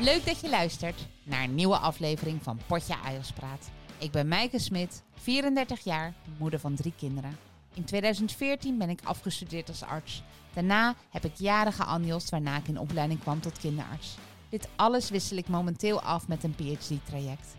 Leuk 0.00 0.26
dat 0.26 0.40
je 0.40 0.48
luistert 0.48 1.06
naar 1.22 1.42
een 1.42 1.54
nieuwe 1.54 1.76
aflevering 1.76 2.42
van 2.42 2.60
Potje 2.66 2.94
Praat. 3.34 3.70
Ik 3.98 4.10
ben 4.10 4.28
Meike 4.28 4.58
Smit, 4.58 5.02
34 5.14 5.80
jaar, 5.80 6.14
moeder 6.38 6.60
van 6.60 6.74
drie 6.74 6.92
kinderen. 6.96 7.36
In 7.74 7.84
2014 7.84 8.78
ben 8.78 8.90
ik 8.90 9.00
afgestudeerd 9.04 9.68
als 9.68 9.82
arts. 9.82 10.22
Daarna 10.54 10.94
heb 11.10 11.24
ik 11.24 11.34
jaren 11.36 11.72
geanjost 11.72 12.30
waarna 12.30 12.56
ik 12.56 12.68
in 12.68 12.78
opleiding 12.78 13.20
kwam 13.20 13.40
tot 13.40 13.58
kinderarts. 13.58 14.16
Dit 14.48 14.68
alles 14.76 15.10
wissel 15.10 15.36
ik 15.36 15.48
momenteel 15.48 16.00
af 16.00 16.28
met 16.28 16.44
een 16.44 16.54
PhD-traject. 16.54 17.54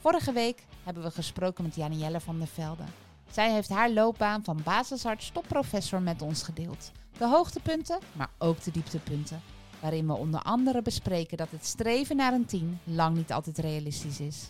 Vorige 0.00 0.32
week 0.32 0.66
hebben 0.84 1.02
we 1.02 1.10
gesproken 1.10 1.64
met 1.64 1.74
Janielle 1.74 2.20
van 2.20 2.38
der 2.38 2.48
Velde. 2.48 2.84
Zij 3.30 3.52
heeft 3.52 3.68
haar 3.68 3.90
loopbaan 3.90 4.44
van 4.44 4.60
basisarts 4.64 5.30
tot 5.30 5.48
professor 5.48 6.02
met 6.02 6.22
ons 6.22 6.42
gedeeld. 6.42 6.92
De 7.18 7.26
hoogtepunten, 7.26 7.98
maar 8.12 8.30
ook 8.38 8.62
de 8.62 8.70
dieptepunten. 8.70 9.42
Waarin 9.84 10.06
we 10.06 10.12
onder 10.12 10.42
andere 10.42 10.82
bespreken 10.82 11.36
dat 11.36 11.50
het 11.50 11.66
streven 11.66 12.16
naar 12.16 12.32
een 12.32 12.46
10 12.46 12.78
lang 12.84 13.16
niet 13.16 13.32
altijd 13.32 13.58
realistisch 13.58 14.20
is. 14.20 14.48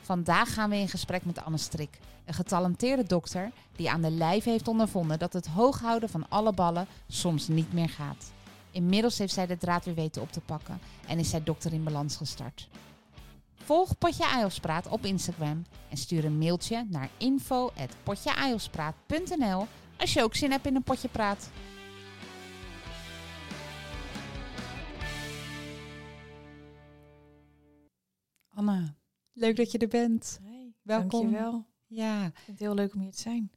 Vandaag 0.00 0.54
gaan 0.54 0.70
we 0.70 0.76
in 0.76 0.88
gesprek 0.88 1.24
met 1.24 1.44
Anne 1.44 1.58
Strik, 1.58 1.98
een 2.24 2.34
getalenteerde 2.34 3.02
dokter 3.02 3.50
die 3.76 3.90
aan 3.90 4.02
de 4.02 4.10
lijf 4.10 4.44
heeft 4.44 4.68
ondervonden 4.68 5.18
dat 5.18 5.32
het 5.32 5.46
hooghouden 5.46 6.08
van 6.08 6.28
alle 6.28 6.52
ballen 6.52 6.86
soms 7.08 7.48
niet 7.48 7.72
meer 7.72 7.88
gaat. 7.88 8.32
Inmiddels 8.70 9.18
heeft 9.18 9.32
zij 9.32 9.46
de 9.46 9.56
draad 9.56 9.84
weer 9.84 9.94
weten 9.94 10.22
op 10.22 10.32
te 10.32 10.40
pakken 10.40 10.80
en 11.06 11.18
is 11.18 11.30
zij 11.30 11.42
dokter 11.42 11.72
in 11.72 11.84
balans 11.84 12.16
gestart. 12.16 12.68
Volg 13.54 13.98
Potje 13.98 14.26
Ajospraat 14.26 14.88
op 14.88 15.04
Instagram 15.04 15.64
en 15.88 15.96
stuur 15.96 16.24
een 16.24 16.38
mailtje 16.38 16.86
naar 16.90 17.08
info.potjeajospraat.nl 17.16 19.66
als 19.96 20.12
je 20.12 20.22
ook 20.22 20.34
zin 20.34 20.50
hebt 20.50 20.66
in 20.66 20.76
een 20.76 20.82
potje 20.82 21.08
praat. 21.08 21.50
Anna, 28.56 28.96
leuk 29.32 29.56
dat 29.56 29.70
je 29.72 29.78
er 29.78 29.88
bent. 29.88 30.40
Welkom. 30.82 31.08
Dankjewel. 31.20 31.66
Ja, 31.86 32.26
Ik 32.26 32.34
vind 32.34 32.46
het 32.46 32.58
heel 32.58 32.74
leuk 32.74 32.94
om 32.94 33.00
hier 33.00 33.10
te 33.12 33.20
zijn. 33.20 33.50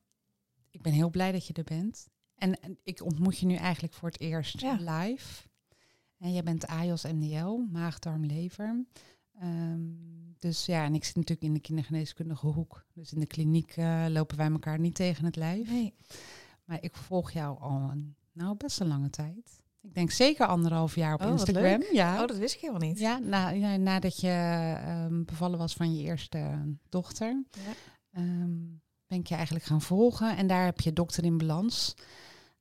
ik 0.69 0.81
ben 0.81 0.93
heel 0.93 1.09
blij 1.09 1.31
dat 1.31 1.47
je 1.47 1.53
er 1.53 1.63
bent. 1.63 2.07
En, 2.35 2.61
en 2.61 2.77
ik 2.83 3.03
ontmoet 3.03 3.37
je 3.37 3.45
nu 3.45 3.55
eigenlijk 3.55 3.93
voor 3.93 4.09
het 4.09 4.19
eerst 4.19 4.59
Ja. 4.61 4.73
live. 4.79 5.47
En 6.17 6.33
jij 6.33 6.43
bent 6.43 6.67
AJOS 6.67 7.03
MDL, 7.03 7.57
maag, 7.71 7.99
darm, 7.99 8.25
lever. 8.25 8.85
Ehm, 9.33 9.81
dus 10.39 10.65
ja, 10.65 10.83
en 10.85 10.95
ik 10.95 11.03
zit 11.03 11.15
natuurlijk 11.15 11.47
in 11.47 11.53
de 11.53 11.59
kindergeneeskundige 11.59 12.47
hoek. 12.47 12.85
Dus 12.93 13.13
in 13.13 13.19
de 13.19 13.27
kliniek 13.27 13.71
eh, 13.77 14.05
lopen 14.09 14.37
wij 14.37 14.49
elkaar 14.51 14.79
niet 14.79 14.95
tegen 14.95 15.25
het 15.25 15.35
lijf. 15.35 15.69
Nee. 15.69 15.93
Maar 16.65 16.83
ik 16.83 16.95
volg 16.95 17.31
jou 17.31 17.59
al 17.59 17.89
een, 17.91 18.15
nou, 18.31 18.55
best 18.57 18.79
een 18.79 18.87
lange 18.87 19.09
tijd. 19.09 19.61
Ik 19.81 19.93
denk 19.93 20.11
zeker 20.11 20.45
anderhalf 20.47 20.95
jaar 20.95 21.13
op 21.13 21.21
Oh, 21.21 21.27
Instagram. 21.29 21.63
leuk. 21.63 21.89
Ja, 21.91 22.21
Oh, 22.21 22.27
dat 22.27 22.37
wist 22.37 22.55
ik 22.55 22.61
helemaal 22.61 22.87
niet. 22.87 22.99
ja, 22.99 23.17
na, 23.17 23.49
ja, 23.49 23.75
nadat 23.77 24.19
je 24.19 24.27
ehm, 24.77 25.23
bevallen 25.23 25.57
was 25.59 25.73
van 25.73 25.95
je 25.95 26.03
eerste 26.03 26.65
dochter, 26.89 27.43
Ja. 27.51 27.71
ehm, 28.11 28.57
ben 29.07 29.19
ik 29.19 29.27
je 29.27 29.35
eigenlijk 29.35 29.65
gaan 29.65 29.81
volgen. 29.81 30.37
En 30.37 30.47
daar 30.47 30.65
heb 30.65 30.79
je 30.79 30.93
dokter 30.93 31.23
in 31.23 31.37
balans. 31.37 31.93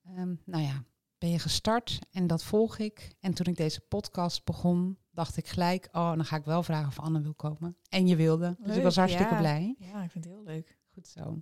Ehm, 0.05 0.35
nou 0.45 0.63
ja, 0.63 0.85
ben 1.19 1.31
je 1.31 1.39
gestart 1.39 1.99
en 2.11 2.27
dat 2.27 2.43
volg 2.45 2.79
ik. 2.79 3.13
En 3.21 3.35
toen 3.35 3.47
ik 3.47 3.57
deze 3.57 3.81
podcast 3.81 4.45
begon, 4.45 4.99
dacht 5.11 5.37
ik 5.37 5.47
gelijk, 5.47 5.89
oh, 5.93 6.09
dan 6.15 6.25
ga 6.25 6.37
ik 6.37 6.45
wel 6.45 6.63
vragen 6.63 6.89
of 6.89 6.99
Anne 7.01 7.21
wil 7.21 7.35
komen. 7.35 7.77
En 7.89 8.07
je 8.07 8.17
wilde. 8.17 8.55
Dus 8.59 8.67
ik 8.69 8.75
Leuk, 8.75 8.83
was 8.83 8.97
hartstikke 8.97 9.33
ja. 9.35 9.39
blij. 9.39 9.75
Ja, 9.79 10.03
ik 10.03 10.11
vind 10.11 10.25
het 10.25 10.33
heel 10.33 10.43
leuk. 10.45 10.79
Goed 10.93 11.09
zo. 11.09 11.39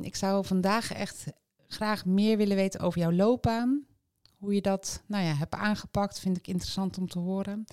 Ik 0.00 0.16
zou 0.16 0.44
vandaag 0.44 0.92
echt 0.92 1.26
graag 1.66 2.04
meer 2.04 2.36
willen 2.36 2.56
weten 2.56 2.80
over 2.80 3.00
jouw 3.00 3.12
loopbaan. 3.12 3.84
Hoe 4.40 4.54
je 4.54 4.60
dat 4.60 5.02
nou 5.06 5.24
ja, 5.24 5.34
hebt 5.34 5.54
aangepakt, 5.54 6.20
vind 6.20 6.36
ik 6.36 6.46
interessant 6.46 6.98
om 6.98 7.08
te 7.08 7.18
horen. 7.18 7.64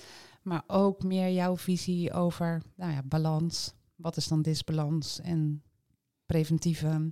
Maar 0.42 0.64
ook 0.68 1.04
meer 1.04 1.32
jouw 1.32 1.58
visie 1.58 2.14
over 2.14 2.62
nou 2.76 2.92
ja, 2.92 3.04
balans. 3.04 3.74
Wat 3.96 4.18
is 4.18 4.28
dan 4.28 4.42
disbalans 4.42 5.20
en 5.20 5.64
preventieve 6.26 7.12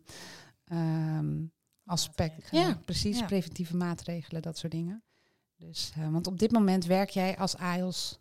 aspecten. 1.86 2.42
Maatregelen. 2.42 2.68
Ja, 2.68 2.82
precies. 2.86 3.20
Ja. 3.20 3.26
Preventieve 3.26 3.76
maatregelen, 3.76 4.42
dat 4.42 4.58
soort 4.58 4.72
dingen. 4.72 5.04
Dus, 5.58 5.92
eh, 5.96 6.12
want 6.12 6.28
op 6.28 6.40
dit 6.40 6.52
moment 6.52 6.86
werk 6.86 7.10
jij 7.10 7.38
als 7.38 7.58
AIOS 7.58 8.20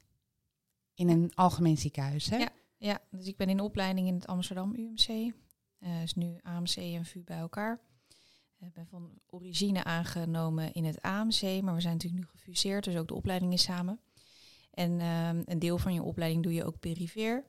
in 0.95 1.09
een 1.09 1.34
algemeen 1.34 1.78
ziekenhuis, 1.78 2.31
hè? 2.31 2.37
Ja. 2.37 2.49
Ja, 2.77 3.01
dus 3.11 3.27
ik 3.27 3.37
ben 3.37 3.49
in 3.49 3.61
opleiding 3.61 4.09
in 4.09 4.15
het 4.15 4.27
Amsterdam 4.27 4.75
UMC. 4.75 5.34
Eh 5.78 6.03
is 6.03 6.15
nu 6.15 6.39
AMC 6.43 6.77
en 6.77 7.05
VU 7.05 7.22
bij 7.25 7.39
elkaar. 7.39 7.81
Ik 8.59 8.72
ben 8.72 8.87
van 8.87 9.10
origine 9.26 9.84
aangenomen 9.84 10.72
in 10.72 10.84
het 10.84 11.03
AMC, 11.03 11.62
maar 11.62 11.75
we 11.75 11.81
zijn 11.81 11.92
natuurlijk 11.92 12.22
nu 12.25 12.28
gefuseerd, 12.31 12.84
dus 12.84 12.97
ook 12.97 13.09
de 13.09 13.15
opleiding 13.15 13.53
is 13.53 13.62
samen. 13.62 14.00
En 14.70 15.00
ehm, 15.00 15.42
een 15.44 15.59
deel 15.59 15.78
van 15.78 15.94
je 15.94 16.03
opleiding 16.03 16.42
doe 16.42 16.53
je 16.53 16.65
ook 16.65 16.78
perifeer. 16.81 17.44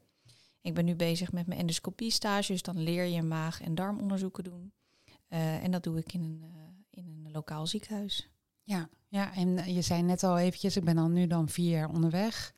Ik 0.61 0.73
ben 0.73 0.85
nu 0.85 0.95
bezig 0.95 1.31
met 1.31 1.47
mijn 1.47 1.59
endoscopie-stage, 1.59 2.51
dus 2.51 2.61
dan 2.61 2.77
leer 2.79 3.03
je 3.05 3.21
maag- 3.21 3.61
en 3.61 3.75
darmonderzoeken 3.75 4.43
doen. 4.43 4.73
Eh, 5.27 5.63
en 5.63 5.71
dat 5.71 5.83
doe 5.83 5.97
ik 5.99 6.13
in 6.13 6.23
een, 6.23 6.43
eh, 6.43 6.49
in 6.89 7.07
een 7.25 7.31
lokaal 7.31 7.67
ziekenhuis. 7.67 8.29
Ja, 8.63 8.89
ja, 9.07 9.33
en 9.35 9.57
eh, 9.57 9.75
je 9.75 9.81
zei 9.81 10.01
net 10.01 10.23
al 10.23 10.37
eventjes, 10.37 10.77
ik 10.77 10.83
ben 10.85 10.97
al 10.97 11.09
nu 11.09 11.27
dan 11.27 11.49
vier 11.49 11.69
jaar 11.69 11.89
onderweg. 11.89 12.53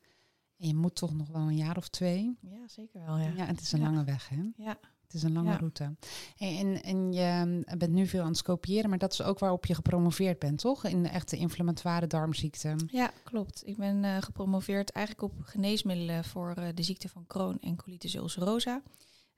En 0.56 0.66
je 0.66 0.74
moet 0.74 0.94
toch 0.94 1.14
nog 1.14 1.28
wel 1.28 1.40
een 1.42 1.56
jaar 1.56 1.76
of 1.76 1.88
twee. 1.88 2.36
Ja, 2.40 2.68
zeker 2.68 3.04
wel, 3.04 3.16
Ja, 3.16 3.44
het 3.46 3.60
is 3.60 3.72
een 3.72 3.80
Ja. 3.80 3.84
lange 3.90 4.04
weg, 4.04 4.28
hè? 4.28 4.50
Ja, 4.56 4.78
Het 5.08 5.16
is 5.16 5.22
een 5.22 5.32
lange 5.32 5.50
Ja. 5.50 5.56
route. 5.56 5.96
En, 6.38 6.82
en, 6.82 7.12
je 7.12 7.62
eh, 7.66 7.76
bent 7.76 7.92
nu 7.92 8.06
veel 8.06 8.20
aan 8.20 8.28
het 8.28 8.36
scopiëren, 8.36 8.90
maar 8.90 8.98
dat 8.98 9.12
is 9.12 9.22
ook 9.22 9.38
waarop 9.38 9.66
je 9.66 9.74
gepromoveerd 9.74 10.38
bent, 10.38 10.58
toch? 10.58 10.84
In 10.84 11.02
de 11.02 11.08
echte 11.08 11.36
inflammatoire 11.36 12.06
darmziekte. 12.06 12.76
Ja, 12.86 13.10
klopt. 13.24 13.62
Ik 13.66 13.76
ben 13.76 14.04
eh, 14.04 14.16
gepromoveerd 14.22 14.90
eigenlijk 14.90 15.32
op 15.32 15.40
geneesmiddelen 15.42 16.24
voor 16.24 16.50
eh, 16.50 16.68
de 16.74 16.82
ziekte 16.82 17.08
van 17.08 17.26
Crohn 17.26 17.58
en 17.60 17.76
colitis 17.76 18.14
ulcerosa. 18.14 18.82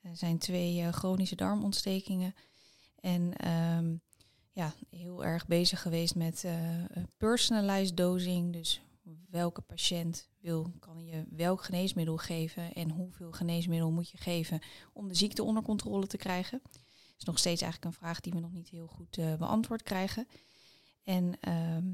Er 0.03 0.17
zijn 0.17 0.39
twee 0.39 0.81
eh, 0.81 0.93
chronische 0.93 1.37
darmontstekingen. 1.37 2.35
En 3.01 3.37
ehm, 3.37 3.95
ja, 4.53 4.73
heel 4.91 5.25
erg 5.25 5.47
bezig 5.47 5.83
geweest 5.83 6.15
met 6.15 6.45
personalized 7.17 7.97
dosing. 7.97 8.53
Dus 8.53 8.81
welke 9.31 9.61
patiënt 9.61 10.29
wil, 10.41 10.73
kan 10.79 11.05
je 11.05 11.25
welk 11.31 11.65
geneesmiddel 11.65 12.17
geven 12.17 12.73
en 12.73 12.91
hoeveel 12.91 13.33
geneesmiddel 13.33 13.91
moet 13.91 14.11
je 14.11 14.19
geven 14.19 14.61
om 14.93 15.09
de 15.09 15.15
ziekte 15.15 15.43
onder 15.43 15.63
controle 15.63 16.07
te 16.07 16.17
krijgen. 16.17 16.61
Dat 16.63 17.19
is 17.19 17.25
nog 17.25 17.39
steeds 17.39 17.63
eigenlijk 17.63 17.93
een 17.93 18.01
vraag 18.01 18.21
die 18.21 18.33
we 18.33 18.41
nog 18.41 18.53
niet 18.53 18.69
heel 18.69 18.87
goed 18.87 19.19
eh, 19.19 19.35
beantwoord 19.35 19.83
krijgen. 19.83 20.29
En 21.03 21.41
ehm, 21.41 21.87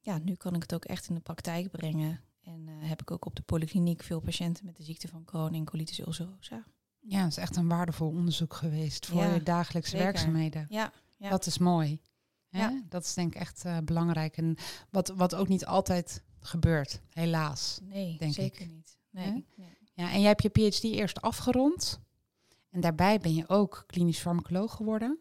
ja, 0.00 0.18
nu 0.18 0.34
kan 0.34 0.54
ik 0.54 0.62
het 0.62 0.74
ook 0.74 0.84
echt 0.84 1.08
in 1.08 1.14
de 1.14 1.20
praktijk 1.20 1.70
brengen. 1.70 2.20
En 2.42 2.68
eh, 2.68 2.88
heb 2.88 3.00
ik 3.00 3.10
ook 3.10 3.24
op 3.24 3.36
de 3.36 3.42
polykliniek 3.42 4.02
veel 4.02 4.20
patiënten 4.20 4.66
met 4.66 4.76
de 4.76 4.82
ziekte 4.82 5.08
van 5.08 5.24
Crohn 5.24 5.54
en 5.54 5.64
colitis 5.64 5.98
ulcerosa. 5.98 6.64
Ja, 7.00 7.22
het 7.22 7.30
is 7.30 7.36
echt 7.36 7.56
een 7.56 7.68
waardevol 7.68 8.08
onderzoek 8.08 8.54
geweest 8.54 9.06
voor 9.06 9.20
Ja, 9.20 9.34
je 9.34 9.42
dagelijkse 9.42 9.90
zeker. 9.90 10.06
werkzaamheden. 10.06 10.66
Ja, 10.68 10.92
ja. 11.16 11.28
Dat 11.28 11.46
is 11.46 11.58
mooi. 11.58 12.00
Hè? 12.48 12.58
Ja. 12.58 12.82
Dat 12.88 13.04
is 13.04 13.14
denk 13.14 13.34
ik 13.34 13.40
echt 13.40 13.64
eh, 13.64 13.78
belangrijk. 13.84 14.36
En 14.36 14.56
wat, 14.90 15.08
wat 15.08 15.34
ook 15.34 15.48
niet 15.48 15.66
altijd 15.66 16.22
gebeurt, 16.46 17.00
helaas. 17.08 17.78
nee, 17.82 18.18
denk 18.18 18.32
zeker 18.32 18.62
ik. 18.62 18.70
niet. 18.70 18.96
Nee. 19.10 19.46
Ja, 19.94 20.12
en 20.12 20.20
jij 20.20 20.28
hebt 20.28 20.42
je 20.42 20.48
PhD 20.48 20.82
eerst 20.82 21.20
afgerond. 21.20 22.00
En 22.70 22.80
daarbij 22.80 23.18
ben 23.18 23.34
je 23.34 23.48
ook 23.48 23.84
klinisch 23.86 24.18
farmacoloog 24.18 24.74
geworden. 24.74 25.18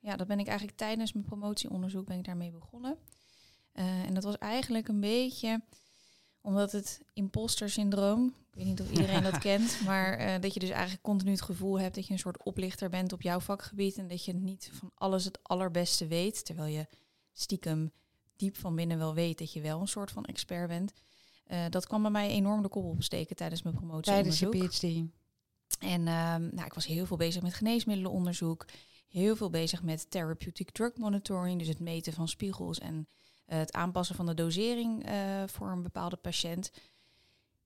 Ja, 0.00 0.16
dat 0.16 0.26
ben 0.26 0.38
ik 0.38 0.46
eigenlijk 0.46 0.78
tijdens 0.78 1.12
mijn 1.12 1.24
promotieonderzoek 1.24 2.06
ben 2.06 2.18
ik 2.18 2.24
daarmee 2.24 2.50
begonnen. 2.50 2.98
Eh, 3.72 4.02
en 4.02 4.14
dat 4.14 4.24
was 4.24 4.38
eigenlijk 4.38 4.88
een 4.88 5.00
beetje 5.00 5.62
omdat 6.40 6.72
het 6.72 7.00
imposter 7.12 7.70
syndroom, 7.70 8.26
ik 8.26 8.54
weet 8.54 8.64
niet 8.64 8.80
of 8.80 8.90
iedereen 8.90 9.22
dat 9.22 9.38
kent, 9.48 9.80
maar 9.84 10.18
eh, 10.18 10.40
dat 10.40 10.54
je 10.54 10.60
dus 10.60 10.70
eigenlijk 10.70 11.02
continu 11.02 11.30
het 11.30 11.42
gevoel 11.42 11.80
hebt 11.80 11.94
dat 11.94 12.06
je 12.06 12.12
een 12.12 12.18
soort 12.18 12.42
oplichter 12.42 12.88
bent 12.88 13.12
op 13.12 13.22
jouw 13.22 13.40
vakgebied 13.40 13.96
en 13.96 14.08
dat 14.08 14.24
je 14.24 14.34
niet 14.34 14.70
van 14.72 14.90
alles 14.94 15.24
het 15.24 15.38
allerbeste 15.42 16.06
weet, 16.06 16.44
terwijl 16.44 16.74
je 16.74 16.86
stiekem 17.32 17.92
diep 18.38 18.56
van 18.56 18.74
binnen 18.74 18.98
wel 18.98 19.14
weet 19.14 19.38
dat 19.38 19.52
je 19.52 19.60
wel 19.60 19.80
een 19.80 19.88
soort 19.88 20.10
van 20.10 20.24
expert 20.24 20.68
bent. 20.68 20.92
Eh, 21.48 21.64
dat 21.70 21.86
kwam 21.86 22.02
bij 22.02 22.10
mij 22.10 22.28
enorm 22.28 22.62
de 22.62 22.68
kop 22.68 22.84
opsteken 22.84 23.36
tijdens 23.36 23.62
mijn 23.62 24.00
Tijdens 24.00 24.38
je. 24.38 24.48
PhD. 24.48 24.82
En 25.78 26.08
ehm, 26.08 26.48
nou, 26.54 26.64
ik 26.64 26.74
was 26.74 26.86
heel 26.86 27.06
veel 27.06 27.16
bezig 27.16 27.42
met 27.42 27.54
geneesmiddelenonderzoek. 27.54 28.66
Heel 29.08 29.36
veel 29.36 29.50
bezig 29.50 29.82
met 29.82 30.10
therapeutic 30.10 30.70
drug 30.70 30.96
monitoring. 30.96 31.58
Dus 31.58 31.68
het 31.68 31.80
meten 31.80 32.12
van 32.12 32.28
spiegels 32.28 32.78
en 32.78 33.08
eh, 33.46 33.58
het 33.58 33.72
aanpassen 33.72 34.16
van 34.16 34.26
de 34.26 34.34
dosering 34.34 35.04
eh, 35.04 35.42
voor 35.46 35.70
een 35.70 35.82
bepaalde 35.82 36.16
patiënt. 36.16 36.70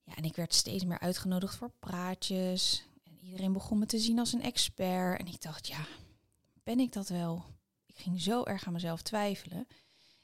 Ja, 0.05 0.15
en 0.15 0.25
ik 0.25 0.37
werd 0.37 0.55
steeds 0.55 0.85
meer 0.85 0.99
uitgenodigd 0.99 1.57
voor 1.57 1.73
praatjes. 1.81 2.87
En 3.05 3.19
iedereen 3.21 3.53
begon 3.53 3.79
me 3.79 3.87
te 3.87 3.99
zien 3.99 4.19
als 4.19 4.33
een 4.33 4.43
expert. 4.43 5.21
En 5.21 5.27
ik 5.27 5.41
dacht, 5.41 5.67
ja, 5.67 5.87
ben 6.63 6.79
ik 6.79 6.93
dat 6.93 7.09
wel? 7.09 7.45
Ik 7.87 7.99
ging 7.99 8.21
zo 8.21 8.45
erg 8.45 8.67
aan 8.67 8.73
mezelf 8.73 9.03
twijfelen. 9.03 9.67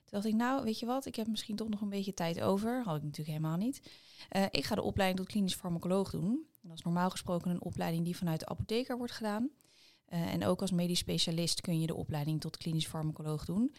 Toen 0.08 0.20
dacht 0.20 0.32
ik, 0.32 0.34
nou, 0.34 0.64
weet 0.64 0.78
je 0.78 0.87
wat, 0.87 1.06
ik 1.06 1.14
heb 1.14 1.26
misschien 1.26 1.56
toch 1.56 1.69
nog 1.69 1.81
een 1.81 1.88
beetje 1.88 2.14
tijd 2.14 2.40
over. 2.40 2.82
Had 2.84 2.96
ik 2.96 3.02
natuurlijk 3.02 3.28
helemaal 3.28 3.56
niet. 3.56 3.82
Eh, 4.28 4.44
ik 4.50 4.64
ga 4.64 4.75
de 4.75 4.82
opleiding 4.82 5.20
tot 5.20 5.28
klinisch 5.28 5.55
farmacoloog 5.55 6.10
doen. 6.10 6.46
En 6.62 6.69
dat 6.69 6.78
is 6.78 6.84
normaal 6.84 7.10
gesproken 7.10 7.50
een 7.50 7.62
opleiding 7.62 8.05
die 8.05 8.16
vanuit 8.16 8.40
de 8.40 8.46
apotheker 8.46 8.96
wordt 8.96 9.12
gedaan. 9.12 9.50
Eh, 10.05 10.32
en 10.32 10.44
ook 10.44 10.60
als 10.60 10.70
medisch 10.70 10.99
specialist 10.99 11.60
kun 11.60 11.81
je 11.81 11.87
de 11.87 11.94
opleiding 11.94 12.40
tot 12.40 12.56
klinisch 12.56 12.87
farmacoloog 12.87 13.44
doen. 13.44 13.75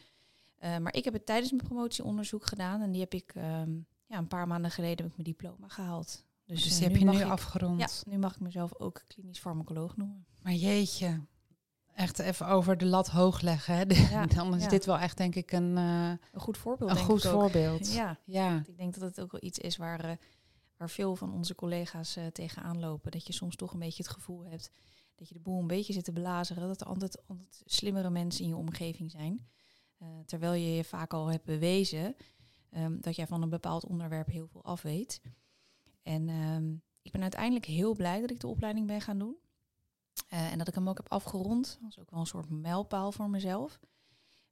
Eh, 0.55 0.77
maar 0.77 0.95
ik 0.95 1.03
heb 1.03 1.13
het 1.13 1.25
tijdens 1.25 1.51
mijn 1.51 1.63
promotieonderzoek 1.63 2.45
gedaan 2.45 2.81
en 2.81 2.91
die 2.91 3.01
heb 3.01 3.13
ik 3.13 3.31
ehm, 3.35 3.71
ja, 4.05 4.17
een 4.17 4.27
paar 4.27 4.47
maanden 4.47 4.71
geleden 4.71 4.97
heb 4.97 5.05
ik 5.05 5.11
mijn 5.11 5.27
diploma 5.27 5.67
gehaald. 5.67 6.23
Dus, 6.45 6.63
Dus, 6.63 6.77
die 6.77 6.87
heb 6.87 6.97
je 6.97 7.05
nu 7.05 7.23
afgerond. 7.23 7.79
Ja, 7.79 8.11
nu 8.11 8.17
mag 8.17 8.33
ik 8.33 8.39
mezelf 8.39 8.79
ook 8.79 9.03
klinisch 9.07 9.39
farmacoloog 9.39 9.97
noemen. 9.97 10.25
Maar 10.41 10.53
jeetje, 10.53 11.21
echt 11.99 12.19
even 12.19 12.47
over 12.47 12.77
de 12.77 12.85
lat 12.85 13.07
hoog 13.07 13.41
leggen. 13.41 13.75
Hè? 13.75 13.83
Ja, 14.15 14.25
Dan 14.25 14.55
is 14.55 14.63
ja. 14.63 14.69
dit 14.69 14.85
wel 14.85 14.97
echt 14.97 15.17
denk 15.17 15.35
ik 15.35 15.51
een, 15.51 15.77
eh, 15.77 16.09
Een 16.09 16.39
goed 16.39 16.57
voorbeeld, 16.57 16.89
een 16.89 16.95
denk 16.95 17.07
goed 17.09 17.23
ik 17.23 17.31
ook. 17.31 17.39
voorbeeld. 17.39 17.93
Ja, 17.93 18.17
ja. 18.25 18.63
ik 18.67 18.77
denk 18.77 18.93
dat 18.93 19.03
het 19.09 19.21
ook 19.21 19.31
wel 19.31 19.43
iets 19.43 19.59
is 19.59 19.77
waar, 19.77 20.03
eh, 20.03 20.15
waar 20.77 20.89
veel 20.89 21.15
van 21.15 21.33
onze 21.33 21.55
collega's 21.55 22.15
eh, 22.15 22.25
tegenaan 22.25 22.79
lopen. 22.79 23.11
Dat 23.11 23.27
je 23.27 23.33
soms 23.33 23.55
toch 23.55 23.73
een 23.73 23.79
beetje 23.79 24.03
het 24.03 24.11
gevoel 24.11 24.45
hebt 24.45 24.71
dat 25.15 25.27
je 25.27 25.33
de 25.33 25.39
boel 25.39 25.59
een 25.59 25.67
beetje 25.67 25.93
zit 25.93 26.03
te 26.03 26.11
blazeren. 26.11 26.67
Dat 26.67 26.81
er 26.81 26.87
altijd, 26.87 27.27
altijd 27.27 27.61
slimmere 27.65 28.09
mensen 28.09 28.43
in 28.43 28.49
je 28.49 28.55
omgeving 28.55 29.11
zijn. 29.11 29.47
Terwijl 30.25 30.53
je 30.53 30.75
je 30.75 30.83
vaak 30.83 31.13
al 31.13 31.27
hebt 31.31 31.43
bewezen 31.43 32.15
ehm, 32.69 32.99
dat 32.99 33.15
jij 33.15 33.27
van 33.27 33.41
een 33.41 33.49
bepaald 33.49 33.85
onderwerp 33.85 34.27
heel 34.27 34.47
veel 34.47 34.63
afweet. 34.63 35.21
En 36.03 36.29
ehm, 36.29 36.73
ik 37.01 37.11
ben 37.11 37.21
uiteindelijk 37.21 37.65
heel 37.65 37.95
blij 37.95 38.21
dat 38.21 38.29
ik 38.31 38.39
de 38.39 38.47
opleiding 38.47 38.87
ben 38.87 39.01
gaan 39.01 39.19
doen. 39.19 39.35
Eh, 40.27 40.51
en 40.51 40.57
dat 40.57 40.67
ik 40.67 40.75
hem 40.75 40.89
ook 40.89 40.97
heb 40.97 41.11
afgerond. 41.11 41.77
Dat 41.81 41.89
is 41.89 41.99
ook 41.99 42.11
wel 42.11 42.19
een 42.19 42.25
soort 42.25 42.49
mijlpaal 42.49 43.11
voor 43.11 43.29
mezelf. 43.29 43.79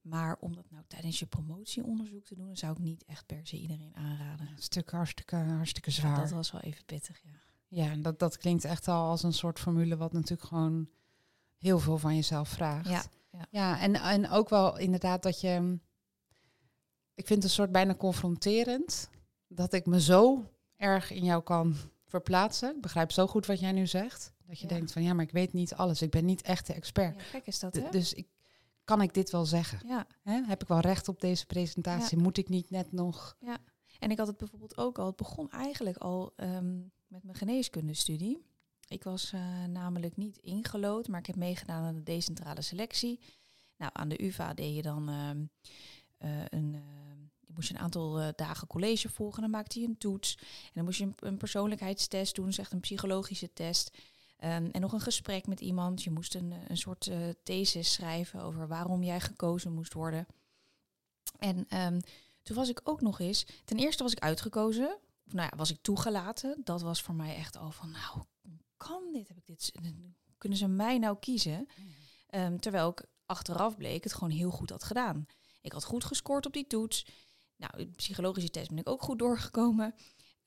Maar 0.02 0.38
om 0.40 0.56
dat 0.56 0.70
nou 0.70 0.84
tijdens 0.88 1.20
je 1.20 1.26
promotieonderzoek 1.26 2.26
te 2.26 2.36
doen, 2.36 2.58
zou 2.58 2.72
ik 2.72 2.80
niet 2.80 3.06
echt 3.06 3.26
per 3.26 3.48
se 3.48 3.58
iedereen 3.58 3.96
aanraden. 3.96 4.48
Een 4.48 4.62
stuk 4.64 4.92
hartstikke, 4.92 5.36
hartstikke 5.36 5.90
Ja, 5.90 5.96
zwaar. 5.96 6.20
dat 6.20 6.32
was 6.32 6.52
wel 6.52 6.62
even 6.62 6.86
pittig, 6.86 7.22
ja. 7.24 7.30
Ja, 7.68 7.92
en 7.92 8.02
dat, 8.02 8.20
dat 8.20 8.38
klinkt 8.38 8.66
echt 8.66 8.88
al 8.88 9.10
als 9.10 9.24
een 9.24 9.34
soort 9.34 9.60
formule 9.60 9.98
wat 9.98 10.14
natuurlijk 10.14 10.48
gewoon 10.48 10.90
heel 11.58 11.80
veel 11.80 11.98
van 11.98 12.16
jezelf 12.16 12.50
vraagt. 12.50 12.90
Ja, 12.90 13.04
ja. 13.32 13.46
ja 13.50 13.80
en, 13.80 13.96
en 13.96 14.30
ook 14.30 14.50
wel 14.50 14.78
inderdaad 14.78 15.24
dat 15.24 15.42
je... 15.42 15.80
Ik 17.14 17.28
vind 17.28 17.30
het 17.30 17.44
een 17.44 17.56
soort 17.56 17.72
bijna 17.72 17.96
confronterend 17.96 19.10
dat 19.48 19.74
ik 19.74 19.86
me 19.86 20.02
zo 20.02 20.52
erg 20.76 21.12
in 21.12 21.24
jou 21.24 21.44
kan 21.44 21.76
verplaatsen. 22.06 22.76
Ik 22.76 22.82
begrijp 22.82 23.12
zo 23.12 23.28
goed 23.28 23.46
wat 23.46 23.60
jij 23.60 23.72
nu 23.72 23.88
zegt. 23.88 24.34
Dat 24.48 24.60
je 24.60 24.68
Ja. 24.68 24.74
denkt 24.76 24.92
van 24.92 25.04
ja, 25.04 25.14
maar 25.14 25.26
ik 25.26 25.32
weet 25.32 25.54
niet 25.54 25.74
alles. 25.74 26.02
Ik 26.02 26.10
ben 26.10 26.26
niet 26.26 26.42
echt 26.42 26.68
de 26.68 26.74
expert. 26.74 27.16
Ja, 27.18 27.24
gek 27.24 27.46
is 27.48 27.60
dat, 27.60 27.76
hè? 27.76 27.90
dus 27.90 28.14
ik, 28.14 28.28
kan 28.84 29.02
ik 29.02 29.14
dit 29.14 29.30
wel 29.30 29.46
zeggen? 29.46 29.88
Ja? 29.88 30.08
Heb 30.24 30.62
ik 30.62 30.68
wel 30.68 30.80
recht 30.80 31.08
op 31.08 31.22
deze 31.22 31.46
presentatie? 31.46 32.18
Moet 32.18 32.38
ik 32.38 32.50
niet 32.50 32.70
net 32.70 32.92
nog... 32.92 33.38
en 34.00 34.12
ik 34.12 34.18
had 34.18 34.28
het 34.28 34.38
bijvoorbeeld 34.38 34.78
ook 34.78 34.98
al, 35.00 35.06
het 35.06 35.16
begon 35.16 35.52
eigenlijk 35.52 35.98
al 35.98 36.34
ehm, 36.36 36.78
met 37.08 37.24
mijn 37.24 37.38
geneeskundestudie. 37.38 38.46
Ik 38.88 39.04
was 39.04 39.32
eh, 39.34 39.64
namelijk 39.64 40.18
niet 40.18 40.38
ingelood, 40.38 41.08
maar 41.08 41.20
ik 41.20 41.26
heb 41.26 41.36
meegedaan 41.36 41.84
aan 41.84 41.96
de 41.96 42.04
decentrale 42.04 42.62
selectie. 42.62 43.20
Nou, 43.78 43.92
aan 43.94 44.10
de 44.10 44.24
UvA 44.24 44.54
deed 44.54 44.76
je 44.76 44.82
dan 44.82 45.10
ehm, 45.10 45.46
eh, 46.18 46.40
een, 46.50 46.74
ehm, 46.76 47.20
je 47.40 47.54
moest 47.54 47.68
je 47.68 47.74
een 47.74 47.80
aantal 47.82 48.32
dagen 48.36 48.68
college 48.68 49.10
volgen, 49.10 49.42
dan 49.42 49.52
maakte 49.52 49.80
je 49.80 49.88
een 49.88 49.98
toets. 49.98 50.36
En 50.40 50.72
dan 50.74 50.84
moest 50.84 51.00
je 51.00 51.06
een, 51.06 51.14
een 51.16 51.38
persoonlijkheidstest 51.38 52.36
doen, 52.36 52.46
dus 52.46 52.58
echt 52.58 52.72
een 52.72 52.80
psychologische 52.80 53.54
test. 53.54 53.98
Ehm, 54.38 54.70
en 54.72 54.82
nog 54.82 54.94
een 54.94 55.02
gesprek 55.02 55.48
met 55.48 55.60
iemand. 55.60 56.04
Je 56.04 56.12
moest 56.12 56.36
een, 56.36 56.54
een 56.68 56.78
soort 56.78 57.08
eh, 57.08 57.18
thesis 57.44 57.94
schrijven 57.94 58.42
over 58.42 58.68
waarom 58.68 59.04
jij 59.04 59.20
gekozen 59.20 59.74
moest 59.74 59.94
worden. 59.94 60.28
En 61.40 61.66
ehm, 61.68 62.00
toen 62.44 62.56
was 62.56 62.70
ik 62.70 62.82
ook 62.84 63.02
nog 63.02 63.20
eens, 63.20 63.46
ten 63.66 63.78
eerste 63.78 64.04
was 64.04 64.12
ik 64.12 64.20
uitgekozen, 64.20 64.98
of 65.26 65.34
nou 65.34 65.50
ja, 65.52 65.58
was 65.58 65.72
ik 65.72 65.82
toegelaten. 65.82 66.62
Dat 66.64 66.82
was 66.82 67.02
voor 67.02 67.16
mij 67.16 67.36
echt 67.36 67.58
al 67.58 67.72
van, 67.72 67.92
nou, 67.92 68.24
kan 68.78 69.12
dit? 69.14 69.28
Heb 69.28 69.38
ik 69.38 69.46
dit? 69.46 69.72
Kunnen 70.38 70.58
ze 70.58 70.68
mij 70.68 70.98
nou 70.98 71.18
kiezen? 71.20 71.68
Ehm, 72.30 72.58
terwijl 72.58 72.90
ik 72.90 73.06
achteraf 73.26 73.78
bleek 73.78 74.04
het 74.04 74.14
gewoon 74.14 74.30
heel 74.30 74.52
goed 74.52 74.70
had 74.70 74.84
gedaan. 74.84 75.26
Ik 75.62 75.72
had 75.72 75.84
goed 75.84 76.04
gescoord 76.04 76.46
op 76.46 76.54
die 76.54 76.68
toets. 76.68 77.06
Nou, 77.56 77.86
psychologische 77.86 78.50
test 78.50 78.70
ben 78.70 78.78
ik 78.78 78.90
ook 78.90 79.02
goed 79.02 79.20
doorgekomen. 79.20 79.96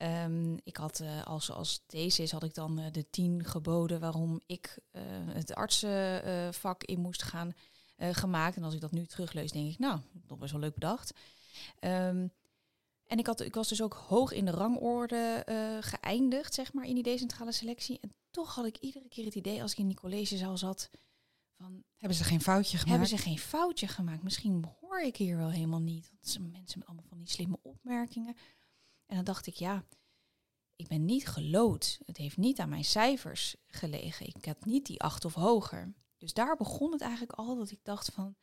Ehm, 0.00 0.56
ik 0.62 0.76
had 0.76 1.00
eh, 1.00 1.26
als, 1.26 1.50
als 1.50 1.82
thesis 1.86 2.30
had 2.30 2.42
ik 2.42 2.54
dan 2.54 2.78
eh, 2.78 2.92
de 2.92 3.10
tien 3.10 3.44
geboden 3.44 4.00
waarom 4.00 4.40
ik 4.46 4.78
eh, 4.90 5.02
het 5.26 5.54
artsenvak 5.54 6.84
in 6.84 7.00
moest 7.00 7.22
gaan 7.22 7.52
gemaakt. 7.98 8.56
En 8.56 8.64
als 8.64 8.74
ik 8.74 8.80
dat 8.80 8.92
nu 8.92 9.06
teruglees, 9.06 9.52
denk 9.52 9.72
ik, 9.72 9.78
nou, 9.78 10.00
nog 10.26 10.38
best 10.38 10.52
wel 10.52 10.60
leuk 10.60 10.74
bedacht. 10.74 11.12
Ehm, 11.78 12.28
en 13.06 13.18
ik, 13.18 13.26
had, 13.26 13.40
ik 13.40 13.54
was 13.54 13.68
dus 13.68 13.82
ook 13.82 13.94
hoog 13.94 14.32
in 14.32 14.44
de 14.44 14.50
rangorde 14.50 15.44
geëindigd, 15.80 16.54
zeg 16.54 16.72
maar, 16.72 16.84
in 16.84 16.94
die 16.94 17.02
decentrale 17.02 17.52
selectie. 17.52 17.98
En 18.00 18.14
toch 18.30 18.54
had 18.54 18.66
ik 18.66 18.76
iedere 18.76 19.08
keer 19.08 19.24
het 19.24 19.34
idee, 19.34 19.62
als 19.62 19.72
ik 19.72 19.78
in 19.78 19.86
die 19.86 19.96
collegezaal 19.96 20.56
zat, 20.58 20.90
van 21.56 21.84
Hebben 21.96 22.18
ze 22.18 22.24
geen 22.24 22.40
foutje 22.40 22.78
gemaakt? 22.78 22.90
hebben 22.90 23.18
ze 23.18 23.28
geen 23.28 23.38
foutje 23.38 23.88
gemaakt? 23.88 24.22
Misschien 24.22 24.64
hoor 24.80 25.00
ik 25.00 25.16
hier 25.16 25.36
wel 25.36 25.50
helemaal 25.50 25.80
niet. 25.80 26.10
Want 26.10 26.52
mensen 26.52 26.78
met 26.78 26.88
allemaal 26.88 27.06
van 27.08 27.18
die 27.18 27.28
slimme 27.28 27.58
opmerkingen. 27.62 28.36
En 29.10 29.16
dan 29.16 29.24
dacht 29.24 29.46
ik, 29.46 29.54
ja, 29.54 29.84
ik 30.76 30.88
ben 30.88 31.04
niet 31.04 31.28
gelood. 31.28 32.00
Het 32.04 32.16
heeft 32.16 32.36
niet 32.36 32.60
aan 32.60 32.68
mijn 32.68 32.84
cijfers 32.84 33.56
gelegen. 33.66 34.26
Ik 34.26 34.44
had 34.44 34.64
niet 34.64 34.86
die 34.86 35.00
acht 35.00 35.24
of 35.24 35.34
hoger. 35.34 35.94
Dus 36.16 36.32
daar 36.32 36.56
begon 36.56 36.92
het 36.92 37.00
eigenlijk 37.00 37.32
al 37.32 37.56
dat 37.56 37.70
ik 37.70 37.78
dacht 37.82 38.12
van, 38.12 38.36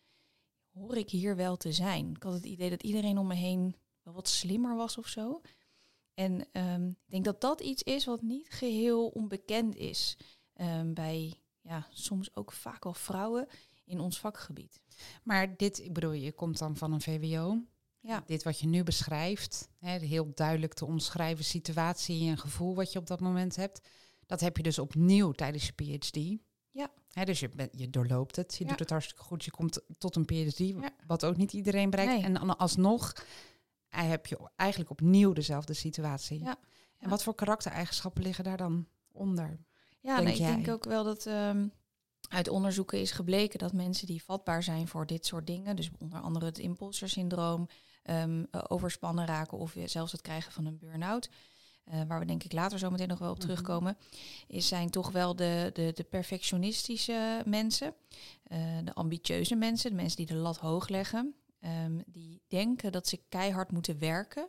hoor 0.73 0.97
ik 0.97 1.09
hier 1.09 1.35
wel 1.35 1.57
te 1.57 1.71
zijn? 1.71 2.09
Ik 2.15 2.23
had 2.23 2.33
het 2.33 2.45
idee 2.45 2.69
dat 2.69 2.83
iedereen 2.83 3.17
om 3.17 3.27
me 3.27 3.35
heen 3.35 3.75
wel 4.01 4.13
wat 4.13 4.27
slimmer 4.27 4.75
was 4.75 4.97
of 4.97 5.07
zo. 5.07 5.41
En 6.13 6.51
ehm, 6.51 6.87
ik 6.87 7.09
denk 7.11 7.25
dat 7.25 7.41
dat 7.41 7.61
iets 7.61 7.83
is 7.83 8.05
wat 8.05 8.21
niet 8.21 8.49
geheel 8.49 9.07
onbekend 9.07 9.75
is 9.75 10.17
ehm, 10.53 10.93
bij 10.93 11.41
ja, 11.61 11.87
soms 11.89 12.35
ook 12.35 12.51
vaak 12.51 12.85
al 12.85 12.93
vrouwen 12.93 13.47
in 13.85 13.99
ons 13.99 14.19
vakgebied. 14.19 14.81
Maar 15.23 15.57
dit, 15.57 15.79
ik 15.79 15.93
bedoel, 15.93 16.11
je 16.11 16.31
komt 16.31 16.57
dan 16.57 16.77
van 16.77 16.93
een 16.93 17.01
VWO. 17.01 17.61
Ja. 18.07 18.23
Dit 18.25 18.43
wat 18.43 18.59
je 18.59 18.67
nu 18.67 18.83
beschrijft, 18.83 19.69
hè, 19.79 19.97
heel 19.97 20.31
duidelijk 20.33 20.73
te 20.73 20.85
omschrijven 20.85 21.45
situatie 21.45 22.29
en 22.29 22.37
gevoel 22.37 22.75
wat 22.75 22.91
je 22.91 22.99
op 22.99 23.07
dat 23.07 23.19
moment 23.19 23.55
hebt, 23.55 23.87
dat 24.25 24.39
heb 24.39 24.57
je 24.57 24.63
dus 24.63 24.79
opnieuw 24.79 25.31
tijdens 25.31 25.65
je 25.65 25.71
PhD. 25.73 26.41
Ja. 26.71 26.91
Hè, 27.11 27.25
dus 27.25 27.39
je, 27.39 27.69
je 27.71 27.89
doorloopt 27.89 28.35
het, 28.35 28.55
je 28.57 28.63
Ja. 28.63 28.69
doet 28.69 28.79
het 28.79 28.89
hartstikke 28.89 29.23
goed, 29.23 29.45
je 29.45 29.51
komt 29.51 29.81
tot 29.97 30.15
een 30.15 30.25
PhD, 30.25 30.57
Ja. 30.57 30.89
wat 31.07 31.25
ook 31.25 31.37
niet 31.37 31.53
iedereen 31.53 31.89
bereikt. 31.89 32.13
Nee. 32.13 32.23
En 32.23 32.33
dan 32.33 32.57
alsnog 32.57 33.13
eh, 33.89 34.09
heb 34.09 34.25
je 34.25 34.49
eigenlijk 34.55 34.89
opnieuw 34.91 35.33
dezelfde 35.33 35.73
situatie. 35.73 36.39
Ja. 36.39 36.57
En 36.97 37.09
wat 37.09 37.23
voor 37.23 37.35
karaktereigenschappen 37.35 38.23
liggen 38.23 38.43
daar 38.43 38.57
dan 38.57 38.87
onder? 39.11 39.59
Ja, 40.01 40.15
Denk 40.21 40.37
nou, 40.37 40.49
ik 40.49 40.55
denk 40.63 40.75
ook 40.75 40.83
wel 40.83 41.03
dat 41.03 41.25
ehm, 41.25 41.67
uit 42.29 42.49
onderzoeken 42.49 42.99
is 42.99 43.11
gebleken 43.11 43.59
dat 43.59 43.73
mensen 43.73 44.07
die 44.07 44.23
vatbaar 44.23 44.63
zijn 44.63 44.87
voor 44.87 45.05
dit 45.05 45.25
soort 45.25 45.47
dingen, 45.47 45.75
dus 45.75 45.89
onder 45.99 46.19
andere 46.21 46.45
het 46.45 46.57
imposter 46.59 47.09
ehm, 48.07 48.43
eh, 48.51 48.63
overspannen 48.67 49.25
raken 49.25 49.57
of 49.57 49.75
zelfs 49.85 50.11
het 50.11 50.21
krijgen 50.21 50.51
van 50.51 50.65
een 50.65 50.77
burn-out, 50.77 51.29
eh, 51.83 52.01
waar 52.07 52.19
we 52.19 52.25
denk 52.25 52.43
ik 52.43 52.51
later 52.51 52.79
zo 52.79 52.89
meteen 52.89 53.07
nog 53.07 53.19
wel 53.19 53.29
op 53.31 53.37
Mhm. 53.37 53.47
terugkomen, 53.47 53.97
is, 54.47 54.67
zijn 54.67 54.89
toch 54.89 55.11
wel 55.11 55.35
de, 55.35 55.69
de, 55.73 55.91
de 55.95 56.03
perfectionistische 56.03 57.41
mensen, 57.45 57.93
eh, 58.43 58.59
de 58.83 58.93
ambitieuze 58.93 59.55
mensen, 59.55 59.89
de 59.89 59.95
mensen 59.95 60.17
die 60.17 60.25
de 60.25 60.35
lat 60.35 60.57
hoog 60.57 60.87
leggen, 60.87 61.35
ehm, 61.59 61.99
die 62.05 62.41
denken 62.47 62.91
dat 62.91 63.07
ze 63.07 63.19
keihard 63.29 63.71
moeten 63.71 63.99
werken 63.99 64.47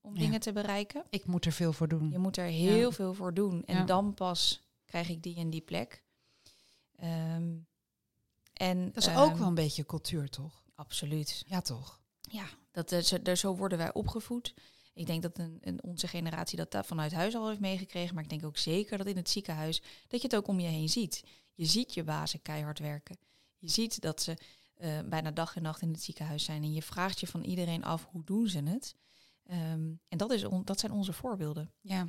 om 0.00 0.14
Ja. 0.14 0.20
dingen 0.20 0.40
te 0.40 0.52
bereiken. 0.52 1.04
Ik 1.10 1.26
moet 1.26 1.44
er 1.44 1.52
veel 1.52 1.72
voor 1.72 1.88
doen. 1.88 2.10
Je 2.10 2.18
moet 2.18 2.36
er 2.36 2.44
heel 2.44 2.78
Ja. 2.78 2.90
veel 2.90 3.14
voor 3.14 3.34
doen. 3.34 3.64
En 3.64 3.76
Ja. 3.76 3.84
dan 3.84 4.14
pas 4.14 4.62
krijg 4.84 5.08
ik 5.08 5.22
die 5.22 5.36
en 5.36 5.50
die 5.50 5.60
plek. 5.60 6.02
Ehm, 6.96 7.54
en, 8.52 8.92
Dat 8.92 9.06
is 9.06 9.16
ook 9.16 9.36
wel 9.36 9.46
een 9.48 9.54
beetje 9.54 9.86
cultuur, 9.86 10.28
toch? 10.28 10.64
Absoluut. 10.74 11.44
Ja, 11.46 11.60
toch? 11.60 12.00
Ja, 12.20 12.44
dat, 12.84 12.90
er, 13.22 13.36
zo 13.36 13.56
worden 13.56 13.78
wij 13.78 13.92
opgevoed. 13.92 14.54
Ik 14.94 15.06
denk 15.06 15.22
dat 15.22 15.38
een, 15.38 15.58
een, 15.60 15.82
onze 15.82 16.08
generatie 16.08 16.56
dat, 16.56 16.70
dat 16.70 16.86
vanuit 16.86 17.12
huis 17.12 17.34
al 17.34 17.48
heeft 17.48 17.60
meegekregen. 17.60 18.14
Maar 18.14 18.22
ik 18.24 18.30
denk 18.30 18.44
ook 18.44 18.56
zeker 18.56 18.98
dat 18.98 19.06
in 19.06 19.16
het 19.16 19.30
ziekenhuis... 19.30 19.82
dat 20.08 20.20
je 20.20 20.26
het 20.26 20.36
ook 20.36 20.46
om 20.48 20.60
je 20.60 20.68
heen 20.68 20.88
ziet. 20.88 21.22
Je 21.54 21.64
ziet 21.64 21.94
je 21.94 22.04
bazen 22.04 22.42
keihard 22.42 22.78
werken. 22.78 23.16
Je 23.58 23.68
ziet 23.70 24.00
dat 24.00 24.22
ze 24.22 24.36
eh, 24.74 24.98
bijna 25.08 25.30
dag 25.30 25.56
en 25.56 25.62
nacht 25.62 25.82
in 25.82 25.92
het 25.92 26.02
ziekenhuis 26.02 26.44
zijn. 26.44 26.62
En 26.62 26.72
je 26.72 26.82
vraagt 26.82 27.20
je 27.20 27.26
van 27.26 27.42
iedereen 27.42 27.84
af, 27.84 28.06
hoe 28.10 28.24
doen 28.24 28.48
ze 28.48 28.62
het? 28.62 28.94
Ehm, 29.46 29.90
en 30.08 30.18
dat, 30.18 30.30
is 30.30 30.44
on, 30.44 30.64
dat 30.64 30.80
zijn 30.80 30.92
onze 30.92 31.12
voorbeelden. 31.12 31.72
Ja. 31.80 32.06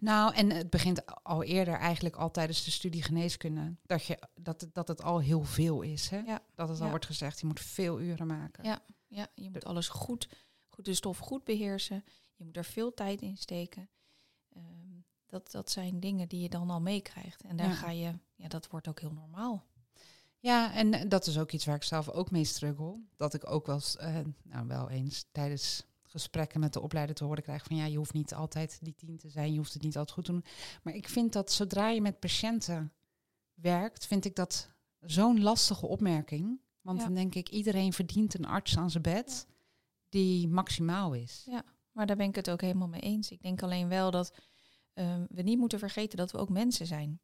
Nou, 0.00 0.34
en 0.34 0.50
het 0.50 0.70
begint 0.70 1.22
al 1.24 1.42
eerder 1.42 1.74
eigenlijk 1.74 2.16
al 2.16 2.30
tijdens 2.30 2.64
de 2.64 2.70
studie 2.70 3.02
geneeskunde. 3.02 3.74
Dat, 3.82 4.04
je, 4.04 4.18
dat, 4.34 4.60
het- 4.60 4.74
dat 4.74 4.88
het 4.88 5.02
al 5.02 5.18
heel 5.20 5.44
veel 5.44 5.82
is. 5.82 6.08
Hè? 6.08 6.18
Ja. 6.18 6.40
Dat 6.54 6.68
het 6.68 6.78
al 6.78 6.84
Ja. 6.84 6.90
wordt 6.90 7.06
gezegd, 7.06 7.40
je 7.40 7.46
moet 7.46 7.60
veel 7.60 8.00
uren 8.00 8.26
maken. 8.26 8.64
Ja. 8.64 8.80
Ja, 9.08 9.28
je 9.34 9.50
moet 9.50 9.64
alles 9.64 9.88
goed, 9.88 10.28
goed, 10.68 10.84
de 10.84 10.94
stof 10.94 11.18
goed 11.18 11.44
beheersen. 11.44 12.04
Je 12.34 12.44
moet 12.44 12.56
er 12.56 12.64
veel 12.64 12.94
tijd 12.94 13.22
in 13.22 13.36
steken. 13.36 13.88
Ehm, 14.52 14.64
dat, 15.26 15.50
dat 15.50 15.70
zijn 15.70 16.00
dingen 16.00 16.28
die 16.28 16.40
je 16.40 16.48
dan 16.48 16.70
al 16.70 16.80
meekrijgt. 16.80 17.42
En 17.42 17.56
daar 17.56 17.68
Ja. 17.68 17.74
ga 17.74 17.90
je, 17.90 18.12
ja, 18.34 18.48
dat 18.48 18.68
wordt 18.68 18.88
ook 18.88 19.00
heel 19.00 19.12
normaal. 19.12 19.64
Ja, 20.38 20.74
en 20.74 20.92
eh, 20.94 21.08
dat 21.08 21.26
is 21.26 21.38
ook 21.38 21.52
iets 21.52 21.64
waar 21.64 21.74
ik 21.76 21.82
zelf 21.82 22.08
ook 22.08 22.30
mee 22.30 22.44
struggle. 22.44 23.00
Dat 23.16 23.34
ik 23.34 23.50
ook 23.50 23.66
wel, 23.66 23.80
eh, 23.98 24.18
nou, 24.42 24.66
wel 24.66 24.90
eens 24.90 25.26
tijdens 25.32 25.84
gesprekken 26.02 26.60
met 26.60 26.72
de 26.72 26.80
opleider 26.80 27.14
te 27.14 27.24
horen 27.24 27.42
krijg 27.42 27.64
van 27.64 27.76
ja, 27.76 27.84
je 27.84 27.96
hoeft 27.96 28.12
niet 28.12 28.34
altijd 28.34 28.78
die 28.82 28.94
tien 28.94 29.16
te 29.18 29.28
zijn, 29.28 29.52
je 29.52 29.58
hoeft 29.58 29.72
het 29.72 29.82
niet 29.82 29.96
altijd 29.96 30.16
goed 30.16 30.24
te 30.24 30.32
doen. 30.32 30.44
Maar 30.82 30.94
ik 30.94 31.08
vind 31.08 31.32
dat 31.32 31.52
zodra 31.52 31.88
je 31.88 32.00
met 32.00 32.18
patiënten 32.20 32.92
werkt, 33.54 34.06
vind 34.06 34.24
ik 34.24 34.36
dat 34.36 34.70
zo'n 35.00 35.42
lastige 35.42 35.86
opmerking. 35.86 36.60
Want 36.86 36.98
Ja. 36.98 37.04
dan 37.04 37.14
denk 37.14 37.34
ik, 37.34 37.48
iedereen 37.48 37.92
verdient 37.92 38.34
een 38.34 38.46
arts 38.46 38.76
aan 38.76 38.90
zijn 38.90 39.02
bed 39.02 39.46
die 40.08 40.48
maximaal 40.48 41.12
is. 41.14 41.42
Ja. 41.46 41.64
maar 41.92 42.06
daar 42.06 42.16
ben 42.16 42.28
ik 42.28 42.34
het 42.34 42.50
ook 42.50 42.60
helemaal 42.60 42.88
mee 42.88 43.00
eens. 43.00 43.30
Ik 43.30 43.42
denk 43.42 43.62
alleen 43.62 43.88
wel 43.88 44.10
dat 44.10 44.34
ehm, 44.92 45.24
we 45.28 45.42
niet 45.42 45.58
moeten 45.58 45.78
vergeten 45.78 46.18
dat 46.18 46.32
we 46.32 46.38
ook 46.38 46.48
mensen 46.48 46.86
zijn. 46.86 47.20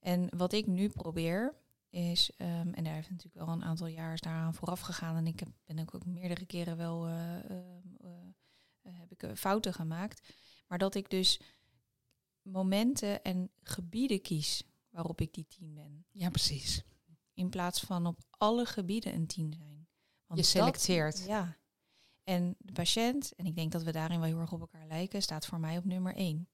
En 0.00 0.36
wat 0.36 0.52
ik 0.52 0.66
nu 0.66 0.88
probeer 0.88 1.54
is, 1.90 2.30
ehm, 2.36 2.72
en 2.72 2.84
daar 2.84 2.94
heeft 2.94 3.10
natuurlijk 3.10 3.46
wel 3.46 3.54
een 3.54 3.64
aantal 3.64 3.86
jaar 3.86 4.18
daaraan 4.18 4.54
vooraf 4.54 4.80
gegaan 4.80 5.16
en 5.16 5.26
ik 5.26 5.40
heb, 5.40 5.48
ben 5.64 5.78
ook, 5.78 5.94
ook 5.94 6.06
meerdere 6.06 6.46
keren 6.46 6.76
wel 6.76 7.08
uh, 7.08 7.14
heb 8.82 9.12
ik 9.12 9.36
fouten 9.36 9.74
gemaakt, 9.74 10.34
maar 10.66 10.78
dat 10.78 10.94
ik 10.94 11.10
dus 11.10 11.40
momenten 12.42 13.22
en 13.22 13.50
gebieden 13.62 14.22
kies 14.22 14.62
waarop 14.90 15.20
ik 15.20 15.34
die 15.34 15.46
tien 15.48 15.74
ben. 15.74 16.06
Ja, 16.10 16.30
precies. 16.30 16.82
In 17.34 17.48
plaats 17.48 17.80
van 17.80 18.06
op 18.06 18.18
alle 18.30 18.66
gebieden 18.66 19.14
een 19.14 19.26
tien 19.26 19.54
zijn. 19.58 19.88
Want 20.26 20.40
je 20.40 20.46
selecteert. 20.46 21.24
ja. 21.26 21.56
En 22.24 22.54
de 22.58 22.72
patiënt, 22.72 23.32
en 23.34 23.46
ik 23.46 23.56
denk 23.56 23.72
dat 23.72 23.82
we 23.82 23.92
daarin 23.92 24.18
wel 24.18 24.28
heel 24.28 24.38
erg 24.38 24.52
op 24.52 24.60
elkaar 24.60 24.86
lijken, 24.86 25.22
staat 25.22 25.46
voor 25.46 25.60
mij 25.60 25.76
op 25.78 25.84
nummer 25.84 26.14
één. 26.14 26.48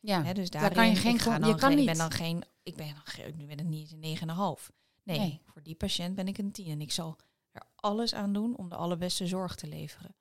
Ja, 0.00 0.32
dus 0.32 0.50
daar 0.50 0.72
kan 0.72 0.88
je 0.88 0.96
geen 0.96 1.18
gaan. 1.18 1.46
Je 1.46 1.54
kan 1.54 1.70
niet. 1.70 1.78
Ik 1.78 1.86
ben 1.86 1.96
dan 1.96 2.10
geen, 2.10 2.44
ik 2.62 2.76
ben 2.76 2.94
dan 2.94 3.36
nu 3.36 3.46
ben 3.46 3.58
het 3.58 3.66
niet 3.66 3.92
een 3.92 3.98
negen 3.98 4.22
en 4.22 4.28
een 4.28 4.34
half. 4.34 4.72
Nee, 5.02 5.18
nee, 5.18 5.40
voor 5.44 5.62
die 5.62 5.74
patiënt 5.74 6.14
ben 6.14 6.28
ik 6.28 6.38
een 6.38 6.52
tien 6.52 6.66
en 6.66 6.80
ik 6.80 6.92
zal 6.92 7.18
er 7.52 7.62
alles 7.74 8.14
aan 8.14 8.32
doen 8.32 8.56
om 8.56 8.68
de 8.68 8.74
allerbeste 8.76 9.26
zorg 9.26 9.54
te 9.54 9.66
leveren. 9.66 10.16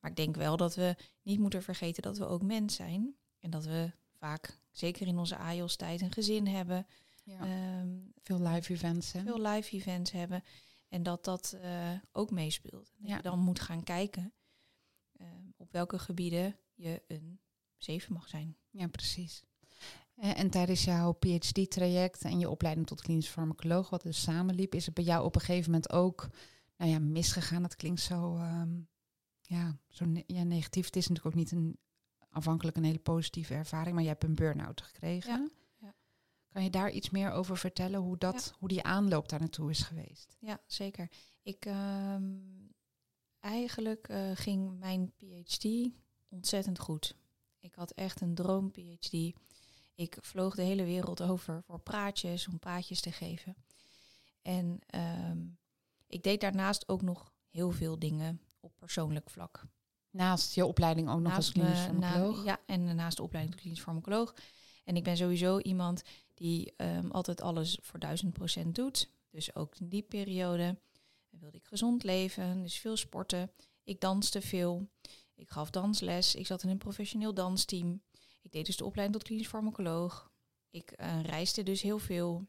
Maar 0.00 0.10
ik 0.10 0.16
denk 0.16 0.36
wel 0.36 0.56
dat 0.56 0.74
we 0.74 0.96
niet 1.22 1.38
moeten 1.38 1.62
vergeten 1.62 2.02
dat 2.02 2.18
we 2.18 2.26
ook 2.26 2.42
mens 2.42 2.74
zijn 2.74 3.16
en 3.38 3.50
dat 3.50 3.64
we 3.64 3.92
vaak, 4.18 4.60
zeker 4.70 5.06
in 5.06 5.18
onze 5.18 5.36
AIOS-tijd, 5.36 6.00
een 6.00 6.12
gezin 6.12 6.46
hebben. 6.46 6.86
Ja. 7.22 7.40
Ehm, 7.40 7.98
veel 8.22 8.40
live 8.40 8.72
events. 8.72 9.12
Hè? 9.12 9.22
Veel 9.22 9.40
live 9.40 9.76
events 9.76 10.10
hebben. 10.10 10.42
En 10.88 11.02
dat 11.02 11.24
dat 11.24 11.56
uh, 11.62 11.92
ook 12.12 12.30
meespeelt. 12.30 12.92
Dat 12.98 13.08
ja. 13.08 13.16
je 13.16 13.22
dan 13.22 13.38
moet 13.38 13.60
gaan 13.60 13.82
kijken 13.82 14.32
uh, 15.20 15.26
op 15.56 15.72
welke 15.72 15.98
gebieden 15.98 16.56
je 16.74 17.02
een 17.06 17.40
7 17.76 18.12
mag 18.12 18.28
zijn. 18.28 18.56
Ja, 18.70 18.86
precies. 18.86 19.44
En, 20.14 20.34
en 20.34 20.50
tijdens 20.50 20.84
jouw 20.84 21.12
PhD-traject 21.12 22.22
en 22.22 22.38
je 22.38 22.50
opleiding 22.50 22.86
tot 22.86 23.00
klinisch 23.00 23.28
farmacoloog, 23.28 23.90
wat 23.90 24.02
dus 24.02 24.22
samenliep, 24.22 24.74
is 24.74 24.84
het 24.86 24.94
bij 24.94 25.04
jou 25.04 25.24
op 25.24 25.34
een 25.34 25.40
gegeven 25.40 25.70
moment 25.70 25.90
ook 25.90 26.28
nou 26.76 26.90
ja, 26.90 26.98
misgegaan? 26.98 27.62
Dat 27.62 27.76
klinkt 27.76 28.00
zo, 28.00 28.36
um, 28.36 28.88
ja, 29.40 29.78
zo 29.88 30.04
ne 30.04 30.24
ja, 30.26 30.42
negatief. 30.42 30.86
Het 30.86 30.96
is 30.96 31.08
natuurlijk 31.08 31.36
ook 31.36 31.42
niet 31.42 31.52
een 31.52 31.78
afhankelijk 32.30 32.76
een 32.76 32.84
hele 32.84 32.98
positieve 32.98 33.54
ervaring, 33.54 33.94
maar 33.94 34.02
je 34.02 34.08
hebt 34.08 34.24
een 34.24 34.34
burn-out 34.34 34.80
gekregen. 34.80 35.40
Ja. 35.40 35.48
Kan 36.52 36.62
je 36.62 36.70
daar 36.70 36.90
iets 36.90 37.10
meer 37.10 37.30
over 37.30 37.56
vertellen, 37.56 38.00
hoe, 38.00 38.18
dat, 38.18 38.52
hoe 38.58 38.68
die 38.68 38.82
aanloop 38.82 39.28
daar 39.28 39.40
naartoe 39.40 39.70
is 39.70 39.82
geweest? 39.82 40.36
Ja, 40.40 40.60
zeker. 40.66 41.10
Ik, 41.42 41.66
uh, 41.66 42.16
eigenlijk 43.40 44.08
uh, 44.08 44.30
ging 44.34 44.78
mijn 44.78 45.12
PhD 45.16 45.66
ontzettend 46.28 46.78
goed. 46.78 47.16
Ik 47.58 47.74
had 47.74 47.90
echt 47.90 48.20
een 48.20 48.34
droom 48.34 48.70
PhD. 48.70 49.12
Ik 49.94 50.18
vloog 50.20 50.54
de 50.54 50.62
hele 50.62 50.84
wereld 50.84 51.22
over 51.22 51.62
voor 51.62 51.78
praatjes, 51.78 52.48
om 52.48 52.58
praatjes 52.58 53.00
te 53.00 53.12
geven. 53.12 53.56
En 54.42 54.78
um, 55.30 55.58
ik 56.06 56.22
deed 56.22 56.40
daarnaast 56.40 56.88
ook 56.88 57.02
nog 57.02 57.32
heel 57.48 57.70
veel 57.70 57.98
dingen 57.98 58.40
op 58.60 58.72
persoonlijk 58.78 59.30
vlak. 59.30 59.64
Naast 60.10 60.54
je 60.54 60.66
opleiding 60.66 61.10
ook 61.10 61.20
nog 61.20 61.36
als 61.36 61.52
klinisch 61.52 61.80
farmacoloog? 61.80 62.36
Na, 62.36 62.42
ja, 62.44 62.60
en 62.66 62.94
naast 62.94 63.16
de 63.16 63.22
opleiding 63.22 63.56
klinisch 63.56 63.80
farmacoloog. 63.80 64.34
En 64.84 64.96
ik 64.96 65.04
ben 65.04 65.16
sowieso 65.16 65.58
iemand 65.58 66.02
die 66.40 66.72
um, 66.76 67.10
altijd 67.10 67.40
alles 67.40 67.78
voor 67.82 67.98
duizend 67.98 68.32
procent 68.32 68.74
doet. 68.74 69.10
Dus 69.30 69.54
ook 69.54 69.76
in 69.76 69.88
die 69.88 70.02
periode 70.02 70.78
wilde 71.28 71.56
ik 71.56 71.64
gezond 71.64 72.02
leven, 72.02 72.62
dus 72.62 72.78
veel 72.78 72.96
sporten. 72.96 73.50
Ik 73.84 74.00
danste 74.00 74.40
veel. 74.40 74.88
Ik 75.34 75.50
gaf 75.50 75.70
dansles. 75.70 76.34
Ik 76.34 76.46
zat 76.46 76.62
in 76.62 76.68
een 76.68 76.78
professioneel 76.78 77.34
dansteam. 77.34 78.02
Ik 78.42 78.52
deed 78.52 78.66
dus 78.66 78.76
de 78.76 78.84
opleiding 78.84 79.18
tot 79.18 79.28
klinisch 79.28 79.48
farmacoloog. 79.48 80.30
Ik 80.70 80.94
uh, 81.00 81.22
reisde 81.22 81.62
dus 81.62 81.82
heel 81.82 81.98
veel. 81.98 82.46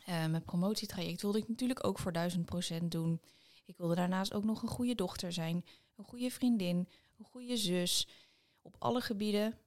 Uh, 0.00 0.26
mijn 0.26 0.44
promotietraject 0.44 1.22
wilde 1.22 1.38
ik 1.38 1.48
natuurlijk 1.48 1.86
ook 1.86 1.98
voor 1.98 2.12
duizend 2.12 2.44
procent 2.44 2.90
doen. 2.90 3.20
Ik 3.64 3.76
wilde 3.76 3.94
daarnaast 3.94 4.34
ook 4.34 4.44
nog 4.44 4.62
een 4.62 4.68
goede 4.68 4.94
dochter 4.94 5.32
zijn 5.32 5.64
een 5.96 6.04
goede 6.04 6.30
vriendin, 6.30 6.88
een 7.18 7.24
goede 7.24 7.56
zus. 7.56 8.08
Op 8.62 8.76
alle 8.78 9.00
gebieden. 9.00 9.58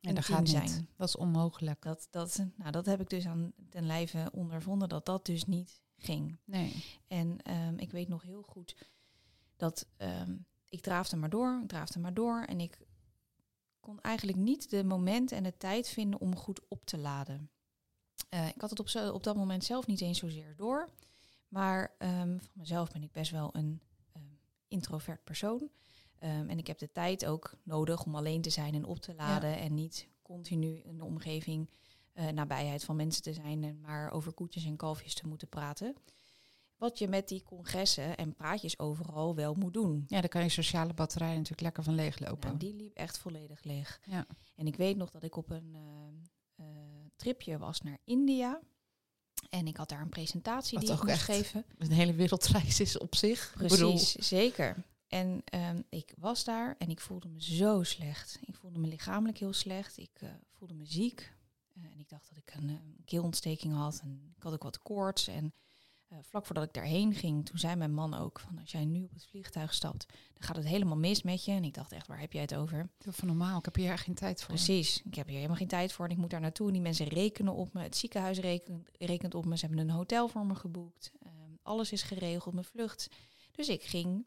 En 0.00 0.14
dat 0.14 0.24
gaat 0.24 0.48
zijn. 0.48 0.64
Niet. 0.64 0.84
Dat 0.96 1.08
is 1.08 1.16
onmogelijk. 1.16 1.82
Dat, 1.82 2.08
dat, 2.10 2.46
nou, 2.56 2.70
dat 2.70 2.86
heb 2.86 3.00
ik 3.00 3.10
dus 3.10 3.26
aan 3.26 3.52
ten 3.68 3.86
lijve 3.86 4.28
ondervonden 4.32 4.88
dat 4.88 5.06
dat 5.06 5.26
dus 5.26 5.44
niet 5.44 5.80
ging. 5.96 6.38
Nee. 6.44 6.84
En 7.06 7.38
um, 7.50 7.78
ik 7.78 7.90
weet 7.90 8.08
nog 8.08 8.22
heel 8.22 8.42
goed 8.42 8.76
dat 9.56 9.86
um, 9.98 10.46
ik 10.68 10.80
draafde 10.80 11.16
maar 11.16 11.30
door, 11.30 11.60
ik 11.62 11.68
draafde 11.68 11.98
maar 11.98 12.14
door. 12.14 12.42
En 12.42 12.60
ik 12.60 12.86
kon 13.80 14.00
eigenlijk 14.00 14.38
niet 14.38 14.70
de 14.70 14.84
momenten 14.84 15.36
en 15.36 15.42
de 15.42 15.56
tijd 15.56 15.88
vinden 15.88 16.20
om 16.20 16.36
goed 16.36 16.68
op 16.68 16.84
te 16.84 16.98
laden. 16.98 17.50
Uh, 18.34 18.48
ik 18.48 18.60
had 18.60 18.70
het 18.70 18.80
op, 18.80 18.88
zo, 18.88 19.12
op 19.12 19.22
dat 19.22 19.36
moment 19.36 19.64
zelf 19.64 19.86
niet 19.86 20.00
eens 20.00 20.18
zozeer 20.18 20.56
door. 20.56 20.88
Maar 21.48 21.94
um, 21.98 22.40
van 22.40 22.50
mezelf 22.52 22.92
ben 22.92 23.02
ik 23.02 23.12
best 23.12 23.30
wel 23.30 23.50
een 23.52 23.82
introvert 24.68 25.24
persoon. 25.24 25.70
Um, 26.22 26.48
en 26.48 26.58
ik 26.58 26.66
heb 26.66 26.78
de 26.78 26.92
tijd 26.92 27.26
ook 27.26 27.54
nodig 27.62 28.04
om 28.04 28.14
alleen 28.14 28.40
te 28.42 28.50
zijn 28.50 28.74
en 28.74 28.84
op 28.84 29.00
te 29.00 29.14
laden. 29.14 29.58
En 29.58 29.74
niet 29.74 30.08
continu 30.22 30.76
in 30.84 30.96
de 30.96 31.04
omgeving 31.04 31.70
uh, 32.14 32.28
nabijheid 32.28 32.84
van 32.84 32.96
mensen 32.96 33.22
te 33.22 33.32
zijn 33.32 33.64
en 33.64 33.80
maar 33.80 34.10
over 34.10 34.32
koetjes 34.32 34.64
en 34.64 34.76
kalfjes 34.76 35.14
te 35.14 35.26
moeten 35.26 35.48
praten. 35.48 35.96
Wat 36.76 36.98
je 36.98 37.08
met 37.08 37.28
die 37.28 37.42
congressen 37.42 38.16
en 38.16 38.34
praatjes 38.34 38.78
overal 38.78 39.34
wel 39.34 39.54
moet 39.54 39.74
doen. 39.74 40.04
Ja, 40.06 40.20
dan 40.20 40.28
kan 40.28 40.42
je 40.42 40.48
sociale 40.48 40.94
batterij 40.94 41.34
natuurlijk 41.34 41.60
lekker 41.60 41.82
van 41.82 41.94
leeglopen. 41.94 42.48
Nou, 42.48 42.58
die 42.58 42.74
liep 42.74 42.96
echt 42.96 43.18
volledig 43.18 43.64
leeg. 43.64 44.00
Ja. 44.04 44.26
En 44.56 44.66
ik 44.66 44.76
weet 44.76 44.96
nog 44.96 45.10
dat 45.10 45.22
ik 45.22 45.36
op 45.36 45.50
een 45.50 45.74
uh, 45.74 46.66
uh, 46.66 46.66
tripje 47.16 47.58
was 47.58 47.80
naar 47.80 47.98
India. 48.04 48.60
En 49.50 49.66
ik 49.66 49.76
had 49.76 49.88
daar 49.88 50.00
een 50.00 50.08
presentatie 50.08 50.78
die 50.78 50.92
ik 50.92 51.02
moest 51.02 51.22
geven. 51.22 51.64
Een 51.78 51.92
hele 51.92 52.14
wereldreis 52.14 52.80
is 52.80 52.98
op 52.98 53.14
zich. 53.14 53.52
Precies, 53.56 54.14
zeker. 54.14 54.84
En 55.08 55.42
um, 55.54 55.84
ik 55.88 56.14
was 56.18 56.44
daar 56.44 56.74
en 56.78 56.88
ik 56.88 57.00
voelde 57.00 57.28
me 57.28 57.42
zo 57.42 57.82
slecht. 57.82 58.38
Ik 58.44 58.56
voelde 58.56 58.78
me 58.78 58.86
lichamelijk 58.86 59.38
heel 59.38 59.52
slecht. 59.52 59.98
Ik 59.98 60.20
uh, 60.22 60.28
voelde 60.50 60.74
me 60.74 60.84
ziek. 60.84 61.32
Uh, 61.74 61.84
en 61.84 61.98
ik 61.98 62.08
dacht 62.08 62.28
dat 62.28 62.38
ik 62.38 62.54
een, 62.54 62.68
een 62.68 63.02
keelontsteking 63.04 63.74
had. 63.74 64.00
En 64.02 64.32
ik 64.36 64.42
had 64.42 64.52
ook 64.52 64.62
wat 64.62 64.82
koorts. 64.82 65.26
En 65.28 65.52
uh, 66.12 66.18
vlak 66.22 66.46
voordat 66.46 66.64
ik 66.64 66.72
daarheen 66.72 67.14
ging, 67.14 67.46
toen 67.46 67.58
zei 67.58 67.76
mijn 67.76 67.94
man 67.94 68.14
ook 68.14 68.40
van 68.40 68.58
als 68.58 68.70
jij 68.70 68.84
nu 68.84 69.04
op 69.04 69.12
het 69.12 69.26
vliegtuig 69.26 69.74
stapt, 69.74 70.06
dan 70.08 70.42
gaat 70.42 70.56
het 70.56 70.66
helemaal 70.66 70.96
mis 70.96 71.22
met 71.22 71.44
je. 71.44 71.52
En 71.52 71.64
ik 71.64 71.74
dacht 71.74 71.92
echt, 71.92 72.06
waar 72.06 72.20
heb 72.20 72.32
jij 72.32 72.42
het 72.42 72.54
over? 72.54 72.90
Van 72.98 73.26
normaal, 73.28 73.58
ik 73.58 73.64
heb 73.64 73.74
hier 73.74 73.98
geen 73.98 74.14
tijd 74.14 74.40
voor. 74.40 74.54
Precies, 74.54 75.02
ik 75.04 75.14
heb 75.14 75.26
hier 75.26 75.36
helemaal 75.36 75.56
geen 75.56 75.68
tijd 75.68 75.92
voor 75.92 76.04
en 76.04 76.10
ik 76.10 76.16
moet 76.16 76.30
daar 76.30 76.40
naartoe. 76.40 76.66
En 76.66 76.72
die 76.72 76.82
mensen 76.82 77.06
rekenen 77.06 77.54
op 77.54 77.72
me, 77.72 77.82
het 77.82 77.96
ziekenhuis 77.96 78.38
rekent, 78.38 78.88
rekent 78.98 79.34
op 79.34 79.44
me, 79.44 79.58
ze 79.58 79.66
hebben 79.66 79.88
een 79.88 79.94
hotel 79.94 80.28
voor 80.28 80.46
me 80.46 80.54
geboekt. 80.54 81.12
Um, 81.26 81.58
alles 81.62 81.92
is 81.92 82.02
geregeld, 82.02 82.54
mijn 82.54 82.66
vlucht. 82.66 83.08
Dus 83.52 83.68
ik 83.68 83.82
ging 83.82 84.26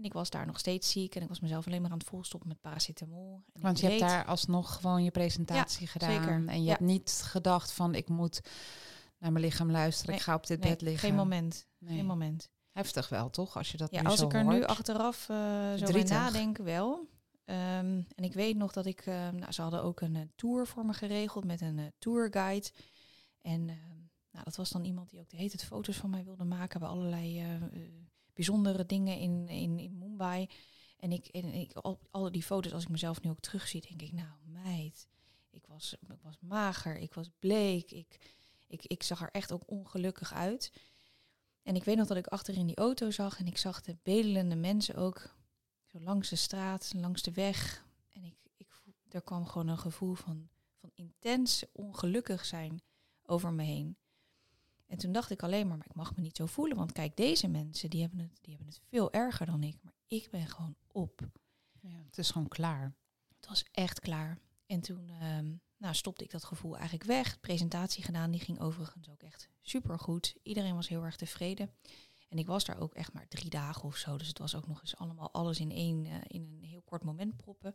en 0.00 0.06
ik 0.06 0.12
was 0.12 0.30
daar 0.30 0.46
nog 0.46 0.58
steeds 0.58 0.90
ziek 0.90 1.14
en 1.14 1.22
ik 1.22 1.28
was 1.28 1.40
mezelf 1.40 1.66
alleen 1.66 1.82
maar 1.82 1.90
aan 1.90 1.98
het 1.98 2.06
volstoppen 2.06 2.48
met 2.48 2.60
paracetamol. 2.60 3.42
En 3.52 3.60
Want 3.60 3.80
je 3.80 3.86
weet, 3.86 4.00
hebt 4.00 4.12
daar 4.12 4.24
alsnog 4.24 4.74
gewoon 4.74 5.04
je 5.04 5.10
presentatie 5.10 5.84
ja, 5.84 5.90
gedaan. 5.90 6.22
Zeker. 6.22 6.46
En 6.46 6.58
je 6.58 6.62
ja. 6.62 6.70
hebt 6.70 6.80
niet 6.80 7.22
gedacht 7.24 7.72
van 7.72 7.94
ik 7.94 8.08
moet 8.08 8.40
naar 9.18 9.32
mijn 9.32 9.44
lichaam 9.44 9.70
luisteren. 9.70 10.10
Nee, 10.10 10.18
ik 10.18 10.24
ga 10.24 10.34
op 10.34 10.46
dit 10.46 10.60
nee, 10.60 10.70
bed 10.70 10.80
liggen. 10.80 11.08
Geen 11.08 11.16
moment. 11.16 11.66
Nee. 11.78 11.96
Geen 11.96 12.06
moment. 12.06 12.50
Heftig 12.70 13.08
wel, 13.08 13.30
toch? 13.30 13.56
Als 13.56 13.70
je 13.70 13.76
dat 13.76 13.90
ja, 13.90 14.02
nu 14.02 14.08
als 14.08 14.20
ik 14.20 14.32
er 14.32 14.42
hoort. 14.42 14.56
nu 14.56 14.64
achteraf 14.64 15.28
uh, 15.28 15.36
zo 15.74 15.92
bij 15.92 16.02
nadenk, 16.02 16.56
wel. 16.56 17.08
Um, 17.44 18.06
en 18.14 18.24
ik 18.24 18.32
weet 18.32 18.56
nog 18.56 18.72
dat 18.72 18.86
ik, 18.86 19.06
uh, 19.06 19.28
nou, 19.28 19.52
ze 19.52 19.62
hadden 19.62 19.82
ook 19.82 20.00
een 20.00 20.14
uh, 20.14 20.22
tour 20.34 20.66
voor 20.66 20.86
me 20.86 20.92
geregeld 20.92 21.44
met 21.44 21.60
een 21.60 21.78
uh, 21.78 21.86
tourguide. 21.98 22.70
En 23.40 23.64
nou, 24.30 24.44
dat 24.44 24.56
was 24.56 24.70
dan 24.70 24.84
iemand 24.84 25.10
die 25.10 25.20
ook 25.20 25.28
de 25.28 25.36
hele 25.36 25.48
tijd 25.48 25.64
foto's 25.64 25.96
van 25.96 26.10
mij 26.10 26.24
wilde 26.24 26.44
maken 26.44 26.80
bij 26.80 26.88
allerlei 26.88 27.44
bijzondere 28.34 28.86
dingen 28.86 29.18
in, 29.18 29.48
in, 29.48 29.78
in 29.78 29.98
Mumbai. 29.98 30.48
En 30.98 31.12
ik, 31.12 31.26
en 31.26 31.54
ik 31.54 31.72
al, 32.10 32.32
die 32.32 32.42
foto's, 32.42 32.72
als 32.72 32.82
ik 32.82 32.88
mezelf 32.88 33.22
nu 33.22 33.30
ook 33.30 33.40
terugzie, 33.40 33.80
denk 33.88 34.02
ik, 34.02 34.12
nou 34.12 34.28
meid, 34.44 35.08
ik 35.50 35.66
was, 35.66 35.96
ik 36.08 36.22
was 36.22 36.38
mager, 36.40 36.96
ik 36.96 37.14
was 37.14 37.30
bleek, 37.38 37.90
ik, 37.90 38.18
ik, 38.66 38.84
ik 38.84 39.02
zag 39.02 39.22
er 39.22 39.30
echt 39.30 39.52
ook 39.52 39.62
ongelukkig 39.66 40.32
uit. 40.32 40.72
En 41.62 41.76
ik 41.76 41.84
weet 41.84 41.96
nog 41.96 42.06
dat 42.06 42.16
ik 42.16 42.26
achter 42.26 42.56
in 42.56 42.66
die 42.66 42.76
auto 42.76 43.10
zag 43.10 43.38
en 43.38 43.46
ik 43.46 43.58
zag 43.58 43.80
de 43.80 43.96
bedelende 44.02 44.56
mensen 44.56 44.94
ook 44.94 45.34
zo 45.84 46.00
langs 46.00 46.28
de 46.28 46.36
straat, 46.36 46.92
langs 46.96 47.22
de 47.22 47.32
weg. 47.32 47.84
En 48.12 48.24
ik, 48.24 48.36
ik, 48.56 48.68
er 49.08 49.22
kwam 49.22 49.46
gewoon 49.46 49.68
een 49.68 49.78
gevoel 49.78 50.14
van, 50.14 50.48
van 50.80 50.90
intens 50.94 51.64
ongelukkig 51.72 52.44
zijn 52.44 52.82
over 53.22 53.52
me 53.52 53.62
heen. 53.62 53.96
En 54.90 54.98
toen 54.98 55.12
dacht 55.12 55.30
ik 55.30 55.42
alleen 55.42 55.68
maar, 55.68 55.76
maar 55.76 55.86
ik 55.86 55.94
mag 55.94 56.16
me 56.16 56.22
niet 56.22 56.36
zo 56.36 56.46
voelen. 56.46 56.76
Want 56.76 56.92
kijk, 56.92 57.16
deze 57.16 57.48
mensen, 57.48 57.90
die 57.90 58.00
hebben 58.00 58.18
het, 58.18 58.38
die 58.40 58.54
hebben 58.54 58.72
het 58.72 58.80
veel 58.88 59.12
erger 59.12 59.46
dan 59.46 59.62
ik. 59.62 59.76
Maar 59.82 59.94
ik 60.06 60.28
ben 60.30 60.46
gewoon 60.46 60.74
op. 60.92 61.28
Ja, 61.80 62.02
het 62.06 62.18
is 62.18 62.30
gewoon 62.30 62.48
klaar. 62.48 62.94
Het 63.36 63.48
was 63.48 63.64
echt 63.72 64.00
klaar. 64.00 64.38
En 64.66 64.80
toen 64.80 65.10
um, 65.22 65.60
nou, 65.76 65.94
stopte 65.94 66.24
ik 66.24 66.30
dat 66.30 66.44
gevoel 66.44 66.74
eigenlijk 66.74 67.04
weg. 67.04 67.40
Presentatie 67.40 68.04
gedaan, 68.04 68.30
die 68.30 68.40
ging 68.40 68.60
overigens 68.60 69.10
ook 69.10 69.22
echt 69.22 69.48
supergoed. 69.60 70.34
Iedereen 70.42 70.74
was 70.74 70.88
heel 70.88 71.04
erg 71.04 71.16
tevreden. 71.16 71.70
En 72.28 72.38
ik 72.38 72.46
was 72.46 72.64
daar 72.64 72.78
ook 72.78 72.94
echt 72.94 73.12
maar 73.12 73.28
drie 73.28 73.50
dagen 73.50 73.82
of 73.82 73.96
zo. 73.96 74.16
Dus 74.16 74.28
het 74.28 74.38
was 74.38 74.54
ook 74.54 74.66
nog 74.66 74.80
eens 74.80 74.96
allemaal 74.96 75.30
alles 75.32 75.60
in 75.60 75.70
één, 75.70 76.04
uh, 76.04 76.14
in 76.26 76.42
een 76.42 76.68
heel 76.68 76.82
kort 76.82 77.04
moment 77.04 77.36
proppen. 77.36 77.74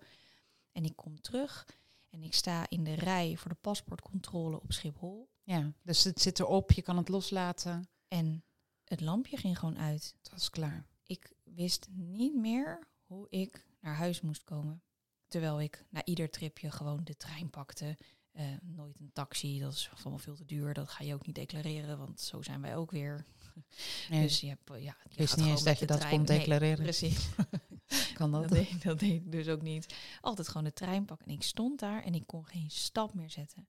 En 0.71 0.83
ik 0.83 0.95
kom 0.95 1.21
terug 1.21 1.67
en 2.09 2.23
ik 2.23 2.33
sta 2.33 2.69
in 2.69 2.83
de 2.83 2.93
rij 2.93 3.37
voor 3.37 3.49
de 3.49 3.57
paspoortcontrole 3.61 4.61
op 4.61 4.71
Schiphol. 4.71 5.29
Ja, 5.45 5.73
dus 5.83 6.03
het 6.03 6.21
zit 6.21 6.39
erop, 6.39 6.71
je 6.71 6.81
kan 6.81 6.97
het 6.97 7.09
loslaten. 7.09 7.89
En 8.07 8.43
het 8.83 9.01
lampje 9.01 9.37
ging 9.37 9.59
gewoon 9.59 9.77
uit. 9.77 10.15
Het 10.21 10.31
was 10.31 10.49
klaar. 10.49 10.85
Ik 11.03 11.33
wist 11.43 11.87
niet 11.91 12.35
meer 12.35 12.87
hoe 13.05 13.27
ik 13.29 13.65
naar 13.79 13.95
huis 13.95 14.21
moest 14.21 14.43
komen. 14.43 14.83
Terwijl 15.27 15.61
ik 15.61 15.85
na 15.89 16.05
ieder 16.05 16.29
tripje 16.29 16.71
gewoon 16.71 17.03
de 17.03 17.15
trein 17.17 17.49
pakte. 17.49 17.97
Eh, 18.31 18.45
nooit 18.61 18.99
een 18.99 19.11
taxi, 19.13 19.59
dat 19.59 19.73
is 19.73 19.89
allemaal 20.01 20.19
veel 20.19 20.35
te 20.35 20.45
duur. 20.45 20.73
Dat 20.73 20.89
ga 20.89 21.03
je 21.03 21.13
ook 21.13 21.25
niet 21.25 21.35
declareren, 21.35 21.97
want 21.97 22.19
zo 22.19 22.41
zijn 22.41 22.61
wij 22.61 22.75
ook 22.75 22.91
weer. 22.91 23.25
Nee, 24.09 24.21
Dus 24.21 24.39
je 24.39 24.47
hebt, 24.47 24.67
ja, 24.67 24.97
je 25.09 25.15
wist 25.17 25.37
niet 25.37 25.45
eens 25.45 25.63
dat 25.63 25.79
je 25.79 25.85
de 25.85 25.91
dat 25.91 26.01
trein. 26.01 26.15
kon 26.17 26.25
Nee, 26.25 26.37
declareren. 26.37 26.83
precies. 26.83 27.29
kan 28.13 28.31
dat? 28.31 28.41
Dat 28.41 28.51
deed, 28.51 28.83
dat 28.83 28.99
deed 28.99 29.11
ik 29.11 29.31
dus 29.31 29.47
ook 29.47 29.61
niet. 29.61 29.95
Altijd 30.21 30.47
gewoon 30.47 30.63
de 30.63 30.73
trein 30.73 31.05
pakken. 31.05 31.27
En 31.27 31.33
ik 31.33 31.43
stond 31.43 31.79
daar 31.79 32.03
en 32.03 32.13
ik 32.13 32.27
kon 32.27 32.45
geen 32.45 32.71
stap 32.71 33.13
meer 33.13 33.29
zetten. 33.29 33.67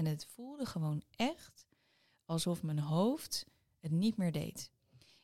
En 0.00 0.06
het 0.06 0.26
voelde 0.34 0.66
gewoon 0.66 1.02
echt 1.16 1.66
alsof 2.24 2.62
mijn 2.62 2.78
hoofd 2.78 3.46
het 3.80 3.90
niet 3.90 4.16
meer 4.16 4.32
deed. 4.32 4.70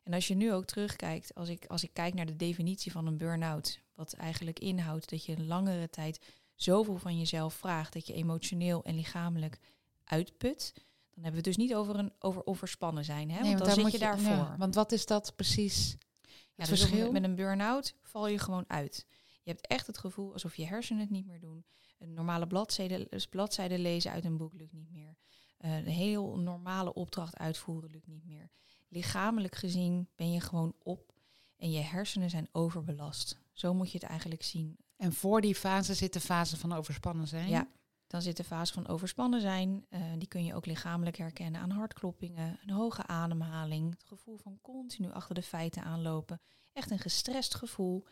En 0.03 0.13
als 0.13 0.29
je 0.29 0.35
nu 0.35 0.53
ook 0.53 0.65
terugkijkt, 0.65 1.35
als 1.35 1.49
ik, 1.49 1.67
als 1.67 1.83
ik 1.83 1.91
kijk 1.93 2.15
naar 2.15 2.27
de 2.27 2.37
definitie 2.37 2.93
van 2.93 3.07
een 3.07 3.17
burn-out, 3.17 3.81
wat 3.95 4.13
eigenlijk 4.13 4.59
inhoudt 4.59 5.11
dat 5.11 5.25
je 5.25 5.37
een 5.37 5.47
langere 5.47 5.91
tijd 5.91 6.21
zoveel 6.55 6.97
van 6.97 7.19
jezelf 7.19 7.55
vraagt, 7.55 7.93
dat 7.93 8.07
je 8.07 8.13
emotioneel 8.13 8.85
en 8.85 8.95
lichamelijk 8.95 9.59
uitput, 10.05 10.73
dan 10.75 11.25
hebben 11.25 11.31
we 11.31 11.37
het 11.37 11.45
dus 11.45 11.57
niet 11.57 11.75
over 11.75 11.99
een 11.99 12.13
over 12.19 12.47
overspannen 12.47 13.05
zijn. 13.05 13.31
Hè? 13.31 13.41
Nee, 13.41 13.57
want 13.57 13.65
dan 13.65 13.85
zit 13.85 13.93
je 13.93 13.99
daarvoor. 13.99 14.33
ja, 14.33 14.57
want 14.59 14.75
wat 14.75 14.93
is 14.93 15.07
dat 15.07 15.33
precies? 15.37 15.97
Ja, 16.21 16.29
Het 16.55 16.69
dus 16.69 16.81
verschil? 16.81 17.13
met 17.13 17.23
een 17.25 17.35
burn-out 17.35 17.95
val 18.03 18.29
je 18.29 18.39
gewoon 18.39 18.65
uit. 18.67 19.07
Je 19.43 19.51
hebt 19.51 19.67
echt 19.67 19.87
het 19.87 19.99
gevoel 19.99 20.33
alsof 20.33 20.57
je 20.57 20.67
hersenen 20.67 21.01
het 21.01 21.11
niet 21.11 21.27
meer 21.27 21.41
doen. 21.41 21.65
Een 21.99 22.15
normale 22.15 22.47
bladzijde, 22.47 23.07
dus 23.11 23.27
bladzijde 23.27 23.79
lezen 23.79 24.11
uit 24.11 24.25
een 24.25 24.37
boek 24.37 24.53
lukt 24.53 24.73
niet 24.73 24.91
meer. 24.91 25.17
Eh, 25.57 25.77
een 25.77 25.87
heel 25.87 26.39
normale 26.39 26.95
opdracht 26.95 27.37
uitvoeren 27.37 27.91
lukt 27.91 28.07
niet 28.07 28.25
meer. 28.25 28.51
Lichamelijk 28.89 29.55
gezien 29.55 30.09
ben 30.15 30.33
je 30.33 30.41
gewoon 30.41 30.75
op 30.83 31.15
en 31.57 31.71
je 31.71 31.81
hersenen 31.81 32.31
zijn 32.31 32.49
overbelast. 32.53 33.39
Zo 33.53 33.75
moet 33.75 33.93
je 33.93 33.99
het 33.99 34.09
eigenlijk 34.09 34.43
zien. 34.43 34.77
En 34.97 35.13
voor 35.13 35.41
die 35.41 35.55
fase 35.55 35.95
zit 35.95 36.13
de 36.13 36.21
fase 36.21 36.57
van 36.57 36.73
overspannen 36.73 37.29
zijn. 37.29 37.49
Ja, 37.49 37.69
dan 38.07 38.23
zit 38.23 38.37
de 38.37 38.45
fase 38.45 38.73
van 38.73 38.89
overspannen 38.89 39.41
zijn. 39.41 39.87
Eh, 39.89 40.01
die 40.19 40.29
kun 40.29 40.45
je 40.45 40.55
ook 40.55 40.67
lichamelijk 40.67 41.17
herkennen 41.17 41.61
aan 41.61 41.71
hartkloppingen, 41.71 42.59
een 42.63 42.71
hoge 42.71 43.07
ademhaling, 43.07 43.91
het 43.91 44.05
gevoel 44.05 44.37
van 44.37 44.59
continu 44.63 45.13
achter 45.13 45.35
de 45.35 45.43
feiten 45.43 45.83
aanlopen. 45.83 46.41
Echt 46.73 46.91
een 46.91 46.99
gestrest 46.99 47.55
gevoel. 47.55 48.05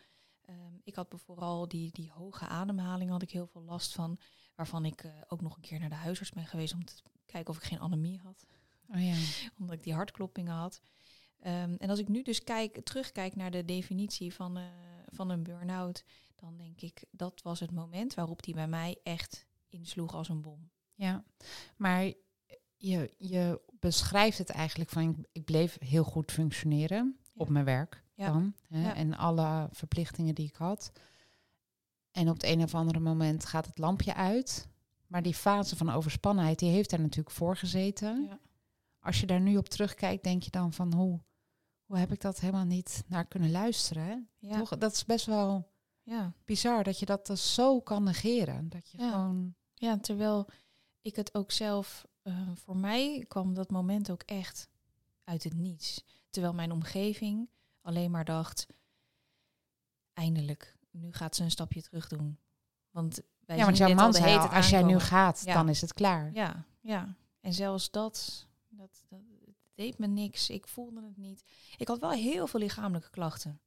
Ehm, 0.45 0.73
ik 0.83 0.95
had 0.95 1.15
vooral 1.15 1.67
die, 1.67 1.91
die 1.91 2.11
hoge 2.11 2.47
ademhaling 2.47 3.09
had 3.09 3.21
ik 3.21 3.31
heel 3.31 3.47
veel 3.47 3.63
last 3.63 3.93
van. 3.93 4.19
Waarvan 4.55 4.85
ik 4.85 5.03
eh, 5.03 5.11
ook 5.27 5.41
nog 5.41 5.55
een 5.55 5.61
keer 5.61 5.79
naar 5.79 5.89
de 5.89 5.95
huisarts 5.95 6.31
ben 6.31 6.45
geweest 6.45 6.73
om 6.73 6.85
te 6.85 6.93
kijken 7.25 7.53
of 7.53 7.57
ik 7.57 7.63
geen 7.63 7.79
anemie 7.79 8.19
had. 8.19 8.45
Oh 8.93 9.03
ja. 9.03 9.15
Omdat 9.59 9.75
ik 9.75 9.83
die 9.83 9.93
hartkloppingen 9.93 10.53
had. 10.53 10.81
Ehm, 11.39 11.75
en 11.77 11.89
als 11.89 11.99
ik 11.99 12.07
nu 12.07 12.21
dus 12.21 12.43
kijk, 12.43 12.83
terugkijk 12.83 13.35
naar 13.35 13.51
de 13.51 13.65
definitie 13.65 14.33
van, 14.33 14.57
eh, 14.57 14.63
van 15.07 15.29
een 15.29 15.43
burn-out, 15.43 16.03
dan 16.35 16.57
denk 16.57 16.81
ik 16.81 17.03
dat 17.11 17.41
was 17.41 17.59
het 17.59 17.71
moment 17.71 18.13
waarop 18.13 18.43
die 18.43 18.53
bij 18.53 18.67
mij 18.67 18.99
echt 19.03 19.45
insloeg 19.69 20.13
als 20.13 20.29
een 20.29 20.41
bom. 20.41 20.69
Ja, 20.93 21.23
maar 21.77 22.13
je, 22.75 23.13
je 23.17 23.61
beschrijft 23.79 24.37
het 24.37 24.49
eigenlijk 24.49 24.89
van 24.89 25.01
ik, 25.01 25.27
ik 25.31 25.45
bleef 25.45 25.77
heel 25.79 26.03
goed 26.03 26.31
functioneren 26.31 27.19
op 27.33 27.49
mijn 27.49 27.65
werk 27.65 28.04
Ja. 28.15 28.31
dan. 28.31 28.53
Hè, 28.67 28.81
Ja. 28.81 28.95
En 28.95 29.17
alle 29.17 29.67
verplichtingen 29.71 30.35
die 30.35 30.47
ik 30.47 30.55
had. 30.55 30.91
En 32.11 32.27
op 32.29 32.33
het 32.33 32.43
een 32.43 32.63
of 32.63 32.75
andere 32.75 32.99
moment 32.99 33.45
gaat 33.45 33.65
het 33.65 33.77
lampje 33.77 34.13
uit. 34.13 34.67
Maar 35.07 35.21
die 35.21 35.33
fase 35.33 35.75
van 35.75 35.89
overspannenheid, 35.89 36.59
die 36.59 36.69
heeft 36.71 36.89
daar 36.89 36.99
natuurlijk 36.99 37.35
voor 37.35 37.57
gezeten. 37.57 38.23
Ja. 38.23 38.39
Als 38.99 39.19
je 39.19 39.25
daar 39.25 39.41
nu 39.41 39.57
op 39.57 39.67
terugkijkt, 39.69 40.23
denk 40.23 40.43
je 40.43 40.51
dan 40.51 40.73
van 40.73 40.93
hoe, 40.93 41.19
hoe 41.85 41.97
heb 41.97 42.11
ik 42.11 42.21
dat 42.21 42.39
helemaal 42.39 42.65
niet 42.65 43.03
naar 43.07 43.25
kunnen 43.25 43.51
luisteren? 43.51 44.29
Hè? 44.39 44.57
Toch, 44.57 44.77
dat 44.77 44.91
is 44.91 45.05
best 45.05 45.25
wel 45.25 45.71
ja. 46.03 46.33
bizar 46.45 46.83
dat 46.83 46.99
je 46.99 47.05
dat 47.05 47.25
dus 47.25 47.53
zo 47.53 47.81
kan 47.81 48.03
negeren. 48.03 48.69
Dat 48.69 48.89
je 48.89 48.97
Ja. 48.97 49.09
gewoon... 49.11 49.55
ja, 49.73 49.97
terwijl 49.99 50.47
ik 51.01 51.15
het 51.15 51.33
ook 51.35 51.51
zelf, 51.51 52.05
eh, 52.21 52.49
voor 52.53 52.77
mij 52.77 53.25
kwam 53.27 53.53
dat 53.53 53.71
moment 53.71 54.11
ook 54.11 54.21
echt 54.23 54.69
uit 55.23 55.43
het 55.43 55.53
niets. 55.53 56.03
Terwijl 56.29 56.53
mijn 56.53 56.71
omgeving 56.71 57.49
alleen 57.85 58.11
maar 58.11 58.25
dacht, 58.25 58.67
eindelijk, 60.13 60.77
nu 60.91 61.13
gaat 61.13 61.35
ze 61.35 61.43
een 61.43 61.51
stapje 61.51 61.81
terug 61.81 62.07
doen. 62.07 62.39
Want 62.91 63.21
wij 63.39 63.57
Ja, 63.57 63.65
want 63.65 63.77
jouw 63.77 63.93
man 63.93 64.13
zei 64.13 64.37
al, 64.37 64.47
als 64.47 64.69
jij 64.69 64.83
nu 64.83 64.99
gaat, 64.99 65.41
Ja. 65.45 65.53
dan 65.53 65.69
is 65.69 65.81
het 65.81 65.93
klaar. 65.93 66.33
Ja, 66.33 66.65
ja. 66.81 67.15
En 67.39 67.53
zelfs 67.53 67.91
dat, 67.91 68.47
dat, 68.69 69.03
dat 69.09 69.19
deed 69.73 69.97
me 69.97 70.07
niks. 70.07 70.49
Ik 70.49 70.67
voelde 70.67 71.03
het 71.03 71.17
niet. 71.17 71.43
Ik 71.77 71.87
had 71.87 71.99
wel 71.99 72.11
heel 72.11 72.47
veel 72.47 72.59
lichamelijke 72.59 73.09
klachten. 73.09 73.59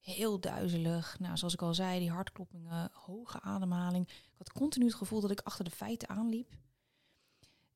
Heel 0.00 0.40
duizelig. 0.40 1.18
Nou, 1.18 1.36
zoals 1.36 1.54
ik 1.54 1.62
al 1.62 1.74
zei, 1.74 1.98
die 1.98 2.10
hartkloppingen, 2.10 2.90
hoge 2.92 3.40
ademhaling. 3.40 4.08
Ik 4.08 4.38
had 4.38 4.52
continu 4.52 4.84
het 4.84 4.94
gevoel 4.94 5.20
dat 5.20 5.30
ik 5.30 5.40
achter 5.40 5.64
de 5.64 5.70
feiten 5.70 6.08
aanliep. 6.08 6.56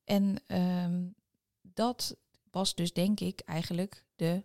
En 0.04 0.42
ehm, 0.46 1.08
dat 1.62 2.16
was 2.50 2.74
dus 2.74 2.92
denk 2.92 3.20
ik 3.20 3.40
eigenlijk 3.40 4.04
de 4.16 4.44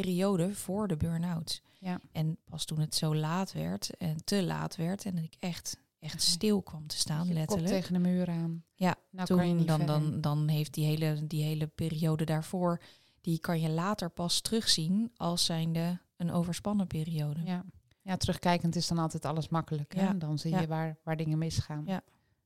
periode 0.00 0.54
voor 0.54 0.88
de 0.88 0.96
burn-out. 0.96 1.62
Ja. 1.78 2.00
En 2.12 2.36
pas 2.44 2.64
toen 2.64 2.80
het 2.80 2.94
zo 2.94 3.14
laat 3.14 3.52
werd 3.52 3.96
en 3.96 4.24
te 4.24 4.42
laat 4.42 4.76
werd 4.76 5.04
en 5.04 5.18
ik 5.18 5.34
echt, 5.38 5.80
echt 5.98 6.22
stil 6.22 6.62
kwam 6.62 6.86
te 6.86 6.96
staan, 6.96 7.32
letterlijk. 7.32 7.68
tegen 7.70 7.92
de 7.92 7.98
muur 7.98 8.28
aan. 8.28 8.64
Ja, 8.74 8.94
nou 9.10 9.26
toen 9.26 9.36
kan 9.36 9.48
je 9.48 9.54
niet 9.54 9.66
dan, 9.66 9.78
verder. 9.78 10.00
dan, 10.00 10.20
dan 10.20 10.48
heeft 10.48 10.74
die 10.74 10.84
hele, 10.84 11.26
die 11.26 11.42
hele 11.42 11.66
periode 11.66 12.24
daarvoor, 12.24 12.80
die 13.20 13.38
kan 13.38 13.60
je 13.60 13.70
later 13.70 14.10
pas 14.10 14.40
terugzien 14.40 15.12
als 15.16 15.44
zijnde 15.44 16.00
een 16.16 16.30
overspannen 16.32 16.86
periode. 16.86 17.40
Ja. 17.44 17.64
ja, 18.02 18.16
terugkijkend 18.16 18.76
is 18.76 18.88
dan 18.88 18.98
altijd 18.98 19.24
alles 19.24 19.48
makkelijk. 19.48 19.94
Hè? 19.94 20.02
Ja. 20.02 20.12
Dan 20.12 20.38
zie 20.38 20.50
Ja. 20.50 20.60
je 20.60 20.66
waar, 20.66 20.96
waar 21.02 21.16
dingen 21.16 21.38
misgaan. 21.38 21.82
Ja. 21.86 22.02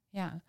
ja. 0.08 0.42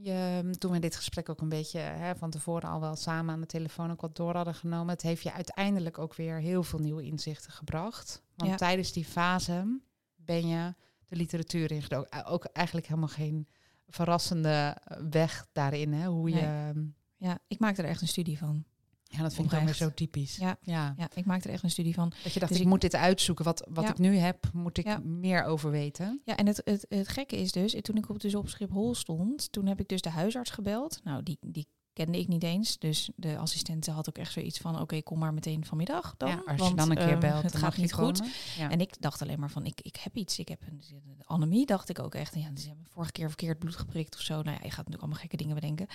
Je, 0.00 0.50
toen 0.58 0.72
we 0.72 0.78
dit 0.78 0.96
gesprek 0.96 1.28
ook 1.28 1.40
een 1.40 1.48
beetje 1.48 1.78
hè, 1.78 2.16
van 2.16 2.30
tevoren 2.30 2.68
al 2.68 2.80
wel 2.80 2.96
samen 2.96 3.34
aan 3.34 3.40
de 3.40 3.46
telefoon 3.46 3.90
ook 3.90 4.00
wat 4.00 4.16
door 4.16 4.34
hadden 4.34 4.54
genomen, 4.54 4.88
het 4.88 5.02
heeft 5.02 5.22
je 5.22 5.32
uiteindelijk 5.32 5.98
ook 5.98 6.14
weer 6.14 6.36
heel 6.40 6.62
veel 6.62 6.78
nieuwe 6.78 7.02
inzichten 7.02 7.52
gebracht. 7.52 8.22
Want 8.36 8.50
Ja. 8.50 8.56
tijdens 8.56 8.92
die 8.92 9.04
fase 9.04 9.80
ben 10.16 10.48
je 10.48 10.74
de 11.06 11.16
literatuur 11.16 11.70
ingedoken. 11.70 12.24
Ook 12.24 12.44
eigenlijk 12.44 12.86
helemaal 12.86 13.08
geen 13.08 13.48
verrassende 13.88 14.76
weg 15.10 15.46
daarin, 15.52 15.92
hè? 15.92 16.06
Hoe 16.06 16.28
je... 16.28 16.34
Nee. 16.34 16.44
ehm, 16.44 16.84
Ja, 17.16 17.38
ik 17.46 17.58
maakte 17.58 17.82
er 17.82 17.88
echt 17.88 18.00
een 18.00 18.08
studie 18.08 18.38
van. 18.38 18.64
Ja, 19.10 19.22
dat 19.22 19.34
vind 19.34 19.46
ik 19.46 19.52
dan 19.52 19.64
weer 19.64 19.74
zo 19.74 19.94
typisch. 19.94 20.36
Ja. 20.36 20.56
ja. 20.62 20.94
Ja, 20.96 21.08
ik 21.14 21.24
maakte 21.24 21.48
er 21.48 21.54
echt 21.54 21.62
een 21.62 21.70
studie 21.70 21.94
van. 21.94 22.12
Dat 22.22 22.32
je 22.32 22.38
dacht, 22.40 22.50
Dus 22.52 22.60
ik, 22.60 22.64
ik- 22.66 22.70
moet 22.70 22.80
dit 22.80 22.94
uitzoeken. 22.94 23.44
Wat, 23.44 23.66
wat 23.70 23.84
Ja. 23.84 23.90
ik 23.90 23.98
nu 23.98 24.16
heb, 24.16 24.50
moet 24.52 24.78
ik 24.78 24.84
Ja. 24.86 24.98
meer 24.98 25.44
over 25.44 25.70
weten. 25.70 26.20
Ja, 26.24 26.36
en 26.36 26.46
het, 26.46 26.60
het, 26.64 26.86
het 26.88 27.08
gekke 27.08 27.36
is 27.36 27.52
dus, 27.52 27.76
toen 27.80 27.96
ik 27.96 28.08
op, 28.08 28.20
dus 28.20 28.34
op 28.34 28.48
Schiphol 28.48 28.94
stond, 28.94 29.52
toen 29.52 29.66
heb 29.66 29.80
ik 29.80 29.88
dus 29.88 30.00
de 30.02 30.10
huisarts 30.10 30.50
gebeld. 30.50 31.00
Nou, 31.04 31.22
die, 31.22 31.38
die 31.40 31.66
kende 31.92 32.18
ik 32.18 32.28
niet 32.28 32.42
eens. 32.42 32.78
Dus 32.78 33.10
de 33.16 33.36
assistente 33.38 33.90
had 33.90 34.08
ook 34.08 34.18
echt 34.18 34.32
zoiets 34.32 34.58
van, 34.58 34.80
oké, 34.80 35.02
kom 35.02 35.18
maar 35.18 35.34
meteen 35.34 35.64
vanmiddag 35.64 36.14
dan. 36.16 36.28
ja, 36.28 36.42
als 36.46 36.56
je 36.56 36.62
want, 36.62 36.76
dan 36.78 36.90
een 36.90 36.96
keer 36.96 37.08
ehm, 37.08 37.20
belt, 37.20 37.42
het 37.42 37.56
gaat 37.56 37.76
niet 37.76 37.92
goed. 37.92 38.22
Ja. 38.58 38.70
En 38.70 38.80
ik 38.80 39.00
dacht 39.00 39.22
alleen 39.22 39.40
maar 39.40 39.50
van, 39.50 39.64
ik, 39.66 39.80
ik 39.80 39.96
heb 39.96 40.16
iets. 40.16 40.38
Ik 40.38 40.48
heb 40.48 40.62
een 40.66 40.82
anemie, 41.24 41.66
dacht 41.66 41.88
ik 41.88 41.98
ook 41.98 42.14
echt. 42.14 42.34
Ja, 42.34 42.50
ze 42.56 42.66
hebben 42.68 42.86
vorige 42.88 43.12
keer 43.12 43.28
verkeerd 43.28 43.58
bloed 43.58 43.76
geprikt 43.76 44.14
of 44.14 44.20
zo. 44.20 44.34
Nou 44.34 44.44
ja, 44.46 44.52
je 44.52 44.58
gaat 44.58 44.76
natuurlijk 44.76 45.00
allemaal 45.02 45.20
gekke 45.20 45.36
dingen 45.36 45.54
bedenken. 45.54 45.86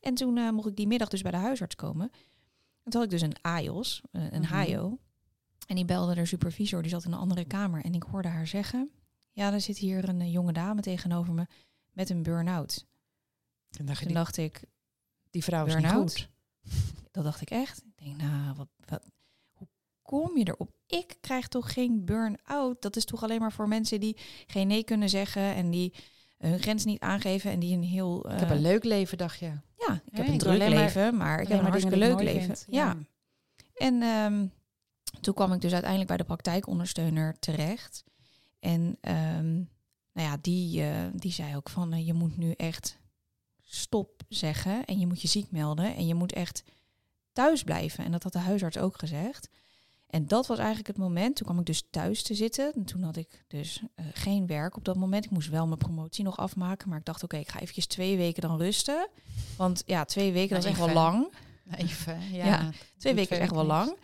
En 0.00 0.14
toen 0.14 0.36
eh, 0.38 0.50
mocht 0.50 0.68
ik 0.68 0.76
die 0.76 0.86
middag 0.86 1.08
dus 1.08 1.22
bij 1.22 1.30
de 1.30 1.36
huisarts 1.36 1.74
komen. 1.74 2.10
En 2.82 2.90
toen 2.90 3.00
had 3.00 3.12
ik 3.12 3.18
dus 3.18 3.28
een 3.28 3.36
AIOS, 3.42 4.02
eh, 4.10 4.32
een 4.32 4.40
Mhm. 4.42 4.60
HIO. 4.60 4.98
En 5.66 5.76
die 5.76 5.84
belde 5.84 6.14
de 6.14 6.26
supervisor, 6.26 6.82
die 6.82 6.90
zat 6.90 7.04
in 7.04 7.12
een 7.12 7.18
andere 7.18 7.44
kamer. 7.44 7.84
En 7.84 7.94
ik 7.94 8.02
hoorde 8.02 8.28
haar 8.28 8.46
zeggen, 8.46 8.90
ja, 9.32 9.52
er 9.52 9.60
zit 9.60 9.78
hier 9.78 10.08
een 10.08 10.20
eh, 10.20 10.32
jonge 10.32 10.52
dame 10.52 10.80
tegenover 10.80 11.34
me 11.34 11.46
met 11.90 12.10
een 12.10 12.22
burn-out. 12.22 12.86
Toen 13.70 13.86
dacht 13.86 13.98
Toen 13.98 14.06
die, 14.06 14.16
dacht 14.16 14.36
ik, 14.36 14.64
die 15.30 15.44
vrouw 15.44 15.66
is 15.66 15.74
niet 15.76 15.86
goed. 15.86 16.30
dat 17.12 17.24
dacht 17.24 17.40
ik 17.40 17.50
echt. 17.50 17.82
Ik 17.96 18.04
denk, 18.04 18.16
nou, 18.16 18.54
wat, 18.56 18.68
wat, 18.88 19.10
hoe 19.52 19.68
kom 20.02 20.38
je 20.38 20.44
erop? 20.44 20.72
Ik 20.86 21.16
krijg 21.20 21.48
toch 21.48 21.72
geen 21.72 22.04
burn-out? 22.04 22.82
Dat 22.82 22.96
is 22.96 23.04
toch 23.04 23.22
alleen 23.22 23.40
maar 23.40 23.52
voor 23.52 23.68
mensen 23.68 24.00
die 24.00 24.16
geen 24.46 24.66
nee 24.66 24.84
kunnen 24.84 25.08
zeggen 25.08 25.54
en 25.54 25.70
die 25.70 25.94
hun 26.38 26.60
grens 26.60 26.84
niet 26.84 27.00
aangeven 27.00 27.50
en 27.50 27.58
die 27.60 27.76
een 27.76 27.82
heel... 27.82 28.30
Ik 28.32 28.38
heb 28.38 28.48
eh, 28.48 28.56
een 28.56 28.62
leuk 28.62 28.84
leven, 28.84 29.18
dacht 29.18 29.38
je. 29.38 29.52
Ja, 29.86 30.02
ik 30.04 30.16
heb 30.16 30.26
een 30.26 30.38
druk 30.38 30.58
maar- 30.58 30.68
leven, 30.68 31.16
maar 31.16 31.40
ik 31.40 31.48
heb 31.48 31.58
een 31.58 31.64
hartstikke 31.64 31.98
leuk 31.98 32.20
leven. 32.20 32.56
Ja. 32.68 32.96
En 33.74 34.02
ehm, 34.02 34.46
toen 35.20 35.34
kwam 35.34 35.52
ik 35.52 35.60
dus 35.60 35.72
uiteindelijk 35.72 36.08
bij 36.08 36.18
de 36.18 36.24
praktijkondersteuner 36.24 37.38
terecht. 37.38 38.04
En 38.60 38.98
ehm, 39.00 39.54
nou 40.12 40.28
ja, 40.28 40.36
die, 40.40 40.82
eh, 40.82 41.06
die 41.12 41.32
zei 41.32 41.56
ook 41.56 41.68
van 41.68 41.92
eh, 41.92 42.06
je 42.06 42.12
moet 42.12 42.36
nu 42.36 42.52
echt 42.52 42.98
stop 43.60 44.22
zeggen 44.28 44.84
en 44.84 44.98
je 44.98 45.06
moet 45.06 45.22
je 45.22 45.28
ziek 45.28 45.50
melden 45.50 45.96
en 45.96 46.06
je 46.06 46.14
moet 46.14 46.32
echt 46.32 46.64
thuis 47.32 47.62
blijven. 47.62 48.04
En 48.04 48.12
dat 48.12 48.22
had 48.22 48.32
de 48.32 48.38
huisarts 48.38 48.78
ook 48.78 48.98
gezegd. 48.98 49.48
En 50.12 50.26
dat 50.26 50.46
was 50.46 50.58
eigenlijk 50.58 50.88
het 50.88 50.96
moment. 50.96 51.36
Toen 51.36 51.46
kwam 51.46 51.58
ik 51.58 51.66
dus 51.66 51.82
thuis 51.90 52.22
te 52.22 52.34
zitten. 52.34 52.72
En 52.74 52.84
toen 52.84 53.02
had 53.02 53.16
ik 53.16 53.44
dus 53.48 53.82
eh, 53.94 54.06
geen 54.12 54.46
werk 54.46 54.76
op 54.76 54.84
dat 54.84 54.96
moment. 54.96 55.24
Ik 55.24 55.30
moest 55.30 55.48
wel 55.48 55.66
mijn 55.66 55.78
promotie 55.78 56.24
nog 56.24 56.36
afmaken. 56.36 56.88
Maar 56.88 56.98
ik 56.98 57.04
dacht, 57.04 57.22
oké, 57.22 57.36
ik 57.36 57.48
ga 57.48 57.60
eventjes 57.60 57.86
twee 57.86 58.16
weken 58.16 58.42
dan 58.42 58.58
rusten. 58.58 59.08
Want 59.56 59.82
ja, 59.86 60.04
twee 60.04 60.32
weken, 60.32 60.54
dat 60.54 60.64
is 60.64 60.70
echt 60.70 60.78
wel 60.78 60.92
lang. 60.92 61.32
Even, 61.76 62.20
ja. 62.32 62.44
Ja, 62.44 62.70
Twee 62.98 63.14
weken 63.14 63.36
is 63.36 63.42
echt 63.42 63.54
wel 63.54 63.64
lang. 63.64 63.96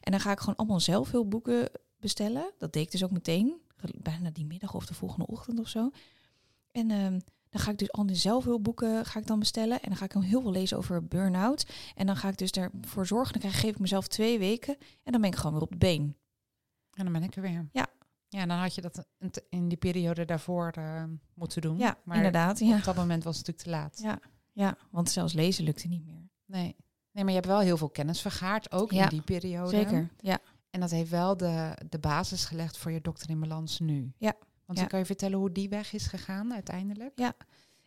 En 0.00 0.10
dan 0.10 0.20
ga 0.20 0.32
ik 0.32 0.38
gewoon 0.38 0.56
allemaal 0.56 0.80
zelfhulpboeken 0.80 1.70
bestellen. 2.00 2.50
Dat 2.58 2.72
deed 2.72 2.82
ik 2.82 2.90
dus 2.90 3.04
ook 3.04 3.10
meteen. 3.10 3.60
Bijna 3.96 4.30
die 4.30 4.46
middag 4.46 4.74
of 4.74 4.86
de 4.86 4.94
volgende 4.94 5.26
ochtend 5.26 5.60
of 5.60 5.68
zo. 5.68 5.90
En 6.72 6.90
ehm, 6.90 7.18
dan 7.52 7.60
ga 7.60 7.70
ik 7.70 7.78
dus 7.78 7.92
al 7.92 8.06
die 8.06 8.16
zelfhulpboeken 8.16 9.06
ga 9.06 9.18
ik 9.18 9.26
dan 9.26 9.38
bestellen. 9.38 9.80
En 9.80 9.88
dan 9.88 9.96
ga 9.96 10.04
ik 10.04 10.12
dan 10.12 10.22
heel 10.22 10.40
veel 10.40 10.50
lezen 10.50 10.76
over 10.76 11.06
burn-out. 11.06 11.66
En 11.94 12.06
dan 12.06 12.16
ga 12.16 12.28
ik 12.28 12.38
dus 12.38 12.50
ervoor 12.50 13.06
zorgen. 13.06 13.32
Dan 13.32 13.40
krijg, 13.40 13.60
geef 13.60 13.70
ik 13.70 13.78
mezelf 13.78 14.08
twee 14.08 14.38
weken. 14.38 14.76
En 15.02 15.12
dan 15.12 15.20
ben 15.20 15.30
ik 15.30 15.36
gewoon 15.36 15.52
weer 15.52 15.62
op 15.62 15.70
de 15.70 15.76
been. 15.76 16.16
En 16.92 17.04
dan 17.04 17.12
ben 17.12 17.22
ik 17.22 17.36
er 17.36 17.42
weer. 17.42 17.68
Ja. 17.72 17.86
Ja, 18.28 18.46
dan 18.46 18.58
had 18.58 18.74
je 18.74 18.80
dat 18.80 19.06
in 19.48 19.68
die 19.68 19.78
periode 19.78 20.24
daarvoor 20.24 20.70
eh, 20.70 21.04
moeten 21.34 21.60
doen. 21.60 21.78
Ja, 21.78 21.98
maar 22.04 22.16
inderdaad. 22.16 22.58
Ja. 22.58 22.76
op 22.76 22.84
dat 22.84 22.96
moment 22.96 23.24
was 23.24 23.38
het 23.38 23.46
natuurlijk 23.46 23.92
te 23.92 24.00
laat. 24.00 24.00
Ja. 24.02 24.28
ja, 24.52 24.76
want 24.90 25.10
zelfs 25.10 25.32
lezen 25.32 25.64
lukte 25.64 25.88
niet 25.88 26.04
meer. 26.04 26.28
Nee. 26.46 26.76
nee, 27.10 27.24
maar 27.24 27.32
je 27.32 27.38
hebt 27.38 27.46
wel 27.46 27.60
heel 27.60 27.76
veel 27.76 27.90
kennis 27.90 28.20
vergaard, 28.20 28.72
ook 28.72 28.90
Ja, 28.90 29.02
in 29.02 29.08
die 29.08 29.22
periode. 29.22 29.70
Zeker, 29.70 30.10
ja. 30.18 30.38
En 30.70 30.80
dat 30.80 30.90
heeft 30.90 31.10
wel 31.10 31.36
de, 31.36 31.76
de 31.88 31.98
basis 31.98 32.44
gelegd 32.44 32.76
voor 32.76 32.90
je 32.90 33.00
dokter 33.00 33.30
in 33.30 33.40
balans 33.40 33.78
nu. 33.78 34.12
Ja. 34.16 34.34
Want 34.74 34.76
Ja. 34.76 34.80
dan 34.82 34.88
kan 34.90 34.98
je 34.98 35.06
vertellen 35.06 35.38
hoe 35.38 35.52
die 35.52 35.68
weg 35.68 35.92
is 35.92 36.06
gegaan 36.06 36.52
uiteindelijk? 36.52 37.12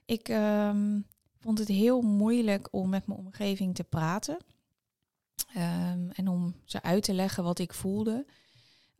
Ik 0.05 0.29
ehm, 0.29 0.99
vond 1.39 1.59
het 1.59 1.67
heel 1.67 2.01
moeilijk 2.01 2.67
om 2.71 2.89
met 2.89 3.07
mijn 3.07 3.19
omgeving 3.19 3.75
te 3.75 3.83
praten. 3.83 4.37
Ehm, 5.53 6.09
en 6.13 6.27
om 6.27 6.55
ze 6.65 6.81
uit 6.81 7.03
te 7.03 7.13
leggen 7.13 7.43
wat 7.43 7.59
ik 7.59 7.73
voelde. 7.73 8.25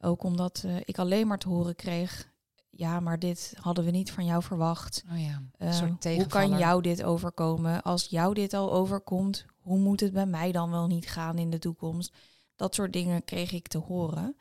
Ook 0.02 0.24
omdat 0.24 0.63
eh, 0.65 0.76
ik 0.86 0.98
alleen 1.00 1.28
maar 1.28 1.38
te 1.39 1.50
horen 1.50 1.76
kreeg... 1.76 2.34
Ja, 2.69 3.00
maar 3.00 3.19
dit 3.19 3.54
hadden 3.60 3.86
we 3.86 3.91
niet 3.91 4.12
van 4.12 4.26
jou 4.26 4.43
verwacht. 4.43 5.04
Oh 5.12 5.19
ja, 5.21 5.41
een 5.58 5.67
Eh, 5.67 5.74
soort 5.74 6.04
hoe 6.04 6.28
kan 6.28 6.58
jou 6.58 6.82
dit 6.82 7.04
overkomen? 7.04 7.82
Als 7.82 8.06
jou 8.06 8.34
dit 8.34 8.54
al 8.54 8.74
overkomt, 8.74 9.45
hoe 9.60 9.78
moet 9.78 10.00
het 10.00 10.13
bij 10.13 10.26
mij 10.26 10.52
dan 10.52 10.69
wel 10.71 10.88
niet 10.88 11.10
gaan 11.10 11.38
in 11.38 11.50
de 11.50 11.60
toekomst? 11.60 12.13
Dat 12.56 12.76
soort 12.76 12.93
dingen 12.93 13.24
kreeg 13.24 13.52
ik 13.52 13.67
te 13.67 13.78
horen. 13.78 14.38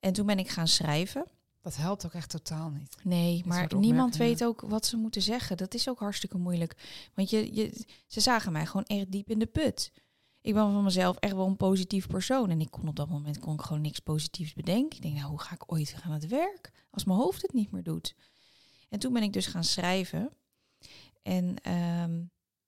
En 0.00 0.12
toen 0.12 0.26
ben 0.26 0.38
ik 0.38 0.48
gaan 0.48 0.68
schrijven. 0.68 1.24
Dat 1.62 1.76
helpt 1.76 2.06
ook 2.06 2.12
echt 2.12 2.30
totaal 2.30 2.70
niet. 2.70 2.96
Nee, 3.02 3.42
maar 3.46 3.76
niemand 3.76 4.16
weet 4.16 4.44
ook 4.44 4.60
wat 4.60 4.86
ze 4.86 4.96
moeten 4.96 5.22
zeggen. 5.22 5.56
Dat 5.56 5.74
is 5.74 5.88
ook 5.88 5.98
hartstikke 5.98 6.38
moeilijk. 6.38 6.76
Want 7.14 7.30
je, 7.30 7.54
je, 7.54 7.86
ze 8.06 8.20
zagen 8.20 8.52
mij 8.52 8.66
gewoon 8.66 8.84
echt 8.84 9.12
diep 9.12 9.30
in 9.30 9.38
de 9.38 9.46
put. 9.46 9.92
Ik 10.40 10.54
ben 10.54 10.72
van 10.72 10.84
mezelf 10.84 11.16
echt 11.16 11.34
wel 11.34 11.46
een 11.46 11.56
positief 11.56 12.06
persoon. 12.06 12.50
En 12.50 12.60
ik 12.60 12.70
kon 12.70 12.88
op 12.88 12.96
dat 12.96 13.08
moment 13.08 13.38
kon 13.38 13.54
ik 13.54 13.60
gewoon 13.60 13.82
niks 13.82 13.98
positiefs 13.98 14.52
bedenken. 14.52 14.96
Ik 14.96 15.02
denk, 15.02 15.14
nou, 15.14 15.28
hoe 15.28 15.40
ga 15.40 15.54
ik 15.54 15.72
ooit 15.72 15.96
aan 16.02 16.12
het 16.12 16.26
werk 16.26 16.72
als 16.90 17.04
mijn 17.04 17.18
hoofd 17.18 17.42
het 17.42 17.52
niet 17.52 17.70
meer 17.70 17.82
doet? 17.82 18.14
En 18.88 18.98
toen 18.98 19.12
ben 19.12 19.22
ik 19.22 19.32
dus 19.32 19.46
gaan 19.46 19.64
schrijven. 19.64 20.32
En 21.22 21.56
ehm, 21.62 22.22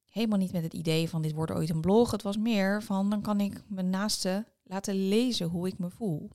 helemaal 0.09 0.39
niet 0.39 0.53
met 0.53 0.63
het 0.63 0.75
idee 0.75 1.09
van 1.09 1.23
dit 1.23 1.33
wordt 1.33 1.53
ooit 1.53 1.71
een 1.71 1.81
blog. 1.81 2.11
Het 2.11 2.23
was 2.23 2.37
meer 2.37 2.83
van 2.83 3.11
dan 3.11 3.23
kan 3.23 3.41
ik 3.41 3.63
mijn 3.69 3.91
naaste 3.91 4.47
laten 4.63 5.09
lezen 5.09 5.47
hoe 5.47 5.67
ik 5.67 5.79
me 5.79 5.91
voel. 5.91 6.31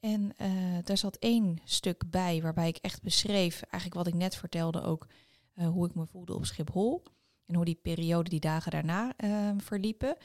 En 0.00 0.36
eh, 0.36 0.52
daar 0.84 0.98
zat 0.98 1.16
één 1.16 1.58
stuk 1.64 2.10
bij 2.10 2.42
waarbij 2.42 2.68
ik 2.68 2.76
echt 2.76 3.02
beschreef, 3.02 3.62
eigenlijk 3.62 3.94
wat 3.94 4.06
ik 4.06 4.14
net 4.14 4.36
vertelde 4.36 4.82
ook, 4.82 5.06
eh, 5.54 5.68
hoe 5.68 5.86
ik 5.86 5.94
me 5.94 6.06
voelde 6.06 6.34
op 6.34 6.44
Schiphol. 6.44 7.02
En 7.46 7.54
hoe 7.54 7.64
die 7.64 7.78
periode, 7.82 8.30
die 8.30 8.40
dagen 8.40 8.70
daarna 8.70 9.16
eh, 9.16 9.50
verliepen. 9.56 10.16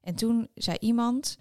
En 0.00 0.14
toen 0.14 0.48
zei 0.54 0.76
iemand, 0.80 1.38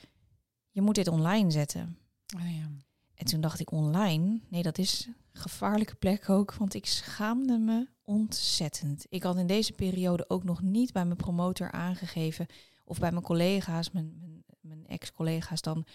je 0.70 0.82
moet 0.82 0.96
dit 0.96 1.08
online 1.08 1.52
zetten. 1.52 1.98
Oh 2.36 2.56
ja. 2.56 2.70
En 3.13 3.26
toen 3.26 3.41
dacht 3.41 3.60
ik 3.60 3.72
online, 3.72 4.39
nee, 4.50 4.63
dat 4.63 4.78
is 4.78 5.06
een 5.06 5.41
gevaarlijke 5.41 5.96
plek 5.96 6.30
ook, 6.30 6.54
want 6.54 6.74
ik 6.74 6.86
schaamde 6.86 7.58
me 7.58 7.88
ontzettend. 8.04 9.06
Ik 9.10 9.24
had 9.24 9.38
in 9.38 9.48
deze 9.48 9.74
periode 9.74 10.30
ook 10.30 10.44
nog 10.44 10.62
niet 10.62 10.94
bij 10.94 11.06
mijn 11.06 11.17
promotor 11.17 11.72
aangegeven 11.72 12.46
of 12.86 13.00
bij 13.00 13.12
mijn 13.12 13.24
collega's, 13.24 13.91
mijn, 13.91 14.17
mijn, 14.20 14.44
mijn 14.62 14.88
ex-collega's 14.88 15.62
dan 15.62 15.86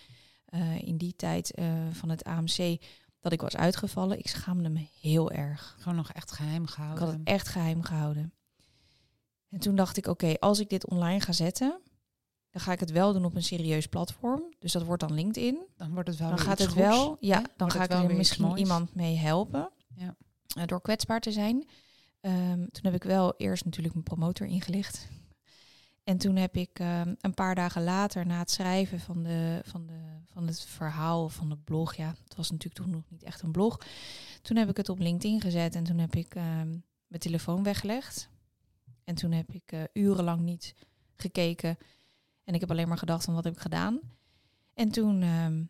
eh, 0.46 0.82
in 0.82 0.96
die 0.96 1.16
tijd 1.16 1.50
eh, 1.54 1.66
van 1.92 2.08
het 2.08 2.24
AMC, 2.24 2.82
dat 3.20 3.32
ik 3.32 3.40
was 3.40 3.56
uitgevallen. 3.56 4.18
Ik 4.18 4.28
schaamde 4.28 4.68
me 4.68 4.86
heel 5.00 5.30
erg. 5.30 5.76
Gewoon 5.78 5.96
nog 5.96 6.12
echt 6.12 6.32
geheim 6.32 6.62
Ik 6.62 6.68
gehouden. 6.70 7.04
had 7.04 7.12
het 7.12 7.22
echt 7.24 7.48
geheim 7.48 7.82
gehouden. 7.82 8.32
En 9.48 9.58
toen 9.58 9.76
dacht 9.76 9.96
ik, 9.96 10.06
oké, 10.06 10.34
als 10.38 10.58
ik 10.60 10.68
dit 10.68 10.86
online 10.88 11.20
ga 11.20 11.32
zetten, 11.32 11.80
dan 12.50 12.60
ga 12.60 12.72
ik 12.72 12.80
het 12.80 12.90
wel 12.90 13.12
doen 13.12 13.24
op 13.24 13.34
een 13.34 13.42
serieus 13.42 13.86
platform. 13.86 14.42
Dus 14.58 14.72
dat 14.72 14.82
wordt 14.82 15.02
dan 15.02 15.14
LinkedIn. 15.14 15.58
Dan 15.76 15.92
wordt 15.92 16.08
het 16.08 16.18
wel 16.18 16.28
Dan 16.28 16.38
gaat 16.38 16.58
het 16.58 16.74
wel, 16.74 17.16
ja, 17.20 17.36
dan 17.36 17.48
Wordt 17.56 17.74
ga 17.74 17.82
ik 17.82 17.90
er 18.10 18.16
misschien 18.16 18.56
iemand 18.56 18.94
mee 18.94 19.16
helpen. 19.16 19.70
Ja. 19.94 20.16
eh, 20.56 20.66
door 20.66 20.80
kwetsbaar 20.80 21.20
te 21.20 21.32
zijn. 21.32 21.66
Ehm, 22.20 22.54
toen 22.54 22.82
heb 22.82 22.94
ik 22.94 23.02
wel 23.02 23.34
eerst 23.36 23.64
natuurlijk 23.64 23.94
mijn 23.94 24.06
promotor 24.06 24.46
ingelicht. 24.46 25.08
En 26.06 26.18
toen 26.18 26.36
heb 26.36 26.56
ik 26.56 26.78
ehm, 26.78 27.14
een 27.20 27.34
paar 27.34 27.54
dagen 27.54 27.84
later, 27.84 28.26
na 28.26 28.38
het 28.38 28.50
schrijven 28.50 29.00
van, 29.00 29.22
de, 29.22 29.60
van, 29.64 29.86
de, 29.86 29.98
van 30.26 30.46
het 30.46 30.60
verhaal 30.60 31.28
van 31.28 31.48
de 31.48 31.56
blog, 31.56 31.94
ja, 31.94 32.14
het 32.24 32.36
was 32.36 32.50
natuurlijk 32.50 32.82
toen 32.82 32.90
nog 32.90 33.02
niet 33.08 33.22
echt 33.22 33.42
een 33.42 33.52
blog. 33.52 33.80
Toen 34.42 34.56
heb 34.56 34.68
ik 34.68 34.76
het 34.76 34.88
op 34.88 34.98
LinkedIn 34.98 35.40
gezet 35.40 35.74
en 35.74 35.84
toen 35.84 35.98
heb 35.98 36.14
ik 36.14 36.34
ehm, 36.34 36.68
mijn 37.06 37.20
telefoon 37.20 37.62
weggelegd. 37.62 38.28
En 39.04 39.14
toen 39.14 39.32
heb 39.32 39.52
ik 39.52 39.72
eh, 39.72 39.82
urenlang 39.92 40.40
niet 40.40 40.74
gekeken. 41.16 41.78
En 42.44 42.54
ik 42.54 42.60
heb 42.60 42.70
alleen 42.70 42.88
maar 42.88 42.98
gedacht 42.98 43.24
van 43.24 43.34
wat 43.34 43.44
heb 43.44 43.54
ik 43.54 43.60
gedaan. 43.60 44.00
En 44.74 44.90
toen 44.90 45.22
ehm, 45.22 45.62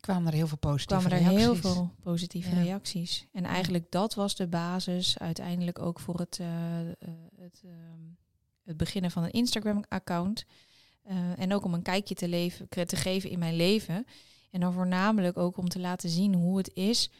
Kwamen 0.00 0.26
er 0.26 0.34
heel 0.34 0.46
veel 0.46 0.58
positieve 0.58 1.08
kwamen 1.08 1.26
er 1.26 1.38
heel 1.38 1.54
veel 1.54 1.90
positieve 2.00 2.54
Ja. 2.54 2.62
reacties. 2.62 3.26
En 3.32 3.44
eigenlijk 3.44 3.90
dat 3.90 4.14
was 4.14 4.36
de 4.36 4.46
basis 4.46 5.18
uiteindelijk 5.18 5.78
ook 5.78 6.00
voor 6.00 6.18
het, 6.18 6.38
eh, 6.38 6.80
eh, 6.90 6.94
het, 7.36 7.62
het 8.64 8.76
beginnen 8.76 9.10
van 9.10 9.22
een 9.22 9.30
Instagram-account. 9.30 10.44
Eh, 11.02 11.38
en 11.38 11.52
ook 11.52 11.64
om 11.64 11.74
een 11.74 11.82
kijkje 11.82 12.14
te, 12.14 12.28
leven, 12.28 12.68
te 12.68 12.96
geven 12.96 13.30
in 13.30 13.38
mijn 13.38 13.56
leven. 13.56 14.06
En 14.50 14.60
dan 14.60 14.72
voornamelijk 14.72 15.36
ook 15.36 15.56
om 15.56 15.68
te 15.68 15.80
laten 15.80 16.08
zien 16.08 16.34
hoe 16.34 16.56
het 16.56 16.70
is 16.74 17.10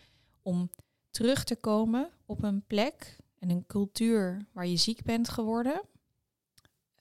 om 0.43 0.71
terug 1.11 1.45
te 1.45 1.57
komen 1.57 2.11
op 2.27 2.43
een 2.43 2.65
plek 2.67 3.17
en 3.39 3.51
een 3.51 3.67
cultuur 3.67 4.47
waar 4.53 4.67
je 4.67 4.77
ziek 4.77 5.03
bent 5.03 5.29
geworden. 5.29 5.83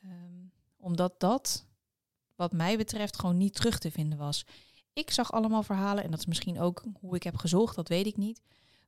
Ehm, 0.02 0.46
omdat 0.78 1.20
dat, 1.20 1.66
wat 2.36 2.52
mij 2.52 2.78
betreft, 2.78 3.20
gewoon 3.20 3.38
niet 3.38 3.56
terug 3.56 3.80
te 3.80 3.92
vinden 3.92 4.18
was. 4.18 4.46
Ik 4.94 5.12
zag 5.12 5.32
allemaal 5.32 5.64
verhalen, 5.64 6.04
en 6.04 6.12
dat 6.12 6.20
is 6.20 6.26
misschien 6.26 6.60
ook 6.60 6.84
hoe 7.00 7.16
ik 7.16 7.24
heb 7.24 7.36
gezocht, 7.36 7.76
dat 7.76 7.88
weet 7.88 8.06
ik 8.06 8.18
niet. 8.18 8.42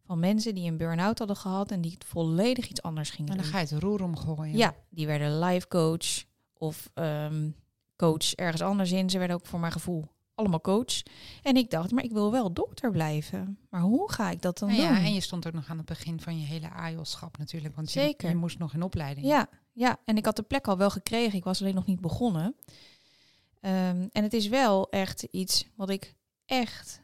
Van 0.06 0.20
mensen 0.20 0.54
die 0.56 0.70
een 0.72 0.78
burn-out 0.78 1.18
hadden 1.18 1.38
gehad 1.38 1.72
en 1.72 1.82
die 1.82 1.92
het 1.92 2.06
volledig 2.06 2.68
iets 2.70 2.82
anders 2.82 3.10
gingen 3.10 3.32
En 3.32 3.36
dan 3.38 3.44
doen. 3.46 3.54
ga 3.54 3.60
je 3.60 3.68
het 3.74 3.84
roer 3.84 4.04
omgooien. 4.04 4.58
Ja, 4.58 4.76
die 4.90 5.08
werden 5.08 5.40
life 5.40 5.68
coach 5.68 6.24
of 6.58 6.90
ehm, 6.94 7.50
coach 7.96 8.34
ergens 8.34 8.62
anders 8.62 8.92
in. 8.92 9.10
Ze 9.10 9.18
werden 9.18 9.36
ook 9.36 9.46
voor 9.46 9.60
mijn 9.60 9.72
gevoel 9.72 10.14
allemaal 10.36 10.62
coach. 10.62 11.04
En 11.44 11.56
ik 11.56 11.70
dacht, 11.70 11.92
maar 11.92 12.04
ik 12.04 12.12
wil 12.12 12.32
wel 12.32 12.54
dokter 12.54 12.92
blijven. 12.92 13.58
Maar 13.70 13.82
hoe 13.82 14.12
ga 14.12 14.30
ik 14.32 14.42
dat 14.42 14.58
dan 14.60 14.70
Nou 14.70 14.82
doen? 14.82 14.92
ja, 14.92 14.98
en 14.98 15.14
je 15.14 15.22
stond 15.22 15.48
ook 15.48 15.54
nog 15.54 15.70
aan 15.70 15.78
het 15.78 15.86
begin 15.86 16.20
van 16.22 16.40
je 16.40 16.46
hele 16.46 16.70
AIOS-schap 16.70 17.38
natuurlijk. 17.38 17.76
Want 17.76 17.92
je, 17.94 18.00
Zeker. 18.00 18.30
je 18.30 18.36
moest 18.36 18.58
nog 18.60 18.74
in 18.74 18.82
opleiding. 18.84 19.26
Ja, 19.28 19.50
ja, 19.74 19.98
en 20.06 20.18
ik 20.18 20.26
had 20.26 20.36
de 20.36 20.44
plek 20.44 20.68
al 20.68 20.78
wel 20.78 20.90
gekregen. 20.90 21.38
Ik 21.38 21.44
was 21.44 21.62
alleen 21.62 21.76
nog 21.76 21.86
niet 21.86 22.02
begonnen. 22.02 22.56
Ehm, 23.62 24.08
en 24.12 24.24
het 24.24 24.34
is 24.34 24.48
wel 24.48 24.90
echt 24.90 25.24
iets 25.24 25.66
wat 25.76 25.90
ik 25.90 26.16
echt 26.46 27.02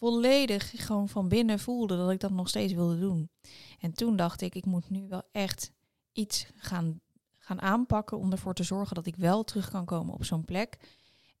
volledig 0.00 0.84
gewoon 0.86 1.08
van 1.08 1.28
binnen 1.28 1.58
voelde 1.58 1.96
dat 1.96 2.10
ik 2.10 2.20
dat 2.20 2.30
nog 2.30 2.48
steeds 2.48 2.72
wilde 2.72 2.98
doen. 2.98 3.30
En 3.78 3.92
toen 3.92 4.16
dacht 4.16 4.40
ik, 4.40 4.54
ik 4.54 4.64
moet 4.64 4.90
nu 4.90 5.08
wel 5.08 5.22
echt 5.32 5.72
iets 6.12 6.46
gaan, 6.56 7.00
gaan 7.38 7.60
aanpakken 7.60 8.18
om 8.18 8.32
ervoor 8.32 8.54
te 8.54 8.62
zorgen 8.62 8.94
dat 8.94 9.06
ik 9.06 9.16
wel 9.16 9.44
terug 9.44 9.70
kan 9.70 9.84
komen 9.84 10.14
op 10.14 10.24
zo'n 10.24 10.44
plek. 10.44 10.78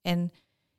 En 0.02 0.32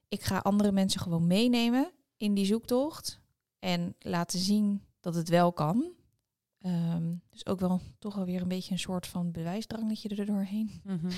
ik 0.07 0.23
ga 0.23 0.37
andere 0.37 0.71
mensen 0.71 1.01
gewoon 1.01 1.27
meenemen 1.27 1.91
in 2.17 2.33
die 2.33 2.45
zoektocht 2.45 3.19
en 3.59 3.95
laten 3.99 4.39
zien 4.39 4.83
dat 4.99 5.15
het 5.15 5.29
wel 5.29 5.53
kan. 5.53 5.91
Ehm, 6.59 7.13
dus 7.29 7.45
ook 7.45 7.59
wel 7.59 7.81
toch 7.99 8.17
alweer 8.17 8.41
een 8.41 8.47
beetje 8.47 8.71
een 8.71 8.79
soort 8.79 9.07
van 9.07 9.31
bewijsdrang 9.31 9.87
dat 9.87 10.01
je 10.01 10.09
er 10.09 10.25
doorheen. 10.25 10.81
Mhm. 10.83 11.09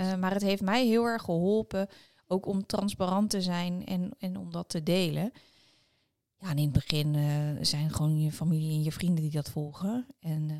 Uh, 0.00 0.14
maar 0.20 0.32
het 0.32 0.42
heeft 0.42 0.62
mij 0.62 0.86
heel 0.86 1.04
erg 1.04 1.22
geholpen, 1.22 1.88
ook 2.26 2.46
om 2.46 2.66
transparant 2.66 3.30
te 3.30 3.42
zijn 3.42 3.84
en, 3.86 4.10
en 4.18 4.36
om 4.36 4.52
dat 4.52 4.68
te 4.68 4.82
delen. 4.82 5.32
Ja, 6.40 6.48
en 6.50 6.56
in 6.56 6.64
het 6.64 6.72
begin 6.72 7.14
uh, 7.14 7.64
zijn 7.64 7.90
gewoon 7.90 8.20
je 8.20 8.32
familie 8.32 8.70
en 8.72 8.82
je 8.82 8.92
vrienden 8.92 9.22
die 9.22 9.32
dat 9.32 9.50
volgen. 9.50 10.06
En 10.20 10.48
uh, 10.48 10.56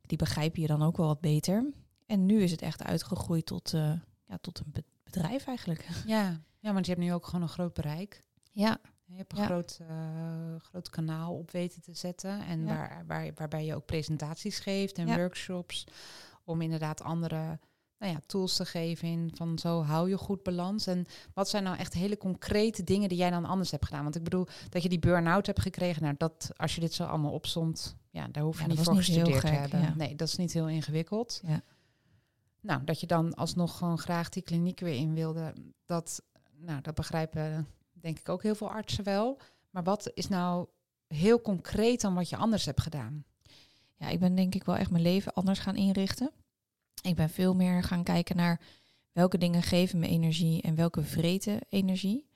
die 0.00 0.18
begrijpen 0.18 0.60
je 0.60 0.66
dan 0.66 0.82
ook 0.82 0.96
wel 0.96 1.06
wat 1.06 1.20
beter. 1.20 1.72
En 2.06 2.26
nu 2.26 2.42
is 2.42 2.50
het 2.50 2.62
echt 2.62 2.82
uitgegroeid 2.82 3.46
tot, 3.46 3.72
uh, 3.72 3.92
ja, 4.26 4.38
tot 4.40 4.58
een 4.58 4.70
be 4.72 4.84
bedrijf 5.04 5.46
eigenlijk. 5.46 5.88
Ja. 6.06 6.40
ja, 6.58 6.72
want 6.72 6.86
je 6.86 6.92
hebt 6.92 7.04
nu 7.04 7.12
ook 7.12 7.24
gewoon 7.26 7.42
een 7.42 7.48
groot 7.48 7.74
bereik. 7.74 8.22
Ja. 8.52 8.78
Je 9.04 9.16
hebt 9.16 9.32
een 9.32 9.38
Ja. 9.38 9.44
groot, 9.44 9.78
uh, 9.82 10.56
groot 10.58 10.90
kanaal 10.90 11.34
op 11.36 11.50
weten 11.50 11.82
te 11.82 11.94
zetten. 11.94 12.40
En 12.46 12.60
Ja. 12.60 12.66
waar, 12.66 13.04
waar, 13.06 13.30
waarbij 13.34 13.64
je 13.64 13.74
ook 13.74 13.86
presentaties 13.86 14.58
geeft 14.58 14.98
en 14.98 15.06
Ja. 15.06 15.16
workshops. 15.16 15.86
Om 16.44 16.60
inderdaad 16.60 17.02
andere 17.02 17.58
nou 18.00 18.12
ja, 18.12 18.20
tools 18.26 18.56
te 18.56 18.64
geven 18.64 19.08
in 19.08 19.30
van 19.34 19.58
zo 19.58 19.82
hou 19.82 20.08
je 20.08 20.16
goed 20.18 20.42
balans. 20.42 20.86
En 20.86 21.06
wat 21.34 21.48
zijn 21.48 21.62
nou 21.62 21.76
echt 21.76 21.92
hele 21.94 22.16
concrete 22.16 22.84
dingen 22.84 23.08
die 23.08 23.18
jij 23.18 23.30
dan 23.30 23.44
anders 23.44 23.70
hebt 23.70 23.84
gedaan? 23.84 24.02
Want 24.02 24.16
ik 24.16 24.24
bedoel 24.24 24.46
dat 24.68 24.82
je 24.82 24.88
die 24.88 24.98
burn-out 24.98 25.46
hebt 25.46 25.60
gekregen. 25.60 26.02
Nou, 26.02 26.14
dat 26.18 26.50
als 26.56 26.74
je 26.74 26.80
dit 26.80 26.94
zo 26.94 27.04
allemaal 27.04 27.32
opzomt, 27.32 27.96
ja, 28.10 28.28
daar 28.28 28.42
hoef 28.42 28.56
je 28.56 28.62
Ja, 28.62 28.68
niet 28.68 28.80
voor 28.80 28.94
niet 28.94 29.04
gestudeerd 29.04 29.40
te 29.40 29.46
hebben. 29.46 29.80
ja. 29.80 29.94
Nee, 29.96 30.14
dat 30.14 30.28
is 30.28 30.36
niet 30.36 30.52
heel 30.52 30.68
ingewikkeld. 30.68 31.40
Ja. 31.46 31.62
Nou, 32.60 32.84
dat 32.84 33.00
je 33.00 33.06
dan 33.06 33.34
alsnog 33.34 33.78
gewoon 33.78 33.98
graag 33.98 34.28
die 34.28 34.42
kliniek 34.42 34.80
weer 34.80 34.94
in 34.94 35.14
wilde, 35.14 35.54
dat, 35.84 36.22
nou, 36.56 36.80
dat 36.80 36.94
begrijpen 36.94 37.68
denk 37.92 38.18
ik 38.18 38.28
ook 38.28 38.42
heel 38.42 38.54
veel 38.54 38.70
artsen 38.70 39.04
wel. 39.04 39.38
Maar 39.70 39.82
wat 39.82 40.10
is 40.14 40.28
nou 40.28 40.66
heel 41.06 41.40
concreet 41.40 42.00
dan 42.00 42.14
wat 42.14 42.28
je 42.28 42.36
anders 42.36 42.64
hebt 42.64 42.80
gedaan? 42.80 43.24
Ja, 43.96 44.08
ik 44.08 44.20
ben 44.20 44.34
denk 44.34 44.54
ik 44.54 44.64
wel 44.64 44.76
echt 44.76 44.90
mijn 44.90 45.02
leven 45.02 45.32
anders 45.32 45.58
gaan 45.58 45.76
inrichten. 45.76 46.30
Ik 47.02 47.14
ben 47.14 47.30
veel 47.30 47.54
meer 47.54 47.82
gaan 47.82 48.02
kijken 48.02 48.36
naar 48.36 48.60
welke 49.12 49.38
dingen 49.38 49.62
geven 49.62 49.98
me 49.98 50.06
energie 50.06 50.62
en 50.62 50.74
welke 50.74 51.02
vreten 51.02 51.60
energie. 51.68 52.26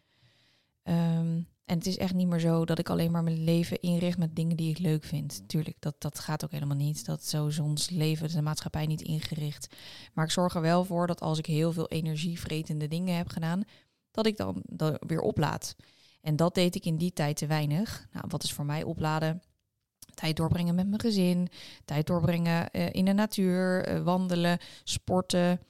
Ehm, 0.83 1.40
en 1.64 1.79
het 1.79 1.87
is 1.87 1.98
echt 1.98 2.14
niet 2.14 2.27
meer 2.27 2.40
zo 2.40 2.64
dat 2.64 2.79
ik 2.79 2.90
alleen 2.90 3.11
maar 3.11 3.22
mijn 3.22 3.44
leven 3.44 3.81
inricht 3.81 4.18
met 4.18 4.37
dingen 4.37 4.57
die 4.57 4.70
ik 4.70 4.79
leuk 4.79 5.05
vind. 5.05 5.42
Tuurlijk, 5.46 5.77
dat, 5.81 5.94
dat 5.98 6.18
gaat 6.18 6.44
ook 6.44 6.50
helemaal 6.50 6.77
niet. 6.77 7.05
Dat 7.05 7.24
zo 7.24 7.50
ons 7.62 7.90
leven, 7.90 8.33
de 8.33 8.42
maatschappij 8.42 8.87
niet 8.87 9.03
ingericht. 9.03 9.74
Maar 10.12 10.24
ik 10.24 10.31
zorg 10.31 10.55
er 10.55 10.61
wel 10.61 10.85
voor 10.85 11.07
dat 11.07 11.20
als 11.20 11.38
ik 11.38 11.46
heel 11.46 11.72
veel 11.72 11.88
energievretende 11.88 12.88
dingen 12.88 13.16
heb 13.16 13.29
gedaan, 13.29 13.62
dat 14.11 14.27
ik 14.27 14.37
dan 14.37 14.62
weer 15.07 15.20
oplaad. 15.20 15.77
En 16.20 16.37
dat 16.37 16.55
deed 16.55 16.74
ik 16.74 16.85
in 16.85 16.96
die 16.96 17.12
tijd 17.12 17.37
te 17.37 17.46
weinig. 17.46 18.07
Nou, 18.12 18.24
wat 18.29 18.42
is 18.42 18.53
voor 18.53 18.64
mij 18.64 18.83
opladen? 18.83 19.42
Tijd 20.14 20.37
doorbrengen 20.37 20.74
met 20.74 20.88
mijn 20.88 21.00
gezin, 21.00 21.48
tijd 21.85 22.07
doorbrengen 22.07 22.70
eh, 22.70 22.92
in 22.92 23.05
de 23.05 23.12
natuur, 23.12 23.85
eh, 23.85 24.03
wandelen, 24.03 24.59
sporten. 24.85 25.61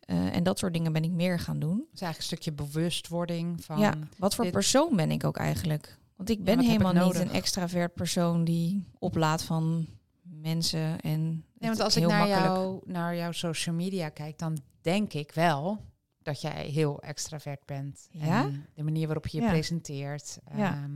eh, 0.00 0.34
en 0.36 0.42
dat 0.42 0.58
soort 0.58 0.72
dingen 0.72 0.92
ben 0.92 1.04
ik 1.04 1.10
meer 1.10 1.38
gaan 1.40 1.58
doen. 1.58 1.76
Dus 1.90 2.00
eigenlijk 2.00 2.16
een 2.18 2.22
stukje 2.38 2.52
bewustwording 2.52 3.64
van... 3.64 3.78
ja, 3.78 3.94
wat 4.18 4.34
voor 4.34 4.44
dit- 4.44 4.52
persoon 4.52 4.96
ben 4.96 5.10
ik 5.10 5.24
ook 5.24 5.36
eigenlijk? 5.36 5.98
Want 6.16 6.30
ik 6.30 6.44
ben 6.44 6.60
ik 6.60 6.66
helemaal 6.66 7.06
niet 7.06 7.14
een 7.14 7.30
extravert 7.32 7.94
persoon 7.94 8.44
die 8.44 8.84
oplaat 8.98 9.42
van 9.42 9.86
mensen. 10.22 11.00
En 11.00 11.20
Nee, 11.58 11.70
want 11.70 11.80
als 11.80 11.96
ik 11.96 12.06
naar, 12.06 12.18
makkelijk- 12.18 12.44
jou, 12.56 12.80
naar 12.84 13.16
jouw 13.16 13.32
social 13.32 13.74
media 13.74 14.08
kijk, 14.08 14.38
dan 14.38 14.58
denk 14.80 15.12
ik 15.12 15.32
wel 15.32 15.80
dat 16.22 16.40
jij 16.40 16.66
heel 16.66 17.00
extravert 17.02 17.64
bent. 17.64 18.06
Ja? 18.10 18.44
En 18.44 18.66
de 18.74 18.82
manier 18.82 19.06
waarop 19.06 19.26
je 19.26 19.36
je 19.38 19.42
Ja. 19.44 19.50
presenteert. 19.50 20.38
Ja. 20.56 20.74
ehm, 20.74 20.90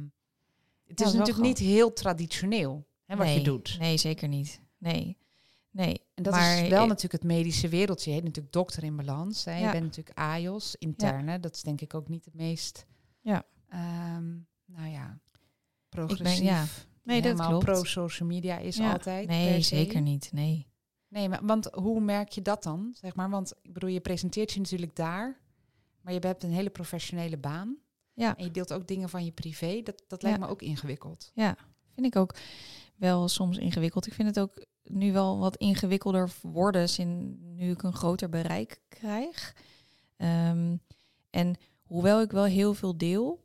het 0.86 1.00
is 1.00 1.12
natuurlijk 1.12 1.46
niet 1.46 1.58
heel 1.58 1.92
traditioneel 1.92 2.86
hè, 3.10 3.16
wat 3.16 3.26
je 3.28 3.34
Nee, 3.34 3.42
doet. 3.44 3.76
Nee, 3.78 3.96
zeker 3.96 4.28
niet. 4.28 4.60
Nee, 4.78 5.16
nee. 5.70 6.00
En 6.14 6.22
dat 6.22 6.32
Maar 6.32 6.62
is 6.62 6.68
wel 6.68 6.82
ik- 6.82 6.88
natuurlijk 6.88 7.22
het 7.22 7.32
medische 7.32 7.68
wereldje. 7.68 8.10
Je 8.10 8.16
heet 8.16 8.24
natuurlijk 8.24 8.54
dokter 8.54 8.82
in 8.84 8.96
balans. 8.96 9.44
Hè. 9.44 9.56
Je 9.66 9.70
bent 9.70 9.84
natuurlijk 9.84 10.18
AIOS, 10.18 10.76
interne. 10.76 11.40
Dat 11.40 11.54
is 11.54 11.62
denk 11.62 11.80
ik 11.80 11.94
ook 11.94 12.08
niet 12.08 12.24
het 12.24 12.34
meest... 12.34 12.86
Ja. 13.20 13.44
ehm, 13.68 14.28
nou 14.64 14.88
ja, 14.90 15.18
progressief. 15.88 16.42
ja. 16.44 16.64
Nee, 17.02 17.20
dat 17.22 17.30
helemaal 17.30 17.48
klopt. 17.48 17.64
pro-social 17.64 18.28
media 18.28 18.58
is 18.58 18.76
Ja. 18.76 18.92
altijd. 18.92 19.28
Nee, 19.28 19.60
zeker 19.60 20.00
niet. 20.00 20.32
Nee. 20.32 20.68
Nee, 21.08 21.28
maar 21.28 21.40
want 21.46 21.64
hoe 21.72 22.00
merk 22.00 22.28
je 22.28 22.42
dat 22.42 22.62
dan? 22.62 22.94
Zeg 23.00 23.14
maar, 23.14 23.30
want 23.30 23.52
ik 23.62 23.72
bedoel, 23.72 23.90
je 23.90 24.00
presenteert 24.00 24.52
je 24.52 24.58
natuurlijk 24.60 24.96
daar, 24.96 25.40
maar 26.00 26.12
je 26.12 26.18
hebt 26.18 26.42
een 26.42 26.52
hele 26.52 26.70
professionele 26.70 27.36
baan. 27.36 27.76
Ja. 28.12 28.36
En 28.36 28.44
je 28.44 28.50
deelt 28.50 28.72
ook 28.72 28.86
dingen 28.88 29.08
van 29.08 29.24
je 29.24 29.32
privé. 29.32 29.80
Dat, 29.82 30.04
dat 30.06 30.22
lijkt 30.22 30.38
Ja. 30.38 30.44
me 30.44 30.50
ook 30.50 30.62
ingewikkeld. 30.62 31.30
Ja, 31.34 31.56
ik 32.04 32.16
ook 32.16 32.34
wel 32.96 33.28
soms 33.28 33.58
ingewikkeld. 33.58 34.06
Ik 34.06 34.12
vind 34.12 34.28
het 34.28 34.40
ook 34.40 34.64
nu 34.82 35.12
wel 35.12 35.38
wat 35.38 35.56
ingewikkelder 35.56 36.30
worden 36.42 36.88
sinds 36.88 37.36
nu 37.40 37.70
ik 37.70 37.82
een 37.82 37.92
groter 37.92 38.28
bereik 38.28 38.80
krijg. 38.88 39.56
Ehm, 40.16 40.76
en 41.30 41.56
hoewel 41.82 42.20
ik 42.20 42.30
wel 42.30 42.44
heel 42.44 42.74
veel 42.74 42.96
deel, 42.96 43.44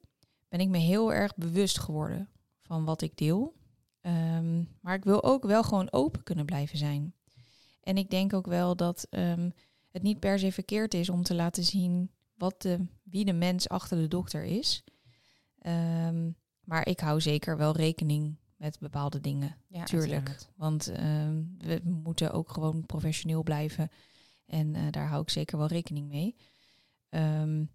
ben 0.49 0.59
ik 0.59 0.69
me 0.69 0.77
heel 0.77 1.13
erg 1.13 1.35
bewust 1.35 1.79
geworden 1.79 2.29
van 2.61 2.85
wat 2.85 3.01
ik 3.01 3.17
deel. 3.17 3.53
Ehm, 4.01 4.63
maar 4.81 4.95
ik 4.95 5.03
wil 5.03 5.23
ook 5.23 5.43
wel 5.43 5.63
gewoon 5.63 5.91
open 5.91 6.23
kunnen 6.23 6.45
blijven 6.45 6.77
zijn. 6.77 7.13
En 7.81 7.97
ik 7.97 8.09
denk 8.09 8.33
ook 8.33 8.47
wel 8.47 8.75
dat 8.75 9.07
ehm, 9.09 9.49
het 9.91 10.01
niet 10.01 10.19
per 10.19 10.39
se 10.39 10.51
verkeerd 10.51 10.93
is 10.93 11.09
om 11.09 11.23
te 11.23 11.35
laten 11.35 11.63
zien 11.63 12.11
wat 12.33 12.61
de, 12.61 12.85
wie 13.03 13.25
de 13.25 13.33
mens 13.33 13.69
achter 13.69 13.97
de 13.97 14.07
dokter 14.07 14.43
is. 14.43 14.83
Maar 16.63 16.87
ik 16.87 16.99
hou 16.99 17.21
zeker 17.21 17.57
wel 17.57 17.75
rekening 17.75 18.37
met 18.55 18.79
bepaalde 18.79 19.19
dingen. 19.21 19.55
Ja, 19.67 19.83
Tuurlijk. 19.83 20.11
uiteraard. 20.13 20.49
Want 20.55 20.87
ehm, 20.87 21.43
we 21.57 21.81
moeten 21.83 22.31
ook 22.31 22.49
gewoon 22.51 22.85
professioneel 22.85 23.43
blijven. 23.43 23.89
En 24.45 24.75
eh, 24.75 24.81
daar 24.91 25.07
hou 25.07 25.21
ik 25.21 25.29
zeker 25.29 25.57
wel 25.57 25.67
rekening 25.67 26.07
mee. 26.07 26.35
Ehm, 27.09 27.65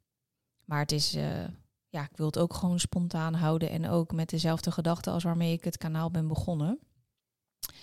maar 0.64 0.78
het 0.80 0.92
is, 0.92 1.14
eh, 1.14 1.44
ja, 1.88 2.02
ik 2.02 2.16
wil 2.16 2.26
het 2.26 2.38
ook 2.38 2.54
gewoon 2.54 2.78
spontaan 2.80 3.34
houden. 3.34 3.70
En 3.70 3.88
ook 3.88 4.12
met 4.12 4.28
dezelfde 4.28 4.70
gedachten 4.70 5.12
als 5.12 5.22
waarmee 5.22 5.52
ik 5.52 5.64
het 5.64 5.76
kanaal 5.78 6.10
ben 6.10 6.28
begonnen. 6.28 6.78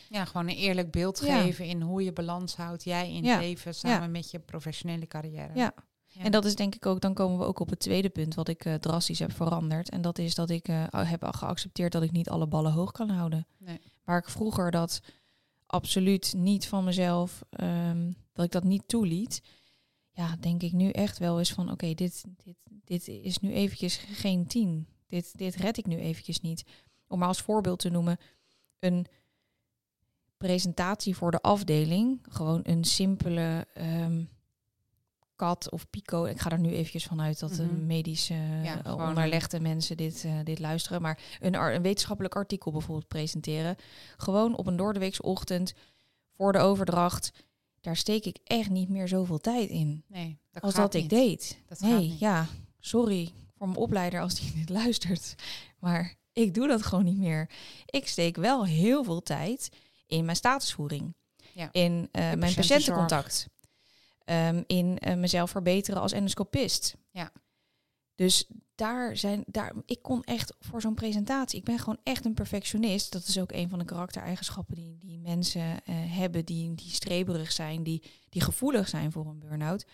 Ja, 0.09 0.25
gewoon 0.25 0.47
een 0.47 0.55
eerlijk 0.55 0.91
beeld 0.91 1.19
Ja. 1.25 1.41
geven 1.41 1.65
in 1.65 1.81
hoe 1.81 2.03
je 2.03 2.13
balans 2.13 2.55
houdt. 2.55 2.83
Jij 2.83 3.13
in 3.13 3.23
Ja. 3.23 3.37
leven 3.39 3.75
samen 3.75 4.11
met 4.11 4.31
je 4.31 4.39
professionele 4.39 5.07
carrière. 5.07 5.55
Ja. 5.55 5.73
Ja. 6.07 6.23
En 6.23 6.31
dat 6.31 6.45
is 6.45 6.55
denk 6.55 6.75
ik 6.75 6.85
ook, 6.85 7.01
dan 7.01 7.13
komen 7.13 7.37
we 7.37 7.45
ook 7.45 7.59
op 7.59 7.69
het 7.69 7.79
tweede 7.79 8.09
punt 8.09 8.35
wat 8.35 8.47
ik 8.47 8.65
eh, 8.65 8.73
drastisch 8.73 9.19
heb 9.19 9.31
veranderd. 9.31 9.89
En 9.89 10.01
dat 10.01 10.17
is 10.17 10.35
dat 10.35 10.49
ik 10.49 10.67
eh, 10.67 10.85
heb 10.89 11.23
geaccepteerd 11.35 11.91
dat 11.91 12.03
ik 12.03 12.11
niet 12.11 12.29
alle 12.29 12.47
ballen 12.47 12.71
hoog 12.71 12.91
kan 12.91 13.09
houden. 13.09 13.47
Nee. 13.57 13.79
Waar 14.03 14.17
ik 14.17 14.29
vroeger 14.29 14.71
dat 14.71 15.01
absoluut 15.65 16.33
niet 16.37 16.67
van 16.67 16.83
mezelf, 16.83 17.41
ehm, 17.49 18.11
dat 18.33 18.45
ik 18.45 18.51
dat 18.51 18.63
niet 18.63 18.87
toeliet. 18.87 19.41
Ja, 20.11 20.35
denk 20.39 20.63
ik 20.63 20.71
nu 20.71 20.89
echt 20.89 21.17
wel 21.17 21.39
eens 21.39 21.53
van 21.53 21.71
oké, 21.71 21.93
dit, 21.93 22.23
dit, 22.43 22.55
dit 22.83 23.07
is 23.07 23.39
nu 23.39 23.53
eventjes 23.53 23.95
geen 23.95 24.47
tien. 24.47 24.87
Dit, 25.07 25.37
dit 25.37 25.55
red 25.55 25.77
ik 25.77 25.85
nu 25.85 25.97
eventjes 25.97 26.41
niet. 26.41 26.63
Om 27.07 27.19
maar 27.19 27.27
als 27.27 27.41
voorbeeld 27.41 27.79
te 27.79 27.89
noemen, 27.89 28.17
een 28.79 29.07
presentatie 30.37 31.15
voor 31.15 31.31
de 31.31 31.41
afdeling. 31.41 32.19
Gewoon 32.29 32.59
een 32.63 32.83
simpele 32.83 33.67
ehm, 33.73 34.23
kat 35.37 35.71
of 35.71 35.89
pico. 35.89 36.25
Ik 36.25 36.39
ga 36.39 36.49
er 36.49 36.59
nu 36.59 36.69
eventjes 36.71 37.05
vanuit 37.05 37.39
dat 37.39 37.55
de 37.55 37.63
Mhm. 37.63 37.85
medische 37.85 38.33
Ja, 38.63 38.83
eh, 38.83 38.93
onderlegde 38.93 39.59
mensen 39.59 39.97
dit, 39.97 40.23
eh, 40.25 40.33
dit 40.43 40.59
luisteren. 40.59 41.01
Maar 41.01 41.19
een, 41.39 41.53
een 41.53 41.81
wetenschappelijk 41.81 42.35
artikel 42.35 42.71
bijvoorbeeld 42.71 43.07
presenteren. 43.07 43.75
Gewoon 44.17 44.57
op 44.57 44.67
een 44.67 44.75
doordeweekse 44.75 45.21
ochtend 45.21 45.73
voor 46.31 46.51
de 46.51 46.59
overdracht. 46.59 47.31
Daar 47.81 47.95
steek 47.95 48.25
ik 48.25 48.37
echt 48.43 48.69
niet 48.69 48.89
meer 48.89 49.07
zoveel 49.07 49.37
tijd 49.39 49.69
in 49.69 50.03
Nee, 50.07 50.37
dat 50.51 50.63
als 50.63 50.73
dat 50.73 50.93
ik 50.93 51.09
deed. 51.09 51.59
Dat 51.67 51.79
gaat 51.79 51.89
nee, 51.89 52.15
ja, 52.19 52.45
sorry 52.79 53.29
voor 53.57 53.67
mijn 53.67 53.79
opleider 53.79 54.21
als 54.21 54.35
die 54.39 54.53
dit 54.59 54.69
luistert. 54.69 55.35
Maar 55.79 56.15
ik 56.33 56.53
doe 56.53 56.67
dat 56.67 56.83
gewoon 56.85 57.05
niet 57.05 57.17
meer. 57.17 57.49
Ik 57.85 58.07
steek 58.07 58.35
wel 58.35 58.65
heel 58.65 59.03
veel 59.03 59.21
tijd 59.21 59.69
in 60.07 60.25
mijn 60.25 60.37
statusvoering. 60.37 61.15
Ja. 61.53 61.69
In 61.71 62.09
eh, 62.11 62.33
mijn 62.33 62.53
patiëntencontact. 62.53 63.47
Ehm, 64.27 64.63
in 64.67 64.97
eh, 64.97 65.15
mezelf 65.15 65.49
verbeteren 65.51 66.01
als 66.01 66.11
endoscopist. 66.11 66.95
Ja. 67.11 67.31
Dus 68.15 68.47
daar 68.75 69.17
zijn, 69.17 69.43
daar, 69.45 69.73
ik 69.85 70.01
kon 70.01 70.23
echt 70.23 70.53
voor 70.59 70.81
zo'n 70.81 70.93
presentatie, 70.93 71.59
ik 71.59 71.65
ben 71.65 71.79
gewoon 71.79 71.97
echt 72.03 72.25
een 72.25 72.33
perfectionist. 72.33 73.11
Dat 73.11 73.27
is 73.27 73.39
ook 73.39 73.51
een 73.51 73.69
van 73.69 73.79
de 73.79 73.85
karaktereigenschappen 73.85 74.75
die, 74.75 74.97
die 74.99 75.19
mensen 75.19 75.61
eh, 75.61 75.95
hebben, 75.95 76.45
die, 76.45 76.75
die 76.75 76.89
streberig 76.89 77.51
zijn, 77.51 77.83
die, 77.83 78.03
die 78.29 78.41
gevoelig 78.41 78.87
zijn 78.87 79.11
voor 79.11 79.25
een 79.25 79.39
burn-out. 79.39 79.85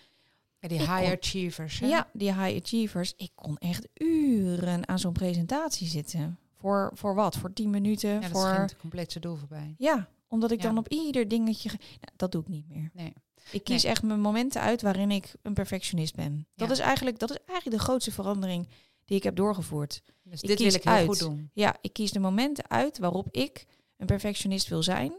Ja, 0.60 0.68
die 0.68 0.80
Ik 0.80 0.86
high 0.88 1.02
kon- 1.02 1.18
achievers. 1.18 1.80
Hè? 1.80 1.88
Ja, 1.88 2.10
die 2.14 2.34
high 2.34 2.62
achievers. 2.64 3.14
Ik 3.18 3.32
kon 3.36 3.58
echt 3.58 3.88
uren 3.94 4.88
aan 4.88 5.00
zo'n 5.00 5.14
presentatie 5.14 5.88
zitten. 5.88 6.38
Voor, 6.58 6.92
voor 6.94 7.16
wat? 7.16 7.36
Voor 7.38 7.54
tien 7.54 7.70
minuten? 7.70 8.10
Ja, 8.10 8.20
dat 8.20 8.30
voor... 8.30 8.54
schiet 8.56 8.78
compleet 8.78 9.12
zijn 9.12 9.24
doel 9.24 9.36
voorbij. 9.36 9.76
Ja, 9.78 10.10
omdat 10.28 10.52
ik 10.52 10.62
Ja. 10.62 10.68
dan 10.68 10.78
op 10.78 10.88
ieder 10.88 11.28
dingetje... 11.28 11.70
ge- 11.70 11.78
Nou, 11.78 12.14
dat 12.16 12.32
doe 12.32 12.42
ik 12.42 12.48
niet 12.48 12.68
meer. 12.68 12.90
Nee. 12.94 13.14
Ik 13.52 13.64
kies 13.64 13.84
echt 13.84 14.04
mijn 14.04 14.20
momenten 14.22 14.62
uit 14.62 14.82
waarin 14.82 15.12
ik 15.12 15.34
een 15.42 15.54
perfectionist 15.54 16.16
ben. 16.16 16.48
Dat, 16.56 16.68
Ja. 16.68 16.74
is 16.74 16.80
eigenlijk, 16.80 17.20
dat 17.20 17.30
is 17.30 17.38
eigenlijk 17.46 17.78
de 17.78 17.84
grootste 17.84 18.12
verandering 18.12 18.68
die 19.06 19.18
ik 19.18 19.24
heb 19.24 19.36
doorgevoerd. 19.36 20.02
Dus 20.24 20.42
Ik 20.42 20.48
dit 20.48 20.58
wil 20.58 20.68
kies 20.68 20.76
ik 20.76 20.84
heel 20.84 20.94
uit. 20.94 21.08
goed 21.08 21.20
doen. 21.20 21.50
Ja, 21.54 21.78
ik 21.82 21.94
kies 21.94 22.12
de 22.12 22.20
momenten 22.20 22.70
uit 22.70 22.98
waarop 22.98 23.28
ik 23.32 23.66
een 23.98 24.06
perfectionist 24.06 24.68
wil 24.68 24.84
zijn. 24.84 25.14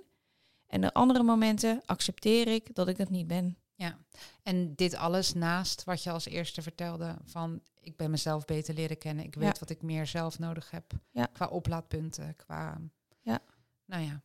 En 0.67 0.81
de 0.81 0.93
andere 0.93 1.23
momenten 1.23 1.83
accepteer 1.87 2.49
ik 2.49 2.75
dat 2.75 2.89
ik 2.89 2.97
het 2.97 3.11
niet 3.11 3.27
ben. 3.27 3.57
Ja, 3.75 3.99
en 4.43 4.75
dit 4.75 4.95
alles 4.95 5.33
naast 5.33 5.85
wat 5.85 6.03
je 6.03 6.11
als 6.11 6.25
eerste 6.27 6.63
vertelde 6.63 7.17
van 7.25 7.61
ik 7.81 7.97
ben 7.97 8.11
mezelf 8.11 8.45
beter 8.45 8.75
leren 8.75 8.99
kennen. 8.99 9.25
Ik 9.25 9.35
weet 9.35 9.53
Ja. 9.53 9.61
wat 9.61 9.71
ik 9.71 9.83
meer 9.83 10.07
zelf 10.07 10.39
nodig 10.39 10.71
heb 10.71 10.93
Ja. 11.11 11.27
qua 11.33 11.47
oplaadpunten, 11.47 12.37
qua 12.37 12.81
Ja. 13.23 13.41
nou 13.85 14.03
ja, 14.03 14.23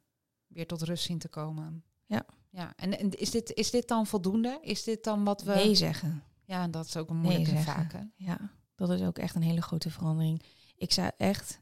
weer 0.47 0.67
tot 0.67 0.81
rust 0.81 1.03
zien 1.03 1.19
te 1.19 1.27
komen. 1.27 1.83
Ja. 2.05 2.25
Ja, 2.49 2.73
en, 2.75 2.99
en 2.99 3.09
is, 3.09 3.31
dit, 3.31 3.53
is 3.53 3.71
dit 3.71 3.87
dan 3.87 4.07
voldoende? 4.07 4.59
Is 4.61 4.83
dit 4.83 5.03
dan 5.03 5.23
wat 5.23 5.43
we... 5.43 5.53
Nee 5.53 5.75
zeggen. 5.75 6.23
Ja, 6.43 6.67
dat 6.67 6.85
is 6.85 6.97
ook 6.97 7.09
een 7.09 7.21
Nee 7.21 7.37
moeilijke 7.37 7.61
vaak. 7.61 7.91
hè? 7.93 8.01
Ja, 8.15 8.51
dat 8.75 8.89
is 8.89 9.01
ook 9.01 9.17
echt 9.17 9.35
een 9.35 9.41
hele 9.41 9.61
grote 9.61 9.89
verandering. 9.91 10.43
Ik 10.75 10.91
zei 10.91 11.09
echt 11.17 11.61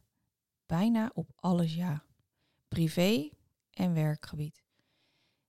bijna 0.66 1.12
op 1.14 1.30
alles 1.36 1.76
ja. 1.76 2.04
Privé 2.68 3.30
en 3.72 3.94
werkgebied. 3.94 4.64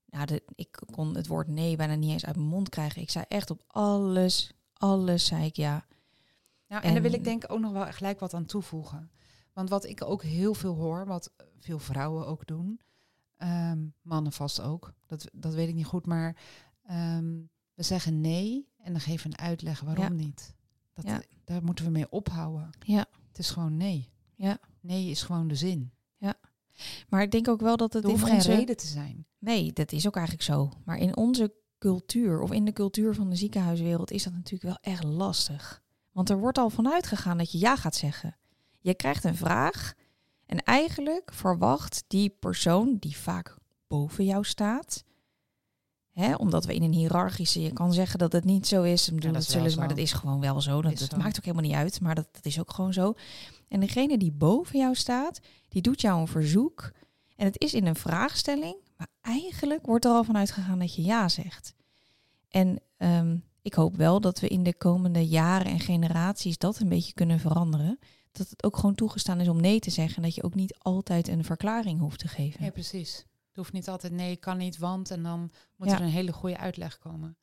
Nou, 0.05 0.25
de, 0.25 0.43
ik 0.55 0.79
kon 0.91 1.15
het 1.15 1.27
woord 1.27 1.47
nee 1.47 1.75
bijna 1.75 1.95
niet 1.95 2.11
eens 2.11 2.25
uit 2.25 2.35
mijn 2.35 2.47
mond 2.47 2.69
krijgen. 2.69 3.01
Ik 3.01 3.09
zei 3.09 3.25
echt 3.27 3.49
op 3.49 3.63
alles, 3.67 4.51
alles 4.73 5.25
zei 5.25 5.45
ik 5.45 5.55
ja. 5.55 5.85
Nou, 6.67 6.83
en, 6.83 6.93
daar 6.93 7.01
wil 7.01 7.11
En- 7.11 7.17
ik 7.17 7.23
denk 7.23 7.43
ik 7.43 7.51
ook 7.51 7.59
nog 7.59 7.71
wel 7.71 7.91
gelijk 7.91 8.19
wat 8.19 8.33
aan 8.33 8.45
toevoegen. 8.45 9.11
Want 9.53 9.69
wat 9.69 9.85
ik 9.85 10.03
ook 10.03 10.23
heel 10.23 10.53
veel 10.53 10.75
hoor, 10.75 11.05
wat 11.05 11.31
veel 11.59 11.79
vrouwen 11.79 12.27
ook 12.27 12.47
doen, 12.47 12.79
ehm, 13.39 13.85
mannen 14.01 14.31
vast 14.31 14.61
ook, 14.61 14.93
dat, 15.05 15.29
dat 15.33 15.53
weet 15.53 15.67
ik 15.67 15.75
niet 15.75 15.85
goed, 15.85 16.05
maar 16.05 16.35
ehm, 16.85 17.37
we 17.73 17.83
zeggen 17.83 18.21
nee 18.21 18.67
en 18.77 18.91
dan 18.91 19.01
geven 19.01 19.31
we 19.31 19.37
een 19.37 19.45
uitleg 19.45 19.79
waarom 19.79 20.03
Ja. 20.03 20.09
niet. 20.23 20.55
Dat, 20.93 21.05
Ja. 21.05 21.21
Daar 21.45 21.63
moeten 21.63 21.85
we 21.85 21.91
mee 21.91 22.09
ophouden. 22.11 22.69
Ja. 22.79 23.05
Het 23.27 23.39
is 23.39 23.49
gewoon 23.49 23.77
nee. 23.77 24.09
Ja. 24.35 24.57
Nee 24.79 25.09
is 25.09 25.21
gewoon 25.23 25.47
de 25.47 25.55
zin. 25.55 25.91
Maar 27.09 27.21
ik 27.21 27.31
denk 27.31 27.47
ook 27.47 27.61
wel 27.61 27.77
dat 27.77 27.93
het 27.93 28.03
Er 28.03 28.09
hoeft 28.09 28.23
geen 28.23 28.33
onze... 28.33 28.55
reden 28.55 28.77
te 28.77 28.87
zijn. 28.87 29.25
Nee, 29.37 29.73
dat 29.73 29.91
is 29.91 30.07
ook 30.07 30.15
eigenlijk 30.15 30.45
zo. 30.45 30.71
Maar 30.85 30.97
in 30.97 31.17
onze 31.17 31.53
cultuur 31.77 32.41
of 32.41 32.51
in 32.51 32.65
de 32.65 32.73
cultuur 32.73 33.15
van 33.15 33.29
de 33.29 33.35
ziekenhuiswereld 33.35 34.11
is 34.11 34.23
dat 34.23 34.33
natuurlijk 34.33 34.63
wel 34.63 34.93
echt 34.93 35.03
lastig. 35.03 35.81
Want 36.11 36.29
er 36.29 36.37
wordt 36.39 36.57
al 36.57 36.69
vanuit 36.69 37.07
gegaan 37.07 37.37
dat 37.37 37.51
je 37.51 37.57
ja 37.57 37.75
gaat 37.75 37.95
zeggen. 37.95 38.37
Je 38.79 38.93
krijgt 38.93 39.23
een 39.23 39.35
vraag 39.35 39.93
en 40.49 40.63
eigenlijk 40.63 41.33
verwacht 41.33 42.03
die 42.07 42.29
persoon 42.29 42.97
die 42.99 43.17
vaak 43.17 43.57
boven 43.87 44.25
jou 44.25 44.45
staat, 44.45 45.03
hè, 46.11 46.35
omdat 46.35 46.65
we 46.65 46.75
in 46.75 46.83
een 46.83 46.93
hiërarchische, 46.93 47.61
je 47.61 47.73
kan 47.73 47.93
zeggen 47.93 48.19
dat 48.19 48.31
het 48.31 48.43
niet 48.43 48.67
zo 48.67 48.83
is, 48.83 49.05
dat 49.05 49.33
dat 49.33 49.43
zullen 49.43 49.77
maar 49.77 49.87
dat 49.87 49.97
is 49.97 50.13
gewoon 50.13 50.39
wel 50.39 50.61
zo. 50.61 50.81
Dat, 50.81 50.97
dat 50.97 51.09
zo. 51.09 51.17
maakt 51.17 51.37
ook 51.37 51.43
helemaal 51.43 51.65
niet 51.65 51.75
uit, 51.75 52.01
maar 52.01 52.15
dat, 52.15 52.27
dat 52.31 52.45
is 52.45 52.59
ook 52.59 52.73
gewoon 52.73 52.93
zo. 52.93 53.13
En 53.67 53.79
degene 53.79 54.17
die 54.17 54.31
boven 54.31 54.79
jou 54.79 54.95
staat, 54.95 55.39
die 55.67 55.81
doet 55.81 56.01
jou 56.01 56.19
een 56.19 56.27
verzoek 56.27 56.91
en 57.35 57.45
het 57.45 57.61
is 57.61 57.73
in 57.73 57.85
een 57.85 57.95
vraagstelling, 57.95 58.75
maar 58.97 59.07
eigenlijk 59.21 59.85
wordt 59.85 60.05
er 60.05 60.11
al 60.11 60.23
vanuit 60.23 60.51
gegaan 60.51 60.79
dat 60.79 60.95
je 60.95 61.01
ja 61.01 61.27
zegt. 61.27 61.73
En 62.49 62.79
ehm, 62.97 63.37
ik 63.61 63.73
hoop 63.73 63.95
wel 63.95 64.21
dat 64.21 64.39
we 64.39 64.47
in 64.47 64.63
de 64.63 64.77
komende 64.77 65.27
jaren 65.27 65.71
en 65.71 65.79
generaties 65.79 66.57
dat 66.57 66.79
een 66.79 66.89
beetje 66.89 67.13
kunnen 67.13 67.39
veranderen. 67.39 67.99
Dat 68.31 68.49
het 68.49 68.63
ook 68.63 68.75
gewoon 68.75 68.95
toegestaan 68.95 69.39
is 69.39 69.47
om 69.47 69.61
nee 69.61 69.79
te 69.79 69.89
zeggen. 69.89 70.15
En 70.15 70.23
dat 70.23 70.35
je 70.35 70.43
ook 70.43 70.55
niet 70.55 70.77
altijd 70.77 71.27
een 71.27 71.43
verklaring 71.43 71.99
hoeft 71.99 72.19
te 72.19 72.27
geven. 72.27 72.65
Ja, 72.65 72.71
precies. 72.71 73.17
Het 73.17 73.55
hoeft 73.57 73.73
niet 73.73 73.89
altijd 73.89 74.13
nee, 74.13 74.35
kan 74.35 74.57
niet, 74.57 74.77
want 74.77 75.11
en 75.11 75.23
dan 75.23 75.51
moet 75.75 75.87
Ja. 75.89 75.95
er 75.95 76.01
een 76.01 76.07
hele 76.09 76.31
goede 76.33 76.57
uitleg 76.57 76.97
komen. 76.97 77.37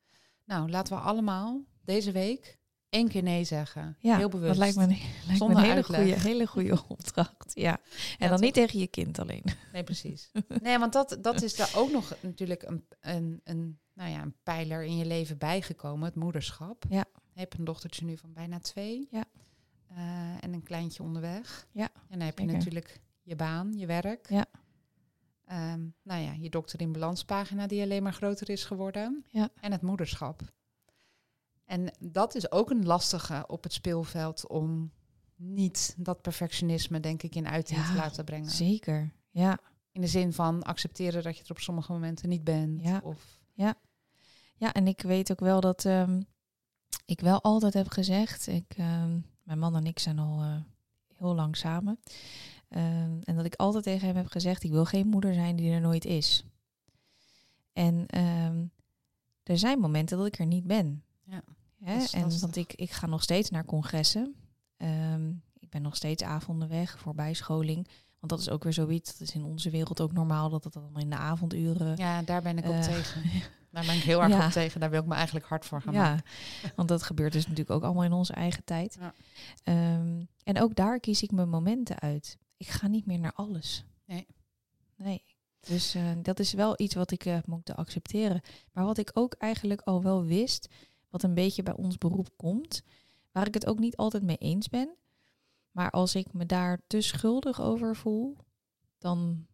Nou, 0.45 0.69
laten 0.69 0.95
we 0.97 1.01
allemaal 1.03 1.61
deze 1.81 2.11
week 2.11 2.59
één 2.89 3.07
keer 3.07 3.23
nee 3.23 3.43
zeggen. 3.43 3.97
Ja, 3.99 4.17
Heel 4.17 4.29
bewust. 4.29 4.47
dat 4.47 4.57
lijkt 4.57 4.75
me 4.75 4.83
een, 4.83 4.89
lijkt 4.89 5.27
me 5.27 5.35
Zonder 5.35 5.57
een 5.57 5.63
hele, 5.63 5.83
goede, 5.83 6.01
hele 6.19 6.47
goede 6.55 6.83
opdracht. 6.87 7.51
Ja. 7.53 7.71
En 7.73 8.15
Ja, 8.17 8.27
dan 8.27 8.39
niet 8.39 8.53
tegen 8.53 8.79
je 8.79 8.87
kind 8.87 9.19
alleen. 9.19 9.43
Nee, 9.73 9.83
precies. 9.83 10.31
Nee, 10.61 10.77
want 10.79 10.93
dat, 10.93 11.17
dat 11.21 11.41
is 11.41 11.55
daar 11.55 11.71
ook 11.75 11.91
nog 11.91 12.15
natuurlijk 12.21 12.63
een, 12.63 12.87
een, 12.99 13.41
een, 13.43 13.79
nou 13.93 14.09
ja, 14.11 14.21
een 14.21 14.35
pijler 14.43 14.83
in 14.83 14.97
je 14.97 15.05
leven 15.05 15.37
bijgekomen, 15.37 16.05
het 16.05 16.15
moederschap. 16.15 16.85
Ja. 16.89 17.05
Je 17.33 17.39
hebt 17.39 17.57
een 17.57 17.65
dochtertje 17.65 18.05
nu 18.05 18.17
van 18.17 18.33
bijna 18.33 18.59
twee. 18.59 19.07
Ja. 19.11 19.23
Eh, 19.97 20.43
en 20.43 20.53
een 20.53 20.63
kleintje 20.63 21.03
onderweg. 21.03 21.67
Ja, 21.71 21.89
En 22.09 22.17
dan 22.17 22.27
heb 22.27 22.39
je 22.39 22.45
natuurlijk 22.45 23.01
je 23.21 23.35
baan, 23.35 23.73
je 23.73 23.85
werk. 23.85 24.29
Ja. 24.29 24.45
Ehm, 25.45 25.87
nou 26.03 26.21
ja, 26.21 26.31
je 26.31 26.49
dokter 26.49 26.81
in 26.81 26.91
balanspagina 26.91 27.67
die 27.67 27.81
alleen 27.81 28.03
maar 28.03 28.13
groter 28.13 28.49
is 28.49 28.63
geworden. 28.65 29.25
Ja. 29.29 29.49
En 29.61 29.71
het 29.71 29.81
moederschap. 29.81 30.41
En 31.65 31.91
dat 31.99 32.35
is 32.35 32.51
ook 32.51 32.69
een 32.69 32.85
lastige 32.85 33.43
op 33.47 33.63
het 33.63 33.73
speelveld 33.73 34.47
om 34.47 34.91
niet 35.35 35.95
dat 35.97 36.21
perfectionisme, 36.21 36.99
denk 36.99 37.23
ik, 37.23 37.35
in 37.35 37.47
uiting 37.47 37.85
te 37.85 37.91
Ja, 37.91 37.95
laten 37.97 38.25
brengen. 38.25 38.49
Zeker. 38.49 39.11
Ja. 39.29 39.59
In 39.91 40.01
de 40.01 40.07
zin 40.07 40.33
van 40.33 40.63
accepteren 40.63 41.23
dat 41.23 41.37
je 41.37 41.43
er 41.43 41.51
op 41.51 41.59
sommige 41.59 41.91
momenten 41.91 42.29
niet 42.29 42.43
bent. 42.43 42.81
Ja. 42.81 43.01
Of, 43.03 43.39
Ja, 44.59 44.73
en 44.73 44.87
ik 44.87 45.01
weet 45.01 45.31
ook 45.31 45.39
wel 45.39 45.59
dat 45.61 45.85
ehm, 45.85 46.21
ik 47.05 47.19
wel 47.19 47.41
altijd 47.41 47.73
heb 47.73 47.87
gezegd, 47.89 48.47
ik, 48.47 48.73
ehm, 48.77 49.19
mijn 49.47 49.59
man 49.59 49.75
en 49.75 49.85
ik 49.85 49.99
zijn 49.99 50.19
al 50.19 50.41
eh, 50.41 50.55
heel 51.17 51.35
lang 51.35 51.57
samen. 51.57 51.99
Ehm, 52.69 53.19
en 53.23 53.35
dat 53.35 53.45
ik 53.45 53.55
altijd 53.55 53.83
tegen 53.83 54.07
hem 54.07 54.15
heb 54.15 54.27
gezegd, 54.27 54.63
ik 54.63 54.71
wil 54.71 54.85
geen 54.85 55.07
moeder 55.07 55.33
zijn 55.33 55.55
die 55.55 55.71
er 55.71 55.81
nooit 55.81 56.05
is. 56.05 56.45
En 57.73 58.05
ehm, 58.07 58.65
er 59.43 59.57
zijn 59.57 59.79
momenten 59.79 60.17
dat 60.17 60.27
ik 60.27 60.39
er 60.39 60.45
niet 60.45 60.67
ben. 60.67 61.03
Ja, 61.23 61.41
Hè? 61.83 62.03
En 62.11 62.39
want 62.39 62.55
ik, 62.55 62.73
ik 62.73 62.91
ga 62.91 63.07
nog 63.07 63.23
steeds 63.23 63.49
naar 63.49 63.65
congressen. 63.65 64.35
Ehm, 64.77 65.29
ik 65.59 65.69
ben 65.69 65.81
nog 65.81 65.95
steeds 65.95 66.23
avonden 66.23 66.69
weg 66.69 66.99
voor 66.99 67.15
bijscholing. 67.15 67.87
Want 68.19 68.31
dat 68.31 68.39
is 68.39 68.49
ook 68.49 68.63
weer 68.63 68.73
zoiets, 68.73 69.11
dat 69.17 69.27
is 69.27 69.35
in 69.35 69.43
onze 69.43 69.69
wereld 69.69 70.01
ook 70.01 70.11
normaal, 70.11 70.49
dat 70.49 70.63
het 70.63 70.75
allemaal 70.75 71.01
in 71.01 71.09
de 71.09 71.15
avonduren 71.15 71.97
ja, 71.97 72.21
daar 72.21 72.41
ben 72.41 72.57
ik 72.57 72.65
op 72.65 72.73
Eh, 72.73 72.81
tegen. 72.81 73.21
Daar 73.77 73.85
ben 73.85 73.95
ik 73.95 74.03
heel 74.03 74.21
erg 74.21 74.31
ja. 74.31 74.45
op 74.45 74.51
tegen. 74.51 74.79
Daar 74.79 74.89
wil 74.89 75.01
ik 75.01 75.07
me 75.07 75.13
eigenlijk 75.15 75.45
hard 75.45 75.65
voor 75.65 75.81
gaan 75.81 75.93
Ja, 75.93 76.09
maken. 76.09 76.25
want 76.75 76.87
dat 76.87 77.03
gebeurt 77.03 77.33
dus 77.33 77.43
natuurlijk 77.43 77.69
ook 77.69 77.83
allemaal 77.83 78.03
in 78.03 78.13
onze 78.13 78.33
eigen 78.33 78.63
tijd. 78.63 78.97
Ja. 78.99 79.13
Ehm, 79.63 80.23
en 80.43 80.61
ook 80.61 80.75
daar 80.75 80.99
kies 80.99 81.23
ik 81.23 81.31
mijn 81.31 81.49
momenten 81.49 81.99
uit. 81.99 82.37
Ik 82.57 82.67
ga 82.67 82.87
niet 82.87 83.05
meer 83.05 83.19
naar 83.19 83.33
alles. 83.33 83.85
Nee. 84.05 84.27
Nee. 84.95 85.23
Dus 85.59 85.95
eh, 85.95 86.03
dat 86.21 86.39
is 86.39 86.53
wel 86.53 86.73
iets 86.77 86.95
wat 86.95 87.11
ik 87.11 87.21
heb 87.21 87.47
moeten 87.47 87.75
accepteren. 87.75 88.41
Maar 88.71 88.85
wat 88.85 88.97
ik 88.97 89.11
ook 89.13 89.33
eigenlijk 89.33 89.81
al 89.81 90.03
wel 90.03 90.23
wist, 90.23 90.69
wat 91.09 91.23
een 91.23 91.33
beetje 91.33 91.63
bij 91.63 91.75
ons 91.75 91.97
beroep 91.97 92.29
komt, 92.35 92.83
waar 93.31 93.47
ik 93.47 93.53
het 93.53 93.65
ook 93.67 93.79
niet 93.79 93.97
altijd 93.97 94.23
mee 94.23 94.37
eens 94.37 94.69
ben. 94.69 94.95
Maar 95.71 95.91
als 95.91 96.15
ik 96.15 96.33
me 96.33 96.45
daar 96.45 96.81
te 96.87 97.01
schuldig 97.01 97.61
over 97.61 97.95
voel, 97.95 98.37
dan, 98.97 99.45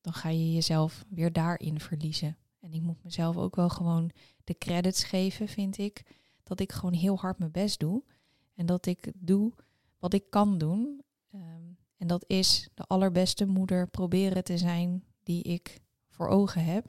dan 0.00 0.12
ga 0.12 0.28
je 0.28 0.52
jezelf 0.52 1.04
weer 1.08 1.32
daarin 1.32 1.80
verliezen. 1.80 2.36
En 2.60 2.72
ik 2.72 2.82
moet 2.82 3.04
mezelf 3.04 3.36
ook 3.36 3.56
wel 3.56 3.68
gewoon 3.68 4.10
de 4.44 4.58
credits 4.58 5.04
geven, 5.04 5.48
vind 5.48 5.78
ik. 5.78 6.02
Dat 6.42 6.60
ik 6.60 6.72
gewoon 6.72 6.94
heel 6.94 7.18
hard 7.18 7.38
mijn 7.38 7.50
best 7.50 7.80
doe. 7.80 8.02
En 8.54 8.66
dat 8.66 8.86
ik 8.86 9.12
doe 9.14 9.52
wat 9.98 10.14
ik 10.14 10.30
kan 10.30 10.58
doen. 10.58 11.02
Ehm, 11.32 11.62
en 11.96 12.06
dat 12.06 12.24
is 12.26 12.68
de 12.74 12.82
allerbeste 12.82 13.46
moeder 13.46 13.88
proberen 13.88 14.44
te 14.44 14.58
zijn 14.58 15.04
die 15.22 15.42
ik 15.42 15.80
voor 16.08 16.28
ogen 16.28 16.64
heb. 16.64 16.86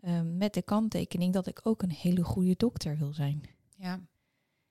Ehm, 0.00 0.36
met 0.36 0.54
de 0.54 0.62
kanttekening 0.62 1.32
dat 1.32 1.46
ik 1.46 1.66
ook 1.66 1.82
een 1.82 1.90
hele 1.90 2.24
goede 2.24 2.54
dokter 2.56 2.98
wil 2.98 3.12
zijn. 3.12 3.42
Ja. 3.76 4.00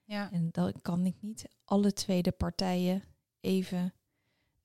Ja. 0.04 0.32
En 0.32 0.48
dan 0.52 0.72
kan 0.82 1.06
ik 1.06 1.14
niet 1.20 1.48
alle 1.64 1.92
tweede 1.92 2.32
partijen 2.32 3.02
even 3.40 3.94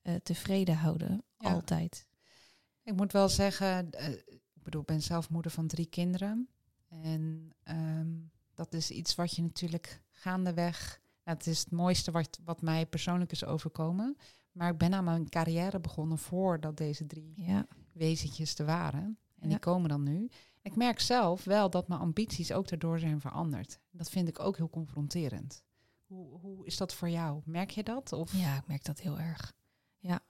eh, 0.02 0.14
tevreden 0.14 0.76
houden. 0.76 1.24
Ja. 1.38 1.52
Altijd. 1.52 2.06
Ik 2.82 2.94
moet 2.94 3.12
wel 3.12 3.28
zeggen, 3.28 3.90
eh, 3.90 4.12
ik 4.62 4.68
bedoel, 4.68 4.80
ik 4.80 4.86
ben 4.86 5.02
zelf 5.02 5.30
moeder 5.30 5.50
van 5.50 5.66
drie 5.66 5.86
kinderen. 5.86 6.48
En 6.88 7.52
ehm, 7.62 8.10
dat 8.54 8.72
is 8.74 8.90
iets 8.90 9.14
wat 9.14 9.36
je 9.36 9.42
natuurlijk 9.42 10.02
gaandeweg... 10.10 11.00
Nou, 11.24 11.36
het 11.38 11.46
is 11.46 11.58
het 11.58 11.70
mooiste 11.70 12.10
wat, 12.10 12.38
wat 12.44 12.62
mij 12.62 12.86
persoonlijk 12.86 13.32
is 13.32 13.44
overkomen. 13.44 14.16
Maar 14.52 14.70
ik 14.72 14.78
ben 14.78 14.94
aan 14.94 15.04
mijn 15.04 15.28
carrière 15.28 15.80
begonnen 15.80 16.18
voordat 16.18 16.76
deze 16.76 17.06
drie 17.06 17.32
Ja, 17.36 17.66
wezentjes 17.92 18.58
er 18.58 18.66
waren. 18.66 19.02
En 19.02 19.18
Ja. 19.38 19.48
die 19.48 19.58
komen 19.58 19.88
dan 19.88 20.02
nu. 20.02 20.28
Ik 20.62 20.76
merk 20.76 21.00
zelf 21.00 21.44
wel 21.44 21.70
dat 21.70 21.88
mijn 21.88 22.00
ambities 22.00 22.52
ook 22.52 22.68
daardoor 22.68 22.98
zijn 22.98 23.20
veranderd. 23.20 23.78
Dat 23.90 24.10
vind 24.10 24.28
ik 24.28 24.40
ook 24.40 24.56
heel 24.56 24.70
confronterend. 24.70 25.64
Hoe, 26.06 26.38
hoe 26.38 26.66
is 26.66 26.76
dat 26.76 26.94
voor 26.94 27.08
jou? 27.08 27.40
Merk 27.44 27.70
je 27.70 27.82
dat? 27.82 28.12
Of? 28.12 28.32
ja 28.32 28.56
ik 28.56 28.66
merk 28.66 28.84
dat 28.84 29.00
heel 29.00 29.18
erg. 29.18 29.52
Ja, 29.98 30.20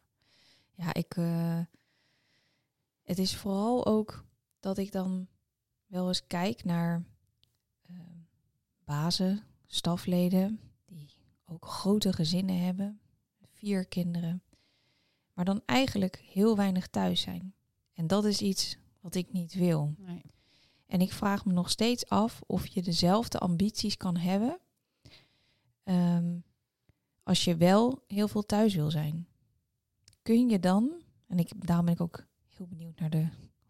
ja 0.75 0.95
ik. 0.95 1.17
eh, 1.17 1.59
het 3.03 3.19
is 3.19 3.37
vooral 3.37 3.87
ook 3.87 4.25
dat 4.61 4.79
ik 4.79 4.93
dan 4.93 5.29
wel 5.87 6.09
eens 6.09 6.27
kijk 6.27 6.65
naar 6.65 7.05
eh, 7.83 7.97
bazen, 8.85 9.45
stafleden, 9.67 10.61
die 10.87 11.09
ook 11.45 11.67
grote 11.67 12.13
gezinnen 12.13 12.59
hebben, 12.59 13.01
vier 13.53 13.87
kinderen, 13.87 14.43
maar 15.33 15.45
dan 15.45 15.63
eigenlijk 15.65 16.17
heel 16.17 16.57
weinig 16.57 16.89
thuis 16.89 17.21
zijn. 17.21 17.55
En 17.93 18.07
dat 18.07 18.25
is 18.25 18.41
iets 18.41 18.77
wat 19.01 19.15
ik 19.15 19.33
niet 19.33 19.55
wil. 19.55 19.95
Nee. 19.99 20.23
En 20.87 21.01
ik 21.01 21.13
vraag 21.13 21.45
me 21.45 21.53
nog 21.53 21.71
steeds 21.71 22.09
af 22.09 22.41
of 22.47 22.67
je 22.67 22.83
dezelfde 22.83 23.39
ambities 23.39 23.97
kan 23.97 24.17
hebben 24.17 24.59
ehm, 25.83 26.39
als 27.23 27.45
je 27.45 27.57
wel 27.57 28.05
heel 28.07 28.29
veel 28.29 28.47
thuis 28.47 28.75
wil 28.75 28.91
zijn. 28.91 29.27
Kun 30.23 30.49
je 30.49 30.59
dan, 30.59 31.03
en 31.27 31.39
ik, 31.39 31.67
daarom 31.67 31.85
ben 31.85 31.95
ik 31.95 32.01
ook 32.01 32.27
heel 32.57 32.67
benieuwd 32.67 32.99
naar 33.01 33.11
de 33.11 33.27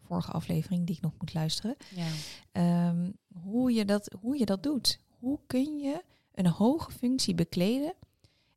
vorige 0.06 0.30
aflevering 0.30 0.86
die 0.86 0.96
ik 0.96 1.02
nog 1.02 1.12
moet 1.18 1.34
luisteren, 1.34 1.76
Ja. 1.94 2.06
ehm, 2.52 3.10
hoe, 3.42 3.72
je 3.72 3.84
dat, 3.84 4.14
hoe 4.20 4.38
je 4.38 4.44
dat 4.44 4.62
doet. 4.62 4.98
Hoe 5.08 5.38
kun 5.46 5.78
je 5.78 6.02
een 6.34 6.46
hoge 6.46 6.92
functie 6.92 7.34
bekleden 7.34 7.94